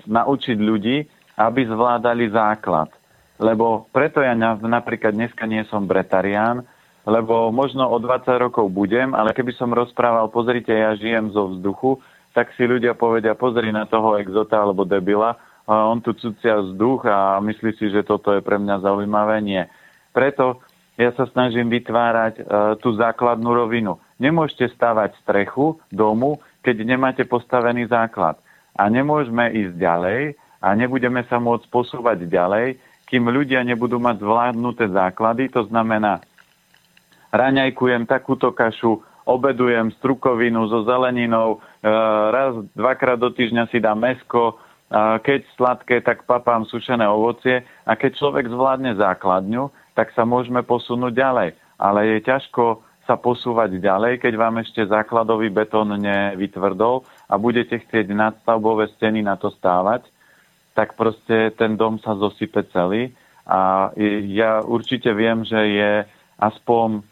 naučiť 0.10 0.58
ľudí, 0.58 1.21
aby 1.48 1.66
zvládali 1.66 2.30
základ. 2.30 2.94
Lebo 3.42 3.90
preto 3.90 4.22
ja 4.22 4.38
napríklad 4.38 5.18
dneska 5.18 5.50
nie 5.50 5.66
som 5.66 5.90
bretarián, 5.90 6.62
lebo 7.02 7.50
možno 7.50 7.90
o 7.90 7.98
20 7.98 8.30
rokov 8.38 8.70
budem, 8.70 9.18
ale 9.18 9.34
keby 9.34 9.58
som 9.58 9.74
rozprával, 9.74 10.30
pozrite, 10.30 10.70
ja 10.70 10.94
žijem 10.94 11.34
zo 11.34 11.50
vzduchu, 11.58 11.98
tak 12.38 12.54
si 12.54 12.70
ľudia 12.70 12.94
povedia, 12.94 13.34
pozri 13.34 13.74
na 13.74 13.90
toho 13.90 14.22
exota 14.22 14.62
alebo 14.62 14.86
debila, 14.86 15.34
on 15.66 16.02
tu 16.02 16.14
cucia 16.18 16.62
vzduch 16.62 17.06
a 17.10 17.42
myslí 17.42 17.72
si, 17.78 17.90
že 17.90 18.06
toto 18.06 18.34
je 18.34 18.42
pre 18.42 18.58
mňa 18.62 18.82
zaujímavé. 18.86 19.42
Nie. 19.42 19.70
Preto 20.12 20.62
ja 21.00 21.16
sa 21.16 21.26
snažím 21.32 21.72
vytvárať 21.72 22.34
uh, 22.42 22.46
tú 22.78 22.94
základnú 22.94 23.50
rovinu. 23.50 23.98
Nemôžete 24.22 24.70
stavať 24.76 25.18
strechu 25.24 25.80
domu, 25.90 26.44
keď 26.62 26.86
nemáte 26.86 27.24
postavený 27.26 27.88
základ. 27.90 28.38
A 28.76 28.86
nemôžeme 28.92 29.50
ísť 29.50 29.74
ďalej, 29.80 30.20
a 30.62 30.68
nebudeme 30.78 31.26
sa 31.26 31.42
môcť 31.42 31.66
posúvať 31.74 32.30
ďalej, 32.30 32.78
kým 33.10 33.28
ľudia 33.28 33.66
nebudú 33.66 34.00
mať 34.00 34.24
zvládnuté 34.24 34.88
základy, 34.88 35.52
to 35.52 35.68
znamená, 35.68 36.24
raňajkujem 37.34 38.08
takúto 38.08 38.56
kašu, 38.56 39.04
obedujem 39.28 39.92
strukovinu 40.00 40.70
so 40.72 40.88
zeleninou, 40.88 41.60
e, 41.84 41.90
raz, 42.32 42.56
dvakrát 42.78 43.20
do 43.20 43.34
týždňa 43.34 43.68
si 43.68 43.84
dám 43.84 44.00
mesko, 44.00 44.62
keď 45.24 45.48
sladké, 45.56 46.04
tak 46.04 46.28
papám 46.28 46.68
sušené 46.68 47.08
ovocie 47.08 47.64
a 47.88 47.96
keď 47.96 48.12
človek 48.20 48.52
zvládne 48.52 49.00
základňu, 49.00 49.72
tak 49.96 50.12
sa 50.12 50.28
môžeme 50.28 50.68
posunúť 50.68 51.16
ďalej. 51.16 51.50
Ale 51.80 52.00
je 52.12 52.28
ťažko 52.28 52.84
sa 53.08 53.16
posúvať 53.16 53.80
ďalej, 53.80 54.20
keď 54.20 54.34
vám 54.36 54.60
ešte 54.60 54.84
základový 54.84 55.48
betón 55.48 55.96
nevytvrdol 55.96 57.08
a 57.32 57.34
budete 57.40 57.80
chcieť 57.88 58.12
nadstavbové 58.12 58.92
steny 59.00 59.24
na 59.24 59.40
to 59.40 59.50
stávať, 59.56 60.11
tak 60.74 60.96
proste 60.96 61.52
ten 61.60 61.76
dom 61.76 62.00
sa 62.00 62.16
zosype 62.16 62.64
celý. 62.72 63.12
A 63.44 63.92
ja 64.32 64.64
určite 64.64 65.12
viem, 65.12 65.44
že 65.44 65.60
je 65.60 65.92
aspoň 66.40 67.04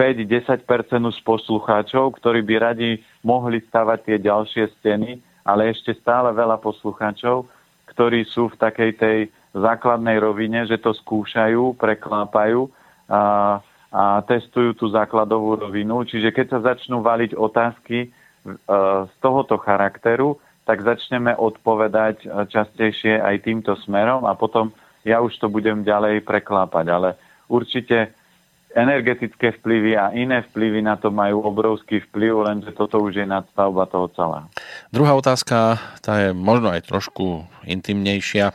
5-10% 0.00 0.64
už 1.12 1.20
poslucháčov, 1.24 2.16
ktorí 2.16 2.40
by 2.40 2.54
radi 2.56 2.90
mohli 3.20 3.60
stavať 3.60 3.98
tie 4.08 4.16
ďalšie 4.16 4.64
steny, 4.80 5.20
ale 5.44 5.72
ešte 5.72 5.92
stále 6.00 6.32
veľa 6.32 6.56
poslucháčov, 6.60 7.44
ktorí 7.92 8.24
sú 8.24 8.48
v 8.48 8.56
takej 8.56 8.90
tej 8.96 9.18
základnej 9.52 10.16
rovine, 10.22 10.64
že 10.64 10.80
to 10.80 10.94
skúšajú, 10.94 11.76
preklápajú 11.76 12.70
a, 13.10 13.58
a 13.92 14.02
testujú 14.24 14.78
tú 14.78 14.86
základovú 14.88 15.68
rovinu. 15.68 16.06
Čiže 16.06 16.30
keď 16.30 16.46
sa 16.48 16.60
začnú 16.72 17.02
valiť 17.02 17.34
otázky 17.34 17.98
e, 18.06 18.08
z 19.04 19.14
tohoto 19.18 19.58
charakteru, 19.58 20.38
tak 20.70 20.86
začneme 20.86 21.34
odpovedať 21.34 22.16
e, 22.22 22.26
častejšie 22.46 23.18
aj 23.18 23.42
týmto 23.42 23.74
smerom 23.74 24.22
a 24.22 24.38
potom 24.38 24.70
ja 25.02 25.18
už 25.18 25.34
to 25.42 25.50
budem 25.50 25.82
ďalej 25.82 26.22
preklápať. 26.22 26.86
Ale 26.86 27.08
určite 27.50 28.14
energetické 28.74 29.50
vplyvy 29.58 29.98
a 29.98 30.14
iné 30.14 30.46
vplyvy 30.46 30.80
na 30.86 30.94
to 30.94 31.10
majú 31.10 31.42
obrovský 31.42 32.02
vplyv, 32.10 32.46
lenže 32.46 32.70
toto 32.70 33.02
už 33.02 33.18
je 33.18 33.26
nadstavba 33.26 33.86
toho 33.90 34.06
celého. 34.14 34.46
Druhá 34.94 35.18
otázka, 35.18 35.82
tá 35.98 36.12
je 36.22 36.30
možno 36.30 36.70
aj 36.70 36.86
trošku 36.86 37.46
intimnejšia, 37.66 38.54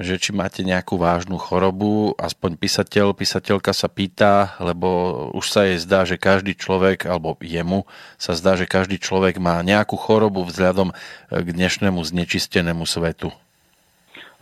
že 0.00 0.18
či 0.18 0.34
máte 0.34 0.64
nejakú 0.66 0.98
vážnu 0.98 1.38
chorobu, 1.38 2.16
aspoň 2.18 2.56
písateľ, 2.58 3.14
písateľka 3.14 3.70
sa 3.70 3.86
pýta, 3.86 4.56
lebo 4.58 4.88
už 5.36 5.46
sa 5.46 5.68
jej 5.68 5.78
zdá, 5.78 6.08
že 6.08 6.18
každý 6.18 6.56
človek, 6.58 7.06
alebo 7.06 7.36
jemu 7.38 7.86
sa 8.16 8.34
zdá, 8.34 8.56
že 8.58 8.66
každý 8.66 8.98
človek 8.98 9.38
má 9.38 9.60
nejakú 9.62 9.94
chorobu 9.94 10.42
vzhľadom 10.48 10.90
k 11.30 11.48
dnešnému 11.52 12.00
znečistenému 12.00 12.82
svetu. 12.88 13.30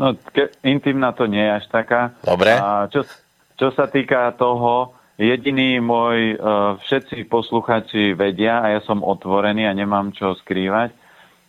No, 0.00 0.16
ke, 0.32 0.48
intimná 0.64 1.12
to 1.12 1.28
nie 1.28 1.44
je 1.44 1.52
až 1.62 1.66
taká. 1.68 2.16
Dobre. 2.24 2.56
A 2.56 2.88
čo, 2.88 3.04
čo 3.62 3.70
sa 3.78 3.86
týka 3.86 4.34
toho, 4.34 4.90
jediný 5.22 5.78
môj, 5.78 6.34
e, 6.34 6.36
všetci 6.82 7.30
posluchači 7.30 8.10
vedia, 8.10 8.58
a 8.58 8.74
ja 8.74 8.80
som 8.82 9.06
otvorený 9.06 9.70
a 9.70 9.78
nemám 9.78 10.10
čo 10.10 10.34
skrývať, 10.34 10.90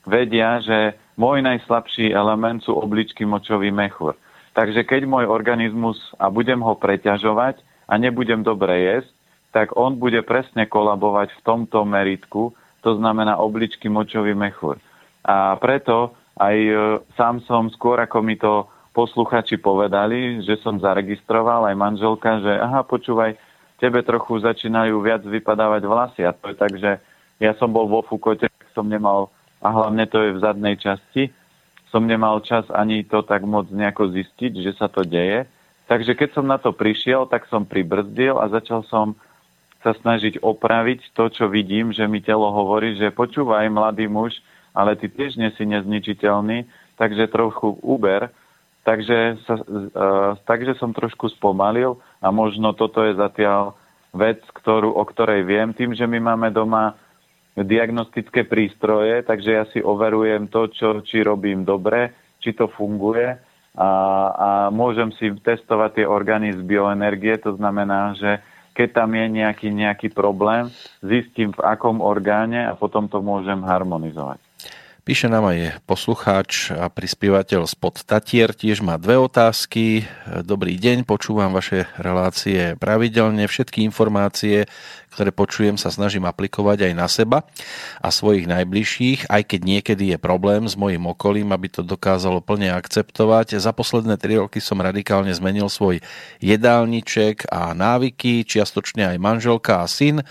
vedia, 0.05 0.61
že 0.61 0.93
môj 1.17 1.41
najslabší 1.41 2.13
element 2.13 2.61
sú 2.61 2.77
obličky 2.77 3.25
močový 3.25 3.73
mechúr. 3.73 4.13
Takže 4.53 4.85
keď 4.85 5.09
môj 5.09 5.25
organizmus 5.25 5.97
a 6.21 6.29
budem 6.29 6.61
ho 6.61 6.77
preťažovať 6.77 7.65
a 7.89 7.97
nebudem 7.97 8.45
dobre 8.45 8.77
jesť, 8.93 9.09
tak 9.49 9.73
on 9.73 9.97
bude 9.97 10.21
presne 10.21 10.69
kolabovať 10.69 11.33
v 11.33 11.41
tomto 11.41 11.81
meritku, 11.81 12.53
to 12.85 12.93
znamená 12.93 13.41
obličky 13.41 13.89
močový 13.89 14.37
mechúr. 14.37 14.77
A 15.25 15.57
preto 15.57 16.13
aj 16.37 16.57
e, 16.61 16.73
sám 17.17 17.41
som 17.49 17.73
skôr, 17.73 17.97
ako 18.05 18.21
mi 18.21 18.37
to 18.37 18.69
posluchači 18.93 19.57
povedali, 19.57 20.45
že 20.45 20.61
som 20.61 20.77
zaregistroval 20.77 21.65
aj 21.67 21.75
manželka, 21.75 22.39
že 22.39 22.53
aha, 22.61 22.85
počúvaj, 22.85 23.35
tebe 23.81 23.99
trochu 24.05 24.39
začínajú 24.39 24.95
viac 25.01 25.25
vypadávať 25.25 25.81
vlasy. 25.83 26.21
A 26.23 26.31
to 26.31 26.53
je 26.53 26.55
tak, 26.55 26.73
že 26.77 27.01
ja 27.41 27.51
som 27.57 27.73
bol 27.73 27.89
vo 27.89 28.05
Fukote, 28.05 28.47
som 28.71 28.85
nemal, 28.85 29.33
a 29.59 29.73
hlavne 29.73 30.05
to 30.05 30.21
je 30.21 30.37
v 30.37 30.41
zadnej 30.41 30.77
časti, 30.77 31.33
som 31.89 32.05
nemal 32.05 32.41
čas 32.41 32.65
ani 32.73 33.05
to 33.05 33.21
tak 33.21 33.45
moc 33.45 33.69
nejako 33.69 34.13
zistiť, 34.13 34.61
že 34.61 34.71
sa 34.77 34.89
to 34.89 35.05
deje. 35.05 35.45
Takže 35.85 36.17
keď 36.17 36.29
som 36.33 36.45
na 36.47 36.57
to 36.57 36.73
prišiel, 36.73 37.29
tak 37.29 37.45
som 37.51 37.67
pribrzdil 37.67 38.39
a 38.39 38.49
začal 38.49 38.81
som 38.87 39.13
sa 39.83 39.91
snažiť 39.91 40.39
opraviť 40.39 41.11
to, 41.11 41.27
čo 41.27 41.45
vidím, 41.51 41.91
že 41.91 42.07
mi 42.07 42.23
telo 42.23 42.49
hovorí, 42.49 42.95
že 42.95 43.11
počúvaj, 43.11 43.67
mladý 43.67 44.07
muž, 44.07 44.39
ale 44.71 44.95
ty 44.95 45.11
tiež 45.11 45.35
nie 45.35 45.51
si 45.53 45.67
nezničiteľný, 45.67 46.65
takže 46.95 47.29
trochu 47.29 47.77
uber 47.83 48.31
Takže, 48.83 49.39
sa, 49.47 49.55
uh, 49.63 50.35
takže 50.43 50.75
som 50.75 50.91
trošku 50.91 51.31
spomalil 51.31 52.03
a 52.19 52.35
možno 52.35 52.75
toto 52.75 52.99
je 52.99 53.15
zatiaľ 53.15 53.79
vec, 54.11 54.43
ktorú, 54.43 54.91
o 54.91 55.03
ktorej 55.07 55.47
viem, 55.47 55.71
tým, 55.71 55.95
že 55.95 56.03
my 56.03 56.19
máme 56.19 56.51
doma 56.51 56.99
diagnostické 57.55 58.43
prístroje, 58.43 59.23
takže 59.23 59.49
ja 59.49 59.63
si 59.71 59.79
overujem 59.79 60.51
to, 60.51 60.67
čo, 60.67 60.99
či 61.05 61.23
robím 61.23 61.63
dobre, 61.63 62.11
či 62.43 62.51
to 62.51 62.67
funguje 62.67 63.39
a, 63.77 63.89
a 64.35 64.49
môžem 64.67 65.15
si 65.15 65.31
testovať 65.31 66.01
tie 66.01 66.05
orgány 66.05 66.51
z 66.53 66.61
bioenergie, 66.61 67.39
to 67.39 67.55
znamená, 67.55 68.13
že 68.19 68.43
keď 68.73 68.89
tam 69.05 69.09
je 69.13 69.25
nejaký, 69.31 69.69
nejaký 69.69 70.07
problém, 70.11 70.67
zistím 70.99 71.53
v 71.53 71.61
akom 71.61 72.01
orgáne 72.01 72.67
a 72.67 72.73
potom 72.73 73.07
to 73.07 73.21
môžem 73.21 73.61
harmonizovať. 73.61 74.42
Píše 75.03 75.27
nám 75.27 75.51
aj 75.51 75.83
poslucháč 75.83 76.71
a 76.71 76.87
prispievateľ 76.87 77.67
spod 77.67 78.07
Tatier, 78.07 78.55
tiež 78.55 78.79
má 78.79 78.95
dve 78.95 79.19
otázky. 79.19 80.07
Dobrý 80.47 80.79
deň, 80.79 81.03
počúvam 81.03 81.51
vaše 81.51 81.91
relácie 81.99 82.79
pravidelne. 82.79 83.43
Všetky 83.43 83.83
informácie, 83.83 84.63
ktoré 85.11 85.35
počujem, 85.35 85.75
sa 85.75 85.91
snažím 85.91 86.23
aplikovať 86.23 86.87
aj 86.87 86.93
na 86.95 87.11
seba 87.11 87.43
a 87.99 88.15
svojich 88.15 88.47
najbližších, 88.47 89.27
aj 89.27 89.43
keď 89.43 89.61
niekedy 89.67 90.15
je 90.15 90.17
problém 90.23 90.71
s 90.71 90.79
mojim 90.79 91.03
okolím, 91.03 91.51
aby 91.51 91.67
to 91.67 91.83
dokázalo 91.83 92.39
plne 92.39 92.71
akceptovať. 92.71 93.59
Za 93.59 93.75
posledné 93.75 94.15
tri 94.15 94.39
roky 94.39 94.63
som 94.63 94.79
radikálne 94.79 95.35
zmenil 95.35 95.67
svoj 95.67 95.99
jedálniček 96.39 97.51
a 97.51 97.75
návyky, 97.75 98.47
čiastočne 98.47 99.11
aj 99.11 99.17
manželka 99.19 99.83
a 99.83 99.85
syn 99.91 100.23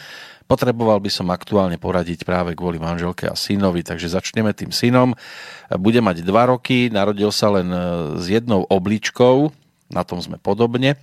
Potreboval 0.52 1.00
by 1.00 1.08
som 1.08 1.32
aktuálne 1.32 1.80
poradiť 1.80 2.28
práve 2.28 2.52
kvôli 2.52 2.76
manželke 2.76 3.24
a 3.24 3.32
synovi, 3.32 3.80
takže 3.80 4.12
začneme 4.12 4.52
tým 4.52 4.68
synom. 4.68 5.16
Bude 5.80 6.04
mať 6.04 6.20
dva 6.20 6.52
roky, 6.52 6.92
narodil 6.92 7.32
sa 7.32 7.56
len 7.56 7.72
e, 7.72 7.80
s 8.20 8.28
jednou 8.28 8.68
obličkou, 8.68 9.48
na 9.92 10.02
tom 10.02 10.18
sme 10.18 10.40
podobne. 10.40 10.96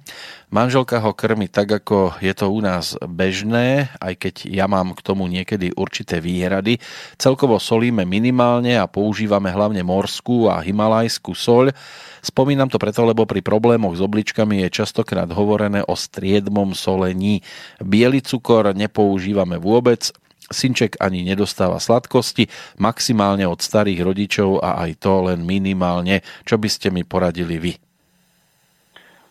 Manželka 0.49 0.97
ho 0.99 1.13
krmi 1.13 1.45
tak, 1.45 1.69
ako 1.69 2.17
je 2.19 2.33
to 2.33 2.49
u 2.49 2.59
nás 2.59 2.97
bežné, 3.05 3.93
aj 4.01 4.13
keď 4.17 4.35
ja 4.49 4.65
mám 4.65 4.97
k 4.97 5.05
tomu 5.05 5.29
niekedy 5.29 5.71
určité 5.77 6.17
výhrady. 6.17 6.81
Celkovo 7.21 7.61
solíme 7.61 8.03
minimálne 8.03 8.75
a 8.81 8.89
používame 8.89 9.53
hlavne 9.53 9.85
morskú 9.85 10.49
a 10.49 10.59
himalajskú 10.59 11.37
soľ. 11.37 11.71
Spomínam 12.19 12.67
to 12.67 12.81
preto, 12.81 13.05
lebo 13.05 13.23
pri 13.23 13.39
problémoch 13.45 13.95
s 13.95 14.03
obličkami 14.03 14.65
je 14.67 14.83
častokrát 14.83 15.29
hovorené 15.31 15.85
o 15.85 15.95
striedmom 15.95 16.75
solení. 16.75 17.45
Bielý 17.79 18.25
cukor 18.25 18.73
nepoužívame 18.75 19.55
vôbec, 19.61 20.11
Synček 20.49 20.97
ani 20.97 21.21
nedostáva 21.21 21.77
sladkosti, 21.77 22.49
maximálne 22.81 23.45
od 23.45 23.61
starých 23.61 24.01
rodičov 24.01 24.65
a 24.65 24.81
aj 24.81 24.97
to 24.97 25.29
len 25.29 25.45
minimálne. 25.45 26.25
Čo 26.41 26.57
by 26.57 26.65
ste 26.65 26.89
mi 26.89 27.05
poradili 27.05 27.61
vy? 27.61 27.88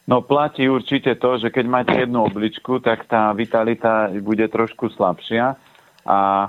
No 0.09 0.25
platí 0.25 0.65
určite 0.73 1.21
to, 1.21 1.37
že 1.37 1.53
keď 1.53 1.65
máte 1.69 1.93
jednu 1.93 2.25
obličku, 2.25 2.81
tak 2.81 3.05
tá 3.05 3.29
vitalita 3.37 4.09
bude 4.25 4.49
trošku 4.49 4.89
slabšia 4.97 5.53
a 6.09 6.49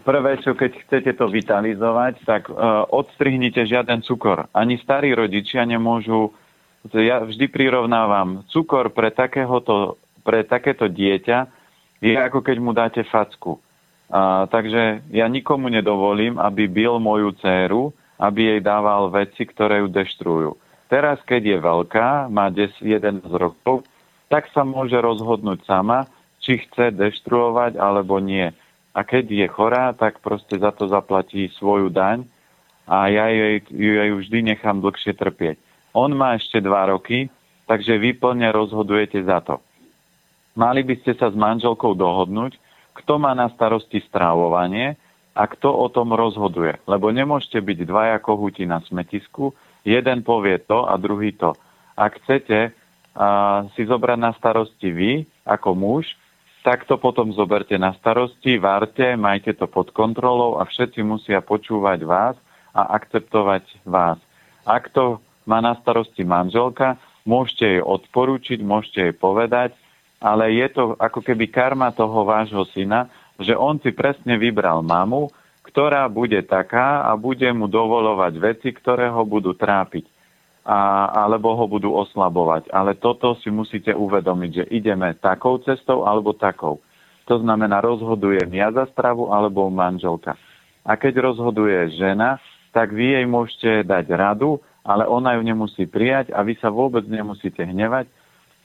prvé, 0.00 0.40
čo 0.40 0.56
keď 0.56 0.72
chcete 0.88 1.12
to 1.20 1.28
vitalizovať, 1.28 2.24
tak 2.24 2.48
uh, 2.48 2.88
odstrihnite 2.88 3.68
žiaden 3.68 4.00
cukor. 4.00 4.48
Ani 4.56 4.80
starí 4.80 5.12
rodičia 5.12 5.68
nemôžu, 5.68 6.32
ja 6.96 7.20
vždy 7.20 7.52
prirovnávam, 7.52 8.48
cukor 8.48 8.88
pre, 8.88 9.12
takéhoto, 9.12 10.00
pre 10.24 10.48
takéto 10.48 10.88
dieťa 10.88 11.38
je 12.00 12.16
ako 12.16 12.40
keď 12.40 12.56
mu 12.56 12.72
dáte 12.72 13.02
facku. 13.04 13.58
A, 14.08 14.48
takže 14.48 15.04
ja 15.12 15.28
nikomu 15.28 15.68
nedovolím, 15.68 16.40
aby 16.40 16.64
bil 16.70 16.96
moju 17.02 17.34
dceru, 17.36 17.92
aby 18.16 18.56
jej 18.56 18.60
dával 18.64 19.12
veci, 19.12 19.44
ktoré 19.44 19.84
ju 19.84 19.88
deštrujú. 19.92 20.50
Teraz, 20.88 21.20
keď 21.28 21.42
je 21.44 21.58
veľká, 21.60 22.32
má 22.32 22.48
10, 22.48 22.80
11 22.80 23.28
rokov, 23.28 23.84
tak 24.32 24.48
sa 24.56 24.64
môže 24.64 24.96
rozhodnúť 24.96 25.64
sama, 25.68 26.08
či 26.40 26.64
chce 26.64 26.96
deštruovať 26.96 27.76
alebo 27.76 28.16
nie. 28.20 28.48
A 28.96 29.00
keď 29.04 29.24
je 29.28 29.46
chorá, 29.52 29.92
tak 29.92 30.24
proste 30.24 30.56
za 30.56 30.72
to 30.72 30.88
zaplatí 30.88 31.52
svoju 31.60 31.92
daň 31.92 32.24
a 32.88 33.12
ja 33.12 33.28
jej, 33.28 33.60
jej 33.68 34.10
vždy 34.16 34.56
nechám 34.56 34.80
dlhšie 34.80 35.12
trpieť. 35.12 35.60
On 35.92 36.08
má 36.08 36.40
ešte 36.40 36.60
2 36.64 36.72
roky, 36.88 37.28
takže 37.68 38.00
vy 38.00 38.16
plne 38.16 38.48
rozhodujete 38.48 39.20
za 39.28 39.44
to. 39.44 39.60
Mali 40.56 40.82
by 40.82 41.04
ste 41.04 41.12
sa 41.20 41.28
s 41.28 41.36
manželkou 41.36 41.92
dohodnúť, 41.94 42.56
kto 43.04 43.20
má 43.20 43.36
na 43.36 43.52
starosti 43.52 44.02
strávovanie 44.08 44.96
a 45.36 45.46
kto 45.46 45.70
o 45.70 45.86
tom 45.92 46.16
rozhoduje. 46.16 46.80
Lebo 46.88 47.12
nemôžete 47.14 47.62
byť 47.62 47.78
dvaja 47.86 48.18
kohúti 48.18 48.66
na 48.66 48.82
smetisku, 48.82 49.54
Jeden 49.88 50.20
povie 50.20 50.60
to 50.60 50.84
a 50.84 51.00
druhý 51.00 51.32
to. 51.32 51.56
Ak 51.96 52.20
chcete 52.20 52.68
uh, 52.68 53.64
si 53.72 53.88
zobrať 53.88 54.18
na 54.20 54.36
starosti 54.36 54.92
vy, 54.92 55.12
ako 55.48 55.72
muž, 55.72 56.04
tak 56.60 56.84
to 56.84 57.00
potom 57.00 57.32
zoberte 57.32 57.72
na 57.80 57.96
starosti, 57.96 58.60
várte, 58.60 59.16
majte 59.16 59.56
to 59.56 59.64
pod 59.64 59.88
kontrolou 59.96 60.60
a 60.60 60.68
všetci 60.68 61.00
musia 61.00 61.40
počúvať 61.40 62.04
vás 62.04 62.36
a 62.76 62.92
akceptovať 63.00 63.88
vás. 63.88 64.20
Ak 64.68 64.92
to 64.92 65.24
má 65.48 65.64
na 65.64 65.72
starosti 65.80 66.28
manželka, 66.28 67.00
môžete 67.24 67.80
jej 67.80 67.82
odporúčiť, 67.82 68.60
môžete 68.60 69.00
jej 69.00 69.14
povedať, 69.16 69.72
ale 70.20 70.52
je 70.52 70.68
to 70.68 70.92
ako 71.00 71.24
keby 71.24 71.48
karma 71.48 71.88
toho 71.94 72.28
vášho 72.28 72.68
syna, 72.76 73.08
že 73.40 73.56
on 73.56 73.80
si 73.80 73.94
presne 73.94 74.36
vybral 74.36 74.84
mamu, 74.84 75.32
ktorá 75.68 76.08
bude 76.08 76.40
taká 76.48 77.04
a 77.04 77.12
bude 77.14 77.46
mu 77.52 77.68
dovolovať 77.68 78.32
veci, 78.40 78.72
ktoré 78.72 79.12
ho 79.12 79.22
budú 79.28 79.52
trápiť 79.52 80.08
a, 80.64 81.12
alebo 81.28 81.52
ho 81.52 81.64
budú 81.68 81.92
oslabovať. 81.92 82.72
Ale 82.72 82.96
toto 82.96 83.36
si 83.40 83.52
musíte 83.52 83.92
uvedomiť, 83.92 84.50
že 84.52 84.64
ideme 84.72 85.12
takou 85.20 85.60
cestou 85.60 86.08
alebo 86.08 86.32
takou. 86.32 86.80
To 87.28 87.36
znamená, 87.40 87.84
rozhodujem 87.84 88.48
ja 88.56 88.72
za 88.72 88.88
stravu 88.92 89.28
alebo 89.28 89.68
manželka. 89.68 90.36
A 90.88 90.96
keď 90.96 91.20
rozhoduje 91.20 92.00
žena, 92.00 92.40
tak 92.72 92.96
vy 92.96 93.20
jej 93.20 93.26
môžete 93.28 93.84
dať 93.84 94.08
radu, 94.16 94.60
ale 94.80 95.04
ona 95.04 95.36
ju 95.36 95.44
nemusí 95.44 95.84
prijať 95.84 96.32
a 96.32 96.40
vy 96.40 96.56
sa 96.56 96.72
vôbec 96.72 97.04
nemusíte 97.04 97.60
hnevať 97.60 98.08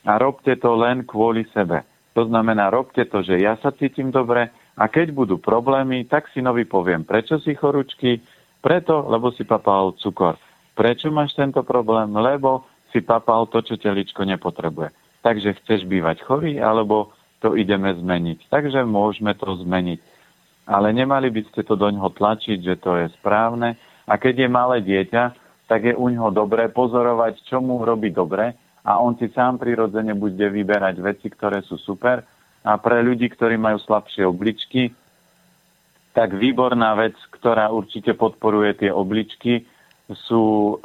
a 0.07 0.15
robte 0.15 0.55
to 0.55 0.71
len 0.79 1.03
kvôli 1.03 1.43
sebe. 1.51 1.83
To 2.15 2.23
znamená, 2.27 2.71
robte 2.71 3.03
to, 3.09 3.25
že 3.25 3.43
ja 3.43 3.59
sa 3.59 3.75
cítim 3.75 4.13
dobre, 4.13 4.47
a 4.73 4.89
keď 4.89 5.13
budú 5.13 5.35
problémy, 5.37 6.09
tak 6.09 6.29
synovi 6.33 6.65
poviem, 6.65 7.05
prečo 7.05 7.37
si 7.37 7.53
chorúčky? 7.53 8.21
Preto, 8.63 9.05
lebo 9.05 9.29
si 9.35 9.45
papal 9.45 9.93
cukor. 9.99 10.39
Prečo 10.73 11.13
máš 11.13 11.35
tento 11.37 11.61
problém? 11.61 12.09
Lebo 12.15 12.65
si 12.89 13.03
papal 13.03 13.45
to, 13.51 13.61
čo 13.61 13.77
teličko 13.77 14.25
nepotrebuje. 14.25 14.89
Takže 15.21 15.61
chceš 15.61 15.85
bývať 15.85 16.23
chorý, 16.25 16.57
alebo 16.57 17.13
to 17.43 17.53
ideme 17.53 17.91
zmeniť. 17.91 18.49
Takže 18.49 18.81
môžeme 18.87 19.35
to 19.35 19.59
zmeniť. 19.61 19.99
Ale 20.63 20.95
nemali 20.95 21.27
by 21.27 21.41
ste 21.51 21.61
to 21.67 21.75
do 21.75 21.91
ňoho 21.91 22.15
tlačiť, 22.15 22.57
že 22.63 22.75
to 22.79 22.95
je 23.03 23.11
správne. 23.19 23.75
A 24.07 24.15
keď 24.15 24.47
je 24.47 24.49
malé 24.49 24.77
dieťa, 24.79 25.23
tak 25.67 25.85
je 25.85 25.93
u 25.93 26.07
ňoho 26.07 26.31
dobré 26.31 26.71
pozorovať, 26.71 27.43
čo 27.45 27.59
mu 27.59 27.83
robí 27.83 28.09
dobre 28.09 28.55
a 28.83 28.99
on 28.99 29.15
si 29.15 29.31
sám 29.31 29.63
prirodzene 29.63 30.11
bude 30.11 30.43
vyberať 30.43 30.99
veci, 30.99 31.31
ktoré 31.31 31.63
sú 31.63 31.79
super 31.79 32.19
a 32.63 32.79
pre 32.79 33.03
ľudí, 33.03 33.27
ktorí 33.27 33.59
majú 33.59 33.77
slabšie 33.83 34.23
obličky, 34.23 34.95
tak 36.15 36.31
výborná 36.33 36.95
vec, 36.95 37.17
ktorá 37.35 37.73
určite 37.73 38.15
podporuje 38.15 38.87
tie 38.87 38.91
obličky, 38.93 39.67
sú 40.27 40.77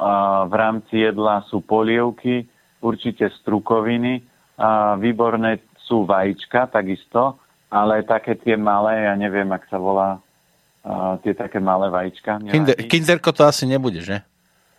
v 0.47 0.53
rámci 0.53 1.05
jedla 1.05 1.45
sú 1.47 1.61
polievky, 1.63 2.47
určite 2.79 3.29
strukoviny, 3.43 4.23
a 4.59 4.99
výborné 4.99 5.63
sú 5.79 6.03
vajíčka 6.03 6.67
takisto, 6.67 7.39
ale 7.71 8.03
také 8.03 8.35
tie 8.35 8.59
malé, 8.59 9.07
ja 9.07 9.13
neviem, 9.15 9.47
ak 9.55 9.69
sa 9.71 9.77
volá, 9.79 10.19
tie 11.23 11.31
také 11.31 11.61
malé 11.61 11.87
vajíčka. 11.87 12.41
Kinder, 12.49 12.75
kinderko 12.75 13.29
to 13.31 13.47
asi 13.47 13.63
nebude, 13.69 14.01
že? 14.03 14.19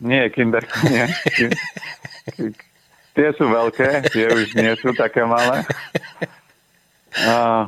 Nie, 0.00 0.28
kinderko 0.32 0.74
nie. 0.88 1.04
tie 3.16 3.28
sú 3.36 3.44
veľké, 3.48 4.10
tie 4.10 4.26
už 4.32 4.56
nie 4.56 4.72
sú 4.80 4.92
také 4.96 5.24
malé. 5.24 5.64
Uh, 7.10 7.66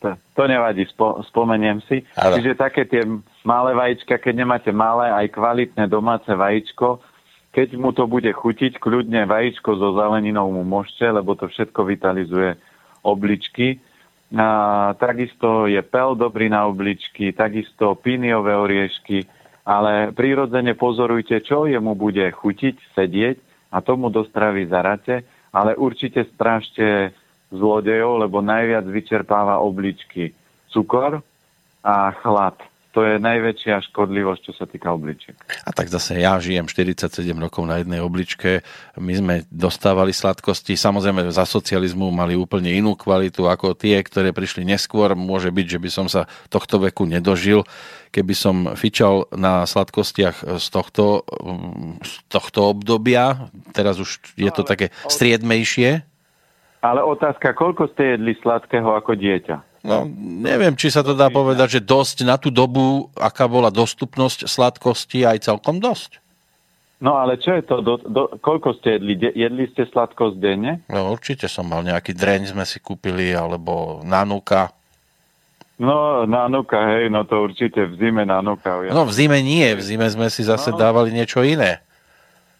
to, 0.00 0.16
to 0.32 0.42
nevadí, 0.48 0.88
spo, 0.88 1.20
spomeniem 1.28 1.84
si. 1.84 2.02
Ale. 2.16 2.40
Čiže 2.40 2.56
také 2.56 2.88
tie 2.88 3.04
malé 3.44 3.76
vajíčka, 3.76 4.16
keď 4.16 4.34
nemáte 4.34 4.70
malé, 4.72 5.12
aj 5.12 5.36
kvalitné 5.36 5.84
domáce 5.92 6.32
vajíčko, 6.32 7.04
keď 7.50 7.68
mu 7.76 7.90
to 7.90 8.06
bude 8.06 8.30
chutiť, 8.30 8.78
kľudne 8.78 9.26
vajíčko 9.26 9.74
so 9.74 9.92
zeleninou 9.98 10.48
mu 10.54 10.62
môžete, 10.62 11.10
lebo 11.10 11.34
to 11.34 11.50
všetko 11.50 11.82
vitalizuje 11.82 12.56
obličky. 13.02 13.82
A, 14.32 14.94
takisto 14.96 15.66
je 15.66 15.82
pel 15.82 16.14
dobrý 16.14 16.46
na 16.48 16.64
obličky, 16.70 17.34
takisto 17.34 17.98
píniové 17.98 18.54
oriešky, 18.54 19.26
ale 19.66 20.14
prirodzene 20.14 20.78
pozorujte, 20.78 21.42
čo 21.42 21.66
jemu 21.66 21.98
bude 21.98 22.24
chutiť, 22.30 22.96
sedieť 22.96 23.36
a 23.74 23.82
tomu 23.82 24.08
do 24.08 24.22
stravy 24.24 24.70
zarate, 24.70 25.26
ale 25.50 25.74
určite 25.74 26.24
strážte 26.30 27.10
zlodejov, 27.50 28.26
lebo 28.26 28.42
najviac 28.42 28.86
vyčerpáva 28.86 29.58
obličky 29.58 30.34
cukor 30.70 31.22
a 31.82 32.14
chlad. 32.22 32.56
To 32.90 33.06
je 33.06 33.22
najväčšia 33.22 33.86
škodlivosť, 33.86 34.50
čo 34.50 34.52
sa 34.58 34.66
týka 34.66 34.90
obličiek. 34.90 35.38
A 35.62 35.70
tak 35.70 35.86
zase 35.86 36.18
ja 36.18 36.34
žijem 36.42 36.66
47 36.66 37.22
rokov 37.38 37.62
na 37.62 37.78
jednej 37.78 38.02
obličke. 38.02 38.66
My 38.98 39.14
sme 39.14 39.34
dostávali 39.46 40.10
sladkosti. 40.10 40.74
Samozrejme 40.74 41.22
za 41.30 41.46
socializmu 41.46 42.10
mali 42.10 42.34
úplne 42.34 42.74
inú 42.74 42.98
kvalitu 42.98 43.46
ako 43.46 43.78
tie, 43.78 44.02
ktoré 44.02 44.34
prišli 44.34 44.66
neskôr. 44.66 45.14
Môže 45.14 45.54
byť, 45.54 45.66
že 45.70 45.78
by 45.78 45.90
som 45.90 46.06
sa 46.10 46.26
tohto 46.50 46.82
veku 46.82 47.06
nedožil, 47.06 47.62
keby 48.10 48.34
som 48.34 48.74
fičal 48.74 49.30
na 49.38 49.62
sladkostiach 49.70 50.58
z 50.58 50.66
tohto, 50.74 51.22
z 52.02 52.14
tohto 52.26 52.74
obdobia. 52.74 53.54
Teraz 53.70 54.02
už 54.02 54.34
je 54.34 54.50
to 54.50 54.66
no, 54.66 54.68
také 54.68 54.90
striedmejšie. 55.06 56.09
Ale 56.80 57.04
otázka, 57.04 57.52
koľko 57.52 57.92
ste 57.92 58.16
jedli 58.16 58.32
sladkého 58.40 58.96
ako 58.96 59.12
dieťa? 59.12 59.56
No, 59.80 60.04
neviem, 60.44 60.76
či 60.76 60.92
sa 60.92 61.00
to 61.00 61.16
dá 61.16 61.32
povedať, 61.32 61.80
že 61.80 61.80
dosť 61.80 62.28
na 62.28 62.36
tú 62.36 62.52
dobu, 62.52 63.08
aká 63.16 63.48
bola 63.48 63.72
dostupnosť 63.72 64.44
sladkosti, 64.44 65.24
aj 65.24 65.48
celkom 65.48 65.80
dosť. 65.80 66.20
No 67.00 67.16
ale 67.16 67.40
čo 67.40 67.56
je 67.56 67.64
to? 67.64 67.80
Do, 67.80 67.96
do, 67.96 68.28
koľko 68.44 68.76
ste 68.76 69.00
jedli? 69.00 69.16
De, 69.16 69.32
jedli 69.32 69.64
ste 69.72 69.88
sladkosť 69.88 70.36
denne? 70.36 70.84
No 70.84 71.16
určite 71.16 71.48
som 71.48 71.64
mal 71.64 71.80
nejaký 71.80 72.12
dreň 72.12 72.52
sme 72.52 72.68
si 72.68 72.76
kúpili, 72.76 73.32
alebo 73.32 74.04
nanúka. 74.04 74.68
No, 75.80 76.28
nanúka, 76.28 76.76
hej, 76.76 77.08
no 77.08 77.24
to 77.24 77.40
určite 77.40 77.88
v 77.88 77.96
zime 77.96 78.28
nanúka. 78.28 78.84
Ja. 78.84 78.92
No 78.92 79.08
v 79.08 79.16
zime 79.16 79.40
nie, 79.40 79.64
v 79.72 79.80
zime 79.80 80.12
sme 80.12 80.28
si 80.28 80.44
zase 80.44 80.76
no. 80.76 80.76
dávali 80.76 81.08
niečo 81.08 81.40
iné. 81.40 81.80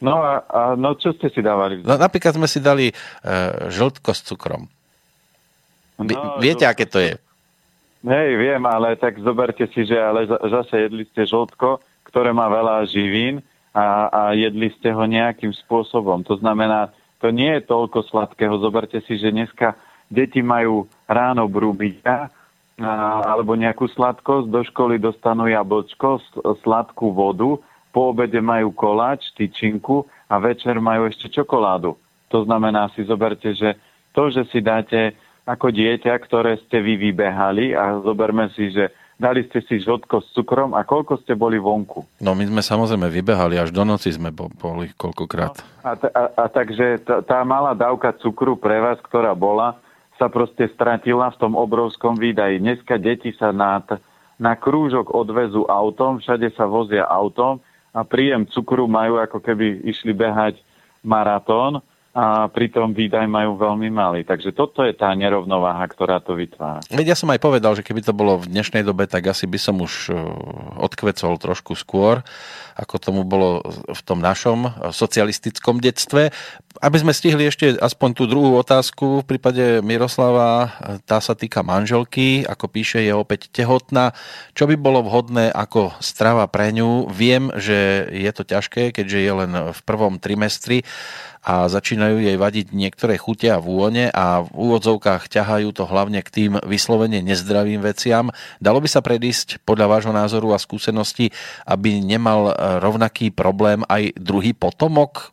No 0.00 0.24
a, 0.24 0.40
a 0.48 0.60
no 0.80 0.96
čo 0.96 1.12
ste 1.12 1.28
si 1.28 1.44
dávali? 1.44 1.84
No, 1.84 2.00
napríklad 2.00 2.32
sme 2.36 2.48
si 2.48 2.60
dali 2.60 2.88
uh, 2.88 3.68
žltko 3.68 4.16
s 4.16 4.24
cukrom. 4.24 4.64
No, 6.00 6.40
Viete, 6.40 6.64
aké 6.64 6.88
to 6.88 6.96
je? 6.96 7.20
Hej, 8.00 8.30
viem, 8.40 8.64
ale 8.64 8.96
tak 8.96 9.20
zoberte 9.20 9.68
si, 9.76 9.84
že 9.84 10.00
ale 10.00 10.24
zase 10.24 10.88
jedli 10.88 11.04
ste 11.04 11.28
žltko, 11.28 11.84
ktoré 12.08 12.32
má 12.32 12.48
veľa 12.48 12.88
živín 12.88 13.44
a, 13.76 14.08
a 14.08 14.22
jedli 14.32 14.72
ste 14.80 14.88
ho 14.88 15.04
nejakým 15.04 15.52
spôsobom. 15.52 16.24
To 16.24 16.40
znamená, 16.40 16.88
to 17.20 17.28
nie 17.28 17.60
je 17.60 17.68
toľko 17.68 18.08
sladkého. 18.08 18.56
Zoberte 18.64 19.04
si, 19.04 19.20
že 19.20 19.28
dneska 19.28 19.76
deti 20.08 20.40
majú 20.40 20.88
ráno 21.04 21.44
brúbika 21.44 22.32
alebo 22.80 23.52
nejakú 23.52 23.92
sladkosť, 23.92 24.48
do 24.48 24.64
školy 24.64 24.96
dostanú 24.96 25.44
jablčko, 25.44 26.24
sladkú 26.64 27.12
vodu, 27.12 27.60
po 27.90 28.14
obede 28.14 28.38
majú 28.38 28.70
koláč, 28.70 29.30
tyčinku 29.34 30.06
a 30.30 30.38
večer 30.38 30.78
majú 30.78 31.10
ešte 31.10 31.26
čokoládu. 31.30 31.98
To 32.30 32.38
znamená, 32.46 32.90
si 32.94 33.02
zoberte, 33.02 33.50
že 33.54 33.74
to, 34.14 34.30
že 34.30 34.46
si 34.50 34.62
dáte 34.62 35.18
ako 35.46 35.74
dieťa, 35.74 36.14
ktoré 36.22 36.62
ste 36.62 36.78
vy 36.78 37.10
vybehali 37.10 37.74
a 37.74 37.98
zoberme 37.98 38.46
si, 38.54 38.70
že 38.70 38.94
dali 39.18 39.42
ste 39.50 39.60
si 39.66 39.82
žltko 39.82 40.22
s 40.22 40.30
cukrom 40.30 40.72
a 40.78 40.86
koľko 40.86 41.18
ste 41.20 41.34
boli 41.34 41.58
vonku? 41.58 42.06
No 42.22 42.38
my 42.38 42.46
sme 42.46 42.62
samozrejme 42.62 43.10
vybehali, 43.10 43.58
až 43.58 43.74
do 43.74 43.82
noci 43.82 44.14
sme 44.14 44.30
boli 44.32 44.94
koľkokrát. 44.94 45.58
No, 45.58 45.90
a, 45.90 45.92
a, 45.94 46.22
a 46.38 46.44
takže 46.46 47.02
tá, 47.02 47.20
tá 47.26 47.38
malá 47.42 47.74
dávka 47.74 48.14
cukru 48.22 48.54
pre 48.54 48.78
vás, 48.78 49.02
ktorá 49.02 49.34
bola, 49.34 49.76
sa 50.20 50.30
proste 50.30 50.68
stratila 50.76 51.32
v 51.34 51.40
tom 51.40 51.52
obrovskom 51.56 52.14
výdaji. 52.14 52.60
Dneska 52.60 53.00
deti 53.00 53.32
sa 53.34 53.50
na, 53.50 53.80
na 54.36 54.52
krúžok 54.52 55.10
odvezú 55.16 55.64
autom, 55.66 56.20
všade 56.20 56.52
sa 56.54 56.68
vozia 56.68 57.08
autom 57.08 57.58
a 57.90 58.00
príjem 58.06 58.46
cukru 58.50 58.86
majú 58.86 59.18
ako 59.18 59.42
keby 59.42 59.82
išli 59.86 60.14
behať 60.14 60.62
maratón 61.02 61.82
a 62.10 62.50
pritom 62.50 62.90
výdaj 62.90 63.30
majú 63.30 63.54
veľmi 63.54 63.86
malý. 63.86 64.26
Takže 64.26 64.50
toto 64.50 64.82
je 64.82 64.90
tá 64.90 65.14
nerovnováha, 65.14 65.86
ktorá 65.86 66.18
to 66.18 66.34
vytvára. 66.34 66.82
Veď 66.90 67.14
ja 67.14 67.16
som 67.18 67.30
aj 67.30 67.38
povedal, 67.38 67.78
že 67.78 67.86
keby 67.86 68.02
to 68.02 68.10
bolo 68.10 68.42
v 68.42 68.50
dnešnej 68.50 68.82
dobe, 68.82 69.06
tak 69.06 69.30
asi 69.30 69.46
by 69.46 69.58
som 69.62 69.78
už 69.78 70.10
e, 70.10 70.18
odkvecol 70.82 71.38
trošku 71.38 71.78
skôr, 71.78 72.26
ako 72.74 72.94
tomu 72.98 73.22
bolo 73.22 73.62
v 73.86 74.00
tom 74.02 74.18
našom 74.18 74.90
socialistickom 74.90 75.78
detstve. 75.78 76.34
Aby 76.78 77.02
sme 77.02 77.10
stihli 77.10 77.50
ešte 77.50 77.74
aspoň 77.82 78.08
tú 78.14 78.30
druhú 78.30 78.54
otázku, 78.54 79.26
v 79.26 79.28
prípade 79.34 79.82
Miroslava, 79.82 80.70
tá 81.02 81.18
sa 81.18 81.34
týka 81.34 81.66
manželky, 81.66 82.46
ako 82.46 82.70
píše, 82.70 83.02
je 83.02 83.10
opäť 83.10 83.50
tehotná. 83.50 84.14
Čo 84.54 84.70
by 84.70 84.78
bolo 84.78 85.02
vhodné 85.02 85.50
ako 85.50 85.98
strava 85.98 86.46
pre 86.46 86.70
ňu? 86.70 87.10
Viem, 87.10 87.50
že 87.58 88.06
je 88.14 88.30
to 88.30 88.46
ťažké, 88.46 88.94
keďže 88.94 89.18
je 89.18 89.32
len 89.34 89.52
v 89.74 89.80
prvom 89.82 90.22
trimestri, 90.22 90.86
a 91.40 91.72
začínajú 91.72 92.20
jej 92.20 92.36
vadiť 92.36 92.76
niektoré 92.76 93.16
chute 93.16 93.48
a 93.48 93.56
vône 93.56 94.12
a 94.12 94.44
v 94.44 94.52
úvodzovkách 94.52 95.32
ťahajú 95.32 95.72
to 95.72 95.88
hlavne 95.88 96.20
k 96.20 96.28
tým 96.28 96.52
vyslovene 96.68 97.24
nezdravým 97.24 97.80
veciam. 97.80 98.28
Dalo 98.60 98.78
by 98.84 98.88
sa 98.92 99.00
predísť 99.00 99.64
podľa 99.64 99.88
vášho 99.88 100.12
názoru 100.12 100.52
a 100.52 100.60
skúsenosti, 100.60 101.32
aby 101.64 102.04
nemal 102.04 102.52
rovnaký 102.84 103.32
problém 103.32 103.80
aj 103.88 104.20
druhý 104.20 104.52
potomok? 104.52 105.32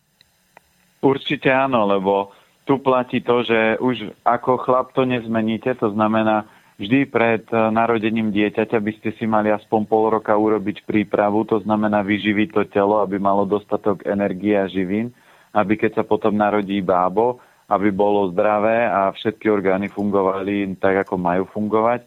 Určite 1.02 1.54
áno, 1.54 1.86
lebo 1.86 2.34
tu 2.66 2.82
platí 2.82 3.24
to, 3.24 3.46
že 3.46 3.80
už 3.80 4.12
ako 4.26 4.60
chlap 4.62 4.92
to 4.92 5.08
nezmeníte, 5.08 5.72
to 5.78 5.94
znamená, 5.94 6.50
vždy 6.82 7.08
pred 7.08 7.46
e, 7.48 7.56
narodením 7.72 8.34
dieťaťa 8.34 8.78
by 8.82 8.92
ste 9.00 9.10
si 9.16 9.26
mali 9.30 9.54
aspoň 9.54 9.82
pol 9.88 10.12
roka 10.20 10.36
urobiť 10.36 10.84
prípravu, 10.84 11.48
to 11.48 11.64
znamená 11.64 12.04
vyživiť 12.04 12.50
to 12.52 12.64
telo, 12.68 13.00
aby 13.00 13.22
malo 13.22 13.48
dostatok 13.48 14.04
energie 14.04 14.58
a 14.58 14.68
živín 14.68 15.16
aby 15.58 15.74
keď 15.74 16.02
sa 16.02 16.04
potom 16.06 16.38
narodí 16.38 16.78
bábo, 16.86 17.42
aby 17.68 17.90
bolo 17.90 18.30
zdravé 18.32 18.86
a 18.86 19.12
všetky 19.12 19.50
orgány 19.50 19.90
fungovali 19.90 20.78
tak, 20.78 21.08
ako 21.08 21.18
majú 21.18 21.44
fungovať. 21.50 22.06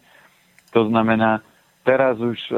To 0.71 0.87
znamená, 0.87 1.43
teraz 1.83 2.17
už 2.17 2.39
e, 2.49 2.55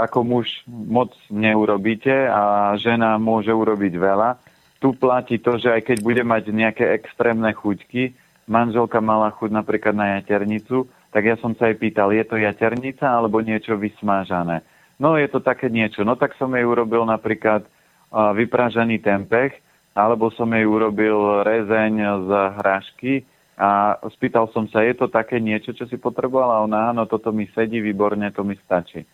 ako 0.00 0.18
muž 0.24 0.48
moc 0.66 1.12
neurobíte 1.28 2.26
a 2.26 2.74
žena 2.80 3.20
môže 3.20 3.52
urobiť 3.52 3.94
veľa. 3.94 4.40
Tu 4.80 4.88
platí 4.96 5.36
to, 5.36 5.60
že 5.60 5.68
aj 5.68 5.82
keď 5.92 5.98
bude 6.00 6.24
mať 6.24 6.48
nejaké 6.56 6.84
extrémne 6.96 7.52
chuťky, 7.52 8.16
manželka 8.48 8.98
mala 9.04 9.28
chuť 9.36 9.50
napríklad 9.52 9.92
na 9.92 10.18
jaternicu, 10.18 10.88
tak 11.12 11.28
ja 11.28 11.36
som 11.36 11.52
sa 11.52 11.68
jej 11.68 11.76
pýtal, 11.76 12.16
je 12.16 12.24
to 12.24 12.40
jaternica 12.40 13.04
alebo 13.04 13.44
niečo 13.44 13.76
vysmážané. 13.76 14.64
No 14.96 15.20
je 15.20 15.28
to 15.28 15.44
také 15.44 15.68
niečo. 15.68 16.00
No 16.00 16.16
tak 16.16 16.32
som 16.40 16.52
jej 16.56 16.64
urobil 16.64 17.04
napríklad 17.04 17.64
uh, 17.64 18.32
vypražený 18.32 19.04
tempeh, 19.04 19.52
alebo 19.92 20.32
som 20.32 20.48
jej 20.54 20.64
urobil 20.64 21.44
rezeň 21.44 22.24
z 22.24 22.30
hrášky 22.62 23.12
a 23.60 24.00
spýtal 24.16 24.48
som 24.54 24.64
sa, 24.72 24.80
je 24.80 24.96
to 24.96 25.12
také 25.12 25.36
niečo, 25.36 25.76
čo 25.76 25.84
si 25.84 26.00
potrebovala? 26.00 26.64
Ona, 26.64 26.94
áno, 26.94 27.04
toto 27.04 27.34
mi 27.34 27.44
sedí 27.52 27.82
výborne, 27.82 28.32
to 28.32 28.40
mi 28.40 28.56
stačí. 28.64 29.04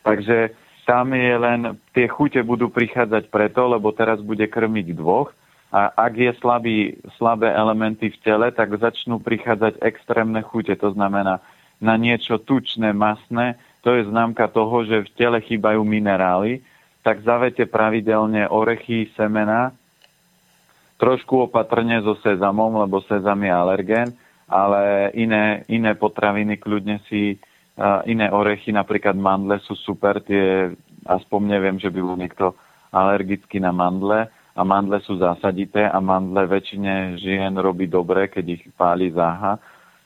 Takže 0.00 0.56
tam 0.82 1.14
je 1.14 1.34
len, 1.38 1.60
tie 1.94 2.10
chute 2.10 2.42
budú 2.42 2.66
prichádzať 2.66 3.30
preto, 3.30 3.70
lebo 3.70 3.94
teraz 3.94 4.18
bude 4.18 4.46
krmiť 4.50 4.86
dvoch 4.98 5.30
a 5.72 5.88
ak 5.88 6.12
je 6.20 6.32
slabý, 6.36 6.76
slabé 7.16 7.48
elementy 7.48 8.12
v 8.12 8.20
tele, 8.20 8.52
tak 8.52 8.76
začnú 8.76 9.22
prichádzať 9.24 9.80
extrémne 9.80 10.44
chute. 10.44 10.76
To 10.76 10.92
znamená 10.92 11.40
na 11.80 11.96
niečo 11.96 12.36
tučné, 12.36 12.92
masné. 12.92 13.56
To 13.80 13.96
je 13.96 14.04
známka 14.04 14.52
toho, 14.52 14.84
že 14.84 15.08
v 15.08 15.12
tele 15.16 15.38
chýbajú 15.40 15.80
minerály. 15.80 16.60
Tak 17.00 17.24
zavete 17.24 17.64
pravidelne 17.64 18.46
orechy, 18.52 19.10
semena, 19.16 19.72
trošku 21.00 21.50
opatrne 21.50 21.98
so 22.04 22.14
sezamom, 22.20 22.78
lebo 22.78 23.02
sezam 23.08 23.40
je 23.42 23.50
alergén, 23.50 24.14
ale 24.46 25.10
iné, 25.18 25.66
iné 25.66 25.96
potraviny, 25.98 26.60
kľudne 26.60 27.02
si 27.10 27.40
iné 28.04 28.28
orechy, 28.28 28.70
napríklad 28.72 29.16
mandle 29.16 29.56
sú 29.64 29.72
super, 29.78 30.20
tie 30.20 30.72
aspoň 31.08 31.40
neviem, 31.58 31.76
že 31.80 31.88
by 31.88 32.00
bol 32.04 32.16
niekto 32.20 32.46
alergický 32.92 33.58
na 33.58 33.72
mandle 33.72 34.28
a 34.52 34.60
mandle 34.60 35.00
sú 35.00 35.16
zásadité 35.16 35.88
a 35.88 35.96
mandle 35.98 36.44
väčšine 36.44 37.16
žien 37.16 37.56
robí 37.56 37.88
dobre, 37.88 38.28
keď 38.28 38.60
ich 38.60 38.64
páli 38.76 39.08
záha. 39.08 39.56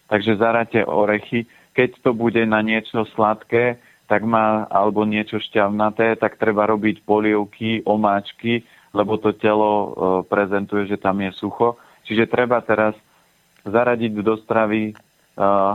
Takže 0.06 0.38
zaráte 0.38 0.86
orechy. 0.86 1.50
Keď 1.74 2.06
to 2.06 2.14
bude 2.14 2.38
na 2.46 2.62
niečo 2.62 3.02
sladké, 3.12 3.76
tak 4.06 4.22
má, 4.22 4.70
alebo 4.70 5.02
niečo 5.02 5.42
šťavnaté, 5.42 6.14
tak 6.22 6.38
treba 6.38 6.62
robiť 6.70 7.02
polievky, 7.02 7.82
omáčky, 7.82 8.62
lebo 8.94 9.18
to 9.18 9.34
telo 9.34 9.72
e, 9.74 9.88
prezentuje, 10.30 10.86
že 10.86 10.96
tam 10.96 11.18
je 11.20 11.34
sucho. 11.34 11.74
Čiže 12.06 12.30
treba 12.30 12.62
teraz 12.62 12.94
zaradiť 13.66 14.14
do 14.22 14.38
stravy 14.46 14.94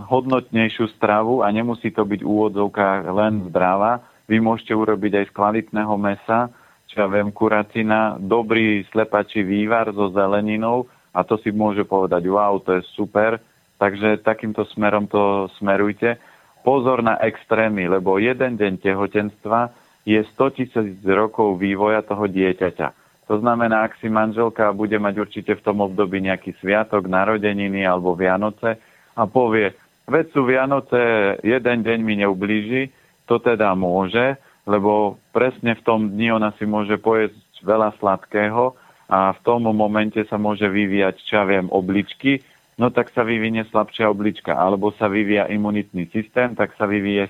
hodnotnejšiu 0.09 0.89
stravu 0.97 1.45
a 1.45 1.47
nemusí 1.53 1.93
to 1.93 2.01
byť 2.01 2.21
úvodzovka 2.25 3.05
len 3.13 3.45
zdravá. 3.53 4.01
Vy 4.25 4.41
môžete 4.41 4.73
urobiť 4.73 5.21
aj 5.21 5.25
z 5.29 5.35
kvalitného 5.37 5.95
mesa, 6.01 6.49
čo 6.89 7.05
ja 7.05 7.07
viem, 7.07 7.29
kuracina, 7.29 8.17
dobrý 8.17 8.83
slepačí 8.89 9.45
vývar 9.45 9.93
so 9.93 10.09
zeleninou 10.11 10.89
a 11.13 11.21
to 11.21 11.37
si 11.39 11.53
môže 11.53 11.85
povedať, 11.85 12.25
wow, 12.27 12.57
to 12.59 12.81
je 12.81 12.83
super. 12.97 13.37
Takže 13.77 14.21
takýmto 14.21 14.65
smerom 14.73 15.09
to 15.09 15.49
smerujte. 15.57 16.17
Pozor 16.61 17.01
na 17.01 17.17
extrémy, 17.21 17.89
lebo 17.89 18.21
jeden 18.21 18.53
deň 18.53 18.77
tehotenstva 18.77 19.73
je 20.05 20.21
100 20.37 20.57
tisíc 20.57 20.97
rokov 21.05 21.57
vývoja 21.57 22.05
toho 22.05 22.29
dieťaťa. 22.29 22.87
To 23.29 23.39
znamená, 23.41 23.87
ak 23.87 23.97
si 23.97 24.11
manželka 24.11 24.69
bude 24.75 24.97
mať 25.01 25.15
určite 25.21 25.53
v 25.57 25.65
tom 25.65 25.81
období 25.81 26.21
nejaký 26.21 26.53
sviatok, 26.61 27.07
narodeniny 27.07 27.87
alebo 27.87 28.13
Vianoce 28.13 28.77
a 29.15 29.23
povie, 29.27 29.75
veď 30.07 30.25
sú 30.31 30.47
Vianoce, 30.47 30.99
jeden 31.43 31.77
deň 31.83 31.99
mi 32.03 32.19
neublíži, 32.19 32.91
to 33.27 33.39
teda 33.39 33.71
môže, 33.75 34.35
lebo 34.67 35.17
presne 35.31 35.75
v 35.75 35.85
tom 35.85 36.11
dni 36.11 36.35
ona 36.35 36.53
si 36.59 36.67
môže 36.67 36.99
pojesť 36.99 37.63
veľa 37.63 37.95
sladkého 37.97 38.75
a 39.11 39.35
v 39.35 39.39
tom 39.43 39.67
momente 39.71 40.21
sa 40.27 40.39
môže 40.39 40.67
vyvíjať, 40.67 41.15
čo 41.27 41.33
ja 41.41 41.45
viem, 41.47 41.67
obličky, 41.67 42.43
no 42.79 42.89
tak 42.89 43.11
sa 43.11 43.21
vyvinie 43.21 43.67
slabšia 43.69 44.07
oblička, 44.07 44.55
alebo 44.55 44.95
sa 44.95 45.11
vyvíja 45.11 45.51
imunitný 45.51 46.07
systém, 46.09 46.55
tak 46.55 46.73
sa 46.79 46.87
vyvíje, 46.87 47.27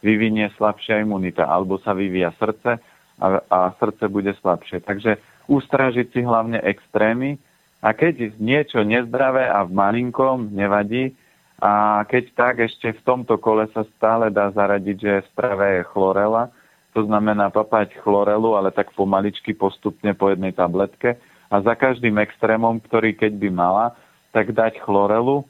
vyvinie 0.00 0.48
slabšia 0.56 1.04
imunita, 1.04 1.44
alebo 1.44 1.78
sa 1.82 1.92
vyvíja 1.92 2.32
srdce 2.38 2.80
a, 3.18 3.26
a 3.50 3.58
srdce 3.76 4.08
bude 4.08 4.32
slabšie. 4.38 4.82
Takže 4.82 5.18
ustražiť 5.50 6.06
si 6.12 6.20
hlavne 6.22 6.62
extrémy 6.62 7.40
a 7.78 7.88
keď 7.94 8.34
niečo 8.42 8.82
nezdravé 8.82 9.46
a 9.46 9.62
v 9.62 9.70
malinkom 9.74 10.50
nevadí, 10.50 11.14
a 11.58 12.06
keď 12.06 12.24
tak, 12.38 12.54
ešte 12.62 12.94
v 12.94 13.02
tomto 13.02 13.34
kole 13.42 13.66
sa 13.74 13.82
stále 13.98 14.30
dá 14.30 14.46
zaradiť, 14.54 14.96
že 14.98 15.12
v 15.26 15.30
strave 15.34 15.66
je 15.82 15.90
chlorela, 15.90 16.54
to 16.94 17.02
znamená 17.02 17.50
papať 17.50 17.98
chlorelu, 17.98 18.54
ale 18.54 18.70
tak 18.70 18.94
pomaličky 18.94 19.58
postupne 19.58 20.14
po 20.14 20.30
jednej 20.30 20.54
tabletke 20.54 21.18
a 21.50 21.56
za 21.58 21.74
každým 21.74 22.18
extrémom, 22.22 22.78
ktorý 22.78 23.14
keď 23.14 23.32
by 23.38 23.48
mala, 23.50 23.86
tak 24.30 24.54
dať 24.54 24.78
chlorelu, 24.86 25.42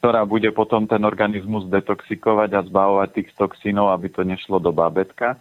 ktorá 0.00 0.24
bude 0.24 0.48
potom 0.56 0.88
ten 0.88 1.04
organizmus 1.04 1.68
detoxikovať 1.68 2.50
a 2.56 2.64
zbavovať 2.64 3.08
tých 3.12 3.28
toxínov, 3.36 3.92
aby 3.92 4.08
to 4.08 4.24
nešlo 4.24 4.56
do 4.56 4.72
bábetka 4.72 5.36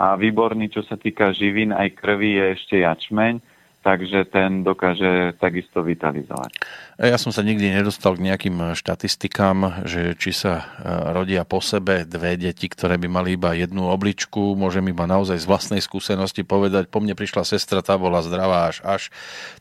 a 0.00 0.16
výborný, 0.16 0.72
čo 0.72 0.80
sa 0.88 0.96
týka 0.96 1.36
živín 1.36 1.76
aj 1.76 1.92
krvi, 2.00 2.40
je 2.40 2.44
ešte 2.56 2.76
jačmeň. 2.80 3.44
Takže 3.80 4.28
ten 4.28 4.60
dokáže 4.60 5.32
takisto 5.40 5.80
vitalizovať. 5.80 6.52
Ja 7.00 7.16
som 7.16 7.32
sa 7.32 7.40
nikdy 7.40 7.72
nedostal 7.72 8.12
k 8.20 8.28
nejakým 8.28 8.76
štatistikám, 8.76 9.88
že 9.88 10.12
či 10.20 10.36
sa 10.36 10.68
rodia 11.16 11.48
po 11.48 11.64
sebe 11.64 12.04
dve 12.04 12.36
deti, 12.36 12.68
ktoré 12.68 13.00
by 13.00 13.08
mali 13.08 13.40
iba 13.40 13.56
jednu 13.56 13.88
obličku. 13.88 14.52
Môžem 14.52 14.84
iba 14.92 15.08
naozaj 15.08 15.40
z 15.40 15.48
vlastnej 15.48 15.80
skúsenosti 15.80 16.44
povedať, 16.44 16.92
po 16.92 17.00
mne 17.00 17.16
prišla 17.16 17.48
sestra, 17.48 17.80
tá 17.80 17.96
bola 17.96 18.20
zdravá 18.20 18.68
až 18.68 18.84
až, 18.84 19.02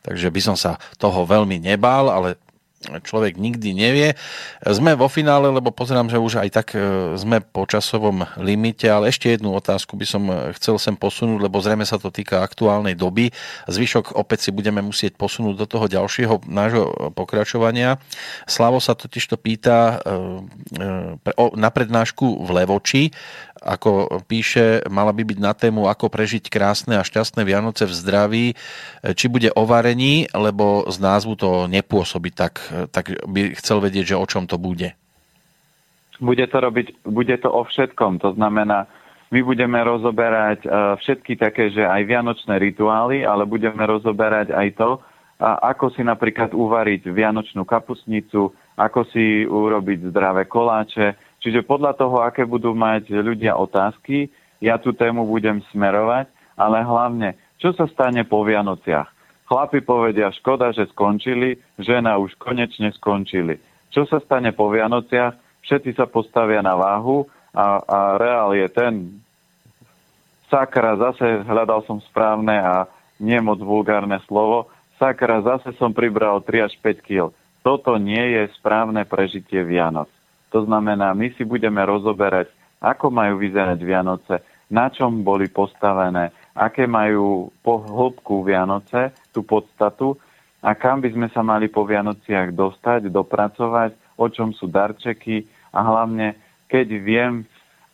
takže 0.03 0.27
by 0.27 0.41
som 0.43 0.55
sa 0.59 0.75
toho 0.99 1.23
veľmi 1.23 1.61
nebál, 1.61 2.11
ale 2.11 2.35
človek 2.79 3.35
nikdy 3.35 3.75
nevie. 3.75 4.15
Sme 4.63 4.95
vo 4.95 5.11
finále, 5.11 5.51
lebo 5.51 5.75
pozerám, 5.75 6.07
že 6.07 6.15
už 6.15 6.39
aj 6.39 6.49
tak 6.49 6.67
e, 6.73 6.79
sme 7.19 7.43
po 7.43 7.67
časovom 7.67 8.23
limite, 8.39 8.87
ale 8.87 9.11
ešte 9.11 9.35
jednu 9.35 9.51
otázku 9.51 9.99
by 9.99 10.05
som 10.07 10.23
e, 10.31 10.55
chcel 10.55 10.79
sem 10.79 10.95
posunúť, 10.95 11.43
lebo 11.43 11.59
zrejme 11.59 11.83
sa 11.83 11.99
to 11.99 12.07
týka 12.07 12.39
aktuálnej 12.39 12.95
doby. 12.95 13.35
Zvyšok 13.67 14.15
opäť 14.15 14.47
si 14.47 14.51
budeme 14.55 14.79
musieť 14.79 15.19
posunúť 15.19 15.55
do 15.59 15.67
toho 15.67 15.85
ďalšieho 15.91 16.47
nášho 16.47 17.11
pokračovania. 17.11 17.99
Slavo 18.47 18.79
sa 18.79 18.95
totiž 18.95 19.27
to 19.27 19.35
pýta 19.35 19.99
e, 19.99 20.15
na 21.59 21.69
prednášku 21.69 22.47
v 22.47 22.49
Levoči, 22.63 23.11
ako 23.61 24.23
píše, 24.25 24.87
mala 24.87 25.11
by 25.11 25.23
byť 25.23 25.39
na 25.39 25.53
tému, 25.53 25.87
ako 25.87 26.07
prežiť 26.07 26.47
krásne 26.47 26.97
a 26.99 27.03
šťastné 27.03 27.43
Vianoce 27.43 27.85
v 27.85 27.93
zdraví, 27.93 28.45
či 29.15 29.25
bude 29.27 29.51
o 29.53 29.63
varení, 29.67 30.27
lebo 30.31 30.87
z 30.87 30.97
názvu 30.99 31.35
to 31.35 31.49
nepôsobí 31.67 32.31
tak, 32.31 32.63
tak 32.95 33.11
by 33.27 33.55
chcel 33.59 33.83
vedieť, 33.83 34.15
že 34.15 34.19
o 34.19 34.25
čom 34.25 34.47
to 34.47 34.55
bude. 34.55 34.95
Bude 36.19 36.45
to 36.51 36.57
robiť, 36.59 37.07
bude 37.07 37.35
to 37.39 37.47
o 37.47 37.63
všetkom, 37.63 38.19
to 38.19 38.35
znamená, 38.35 38.91
my 39.29 39.39
budeme 39.45 39.77
rozoberať 39.77 40.65
e, 40.65 40.69
všetky 40.99 41.37
také, 41.37 41.69
že 41.69 41.85
aj 41.85 42.01
vianočné 42.01 42.57
rituály, 42.57 43.21
ale 43.21 43.45
budeme 43.45 43.85
rozoberať 43.85 44.51
aj 44.51 44.67
to, 44.73 44.89
ako 45.39 45.95
si 45.95 46.03
napríklad 46.03 46.51
uvariť 46.51 47.07
vianočnú 47.07 47.63
kapusnicu, 47.63 48.51
ako 48.75 49.07
si 49.07 49.47
urobiť 49.47 50.11
zdravé 50.11 50.51
koláče, 50.51 51.15
Čiže 51.39 51.63
podľa 51.63 51.95
toho, 51.95 52.19
aké 52.19 52.43
budú 52.43 52.75
mať 52.75 53.11
ľudia 53.15 53.55
otázky, 53.55 54.27
ja 54.59 54.75
tú 54.75 54.91
tému 54.91 55.23
budem 55.23 55.63
smerovať, 55.71 56.27
ale 56.59 56.83
hlavne, 56.83 57.39
čo 57.55 57.71
sa 57.71 57.87
stane 57.87 58.27
po 58.27 58.43
Vianociach. 58.43 59.07
Chlapi 59.47 59.81
povedia, 59.81 60.29
škoda, 60.35 60.69
že 60.75 60.85
skončili, 60.91 61.57
žena 61.79 62.19
už 62.19 62.35
konečne 62.37 62.91
skončili. 62.93 63.57
Čo 63.89 64.05
sa 64.05 64.21
stane 64.21 64.53
po 64.53 64.69
Vianociach? 64.69 65.63
Všetci 65.65 65.97
sa 65.97 66.05
postavia 66.05 66.61
na 66.61 66.77
váhu 66.77 67.25
a, 67.55 67.81
a 67.81 67.99
reál 68.19 68.53
je 68.53 68.67
ten, 68.69 68.93
sakra, 70.51 70.99
zase 70.99 71.41
hľadal 71.47 71.81
som 71.87 71.97
správne 72.11 72.53
a 72.53 72.85
nie 73.17 73.39
moc 73.41 73.57
vulgárne 73.63 74.21
slovo, 74.29 74.69
sakra, 75.01 75.41
zase 75.41 75.73
som 75.79 75.95
pribral 75.95 76.43
3 76.43 76.69
až 76.69 76.73
5 76.77 77.07
kg. 77.07 77.31
Toto 77.65 77.95
nie 77.97 78.21
je 78.37 78.53
správne 78.59 79.03
prežitie 79.03 79.65
Vianoc. 79.65 80.07
To 80.49 80.65
znamená, 80.65 81.13
my 81.13 81.29
si 81.37 81.45
budeme 81.45 81.81
rozoberať, 81.85 82.49
ako 82.81 83.11
majú 83.13 83.37
vyzerať 83.37 83.79
Vianoce, 83.83 84.35
na 84.69 84.89
čom 84.93 85.25
boli 85.25 85.49
postavené, 85.49 86.29
aké 86.53 86.85
majú 86.85 87.49
po 87.65 87.81
hĺbku 87.81 88.45
Vianoce, 88.45 89.13
tú 89.33 89.41
podstatu 89.41 90.17
a 90.61 90.75
kam 90.75 91.01
by 91.01 91.09
sme 91.09 91.27
sa 91.33 91.41
mali 91.41 91.71
po 91.71 91.87
Vianociach 91.87 92.53
dostať, 92.53 93.09
dopracovať, 93.09 93.95
o 94.19 94.27
čom 94.29 94.51
sú 94.53 94.69
darčeky 94.69 95.47
a 95.73 95.79
hlavne, 95.81 96.37
keď 96.69 96.87
viem, 97.01 97.33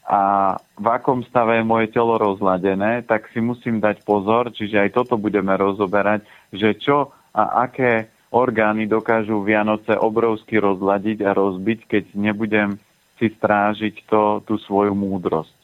a 0.05 0.53
v 0.77 0.85
akom 0.85 1.25
stave 1.25 1.57
je 1.57 1.65
moje 1.65 1.89
telo 1.89 2.21
rozladené, 2.21 3.01
tak 3.09 3.25
si 3.33 3.41
musím 3.41 3.81
dať 3.81 4.05
pozor, 4.05 4.53
čiže 4.53 4.77
aj 4.77 4.89
toto 4.93 5.17
budeme 5.17 5.49
rozoberať, 5.57 6.21
že 6.53 6.77
čo 6.77 7.09
a 7.33 7.65
aké 7.65 8.13
orgány 8.35 8.83
dokážu 8.83 9.39
Vianoce 9.47 9.95
obrovsky 9.95 10.59
rozladiť 10.59 11.23
a 11.23 11.31
rozbiť, 11.31 11.79
keď 11.87 12.03
nebudem 12.19 12.75
si 13.15 13.31
strážiť 13.31 14.11
to, 14.11 14.43
tú 14.43 14.59
svoju 14.59 14.91
múdrosť. 14.91 15.55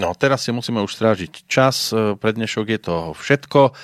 No, 0.00 0.16
teraz 0.16 0.48
si 0.48 0.50
musíme 0.54 0.80
už 0.80 0.96
strážiť 0.96 1.44
čas. 1.44 1.92
Pre 1.92 2.30
dnešok 2.32 2.66
je 2.72 2.80
to 2.80 2.96
všetko. 3.12 3.76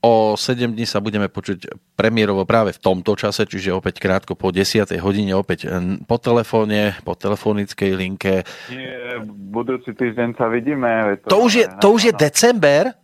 O 0.00 0.32
7 0.32 0.72
dní 0.72 0.88
sa 0.88 1.04
budeme 1.04 1.28
počuť 1.28 1.76
premiérovo 1.92 2.48
práve 2.48 2.72
v 2.72 2.80
tomto 2.80 3.12
čase, 3.20 3.44
čiže 3.44 3.76
opäť 3.76 4.00
krátko 4.00 4.32
po 4.32 4.48
10. 4.48 4.88
hodine, 4.96 5.36
opäť 5.36 5.68
po 6.08 6.16
telefóne, 6.16 6.96
po 7.04 7.12
telefonickej 7.12 7.90
linke. 7.98 8.48
Nie, 8.72 9.20
budúci 9.28 9.92
týždeň 9.92 10.40
sa 10.40 10.48
vidíme. 10.48 11.20
To, 11.28 11.36
to, 11.36 11.38
už 11.44 11.52
je, 11.52 11.66
to 11.84 11.88
už 11.92 12.02
je 12.08 12.12
december? 12.16 12.96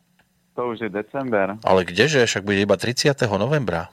To 0.57 0.73
už 0.73 0.89
je 0.89 0.91
december. 0.93 1.61
Ale 1.61 1.85
kdeže? 1.85 2.25
Však 2.25 2.49
bude 2.49 2.65
iba 2.65 2.81
30. 2.81 3.13
novembra. 3.37 3.93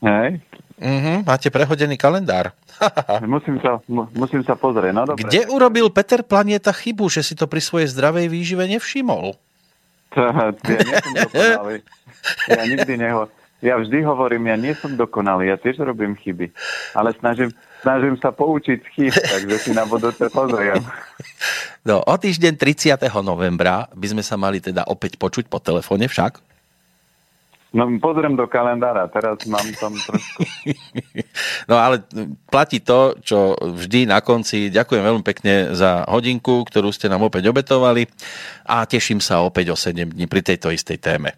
Hej. 0.00 0.40
Mm-hmm, 0.80 1.28
máte 1.28 1.52
prehodený 1.52 2.00
kalendár. 2.00 2.56
musím, 3.28 3.60
sa, 3.60 3.84
musím 4.16 4.40
sa 4.40 4.56
pozrieť. 4.56 4.92
No, 4.96 5.04
dobre. 5.04 5.28
Kde 5.28 5.44
urobil 5.52 5.92
Peter 5.92 6.24
Planieta 6.24 6.72
chybu, 6.72 7.12
že 7.12 7.20
si 7.20 7.36
to 7.36 7.44
pri 7.44 7.60
svojej 7.60 7.92
zdravej 7.92 8.32
výžive 8.32 8.64
nevšimol? 8.64 9.36
ja 10.16 10.52
nie 10.56 10.96
som 10.98 11.12
dokonalý. 11.14 11.76
Ja 12.48 12.62
nikdy 12.64 12.94
neho... 12.96 13.20
Ja 13.60 13.76
vždy 13.76 14.00
hovorím, 14.08 14.48
ja 14.48 14.56
nie 14.56 14.72
som 14.72 14.96
dokonalý, 14.96 15.52
ja 15.52 15.60
tiež 15.60 15.84
robím 15.84 16.16
chyby. 16.16 16.48
Ale 16.96 17.12
snažím, 17.20 17.52
snažím 17.84 18.16
sa 18.16 18.32
poučiť 18.32 18.80
chyb, 18.96 19.12
takže 19.12 19.56
si 19.60 19.70
na 19.76 19.84
budúce 19.84 20.32
pozriem. 20.32 20.80
No, 21.84 22.00
o 22.00 22.14
týždeň 22.16 22.56
30. 22.56 22.96
novembra 23.20 23.84
by 23.92 24.06
sme 24.16 24.24
sa 24.24 24.40
mali 24.40 24.64
teda 24.64 24.88
opäť 24.88 25.20
počuť 25.20 25.52
po 25.52 25.60
telefóne 25.60 26.08
však. 26.08 26.40
No 27.70 27.86
pozriem 28.02 28.34
do 28.34 28.50
kalendára, 28.50 29.06
teraz 29.06 29.46
mám 29.46 29.62
tam 29.78 29.94
trošku. 29.94 30.42
no 31.70 31.78
ale 31.78 32.02
platí 32.50 32.82
to, 32.82 33.14
čo 33.22 33.54
vždy 33.54 34.10
na 34.10 34.18
konci. 34.18 34.74
Ďakujem 34.74 35.02
veľmi 35.06 35.22
pekne 35.22 35.70
za 35.78 36.02
hodinku, 36.10 36.66
ktorú 36.66 36.90
ste 36.90 37.06
nám 37.06 37.22
opäť 37.22 37.46
obetovali 37.46 38.10
a 38.66 38.82
teším 38.90 39.22
sa 39.22 39.46
opäť 39.46 39.70
o 39.70 39.76
7 39.78 40.02
dní 40.02 40.26
pri 40.26 40.42
tejto 40.42 40.74
istej 40.74 40.98
téme. 40.98 41.30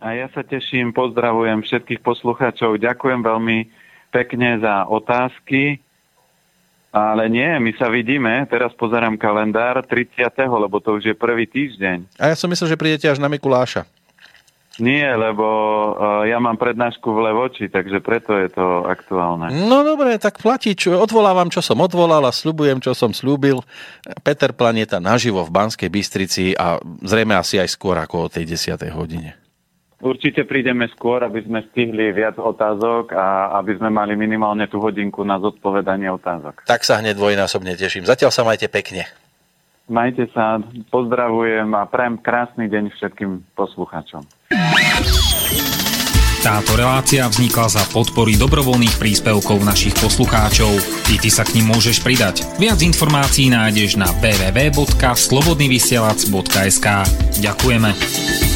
A 0.00 0.16
ja 0.16 0.32
sa 0.32 0.40
teším, 0.40 0.96
pozdravujem 0.96 1.60
všetkých 1.60 2.00
poslucháčov, 2.00 2.80
ďakujem 2.80 3.20
veľmi 3.20 3.68
pekne 4.08 4.56
za 4.64 4.88
otázky. 4.88 5.84
Ale 6.90 7.30
nie, 7.30 7.46
my 7.46 7.70
sa 7.78 7.86
vidíme, 7.86 8.50
teraz 8.50 8.74
pozerám 8.74 9.14
kalendár 9.14 9.78
30. 9.86 10.26
lebo 10.42 10.82
to 10.82 10.98
už 10.98 11.12
je 11.12 11.14
prvý 11.14 11.46
týždeň. 11.46 12.18
A 12.18 12.32
ja 12.32 12.34
som 12.34 12.50
myslel, 12.50 12.74
že 12.74 12.80
prídete 12.80 13.06
až 13.06 13.22
na 13.22 13.30
Mikuláša. 13.30 13.86
Nie, 14.78 15.18
lebo 15.18 15.42
uh, 15.42 16.22
ja 16.30 16.38
mám 16.38 16.54
prednášku 16.54 17.10
v 17.10 17.26
Levoči, 17.26 17.66
takže 17.66 17.98
preto 17.98 18.38
je 18.38 18.54
to 18.54 18.86
aktuálne. 18.86 19.50
No 19.66 19.82
dobre, 19.82 20.14
tak 20.22 20.38
platí, 20.38 20.78
čo, 20.78 20.94
odvolávam, 20.94 21.50
čo 21.50 21.58
som 21.58 21.82
odvolal 21.82 22.22
a 22.22 22.30
sľubujem, 22.30 22.78
čo 22.78 22.94
som 22.94 23.10
slúbil. 23.10 23.66
Peter 24.22 24.54
Planeta 24.54 25.02
naživo 25.02 25.42
v 25.42 25.50
Banskej 25.50 25.90
Bystrici 25.90 26.54
a 26.54 26.78
zrejme 27.02 27.34
asi 27.34 27.58
aj 27.58 27.66
skôr 27.66 27.98
ako 27.98 28.30
o 28.30 28.30
tej 28.30 28.46
10. 28.54 28.78
hodine. 28.94 29.34
Určite 30.00 30.48
prídeme 30.48 30.88
skôr, 30.96 31.20
aby 31.20 31.44
sme 31.44 31.60
stihli 31.68 32.08
viac 32.16 32.40
otázok 32.40 33.12
a 33.12 33.52
aby 33.60 33.76
sme 33.76 33.92
mali 33.92 34.16
minimálne 34.16 34.64
tú 34.64 34.80
hodinku 34.80 35.20
na 35.28 35.36
zodpovedanie 35.36 36.08
otázok. 36.08 36.64
Tak 36.64 36.88
sa 36.88 37.04
hneď 37.04 37.20
dvojnásobne 37.20 37.76
teším. 37.76 38.08
Zatiaľ 38.08 38.32
sa 38.32 38.40
majte 38.40 38.72
pekne. 38.72 39.04
Majte 39.90 40.30
sa, 40.30 40.62
pozdravujem 40.94 41.66
a 41.74 41.82
prajem 41.90 42.22
krásny 42.22 42.70
deň 42.70 42.94
všetkým 42.94 43.42
poslucháčom. 43.58 44.22
Táto 46.40 46.72
relácia 46.72 47.28
vznikla 47.28 47.68
za 47.68 47.84
podpory 47.92 48.32
dobrovoľných 48.38 48.96
príspevkov 48.96 49.60
našich 49.60 49.92
poslucháčov. 49.98 50.72
I 51.12 51.20
ty 51.20 51.28
sa 51.28 51.44
k 51.44 51.60
ním 51.60 51.68
môžeš 51.74 52.00
pridať. 52.00 52.48
Viac 52.56 52.80
informácií 52.80 53.52
nájdeš 53.52 54.00
na 54.00 54.08
www.slobodnyvysielac.sk 54.24 56.86
Ďakujeme. 57.44 58.49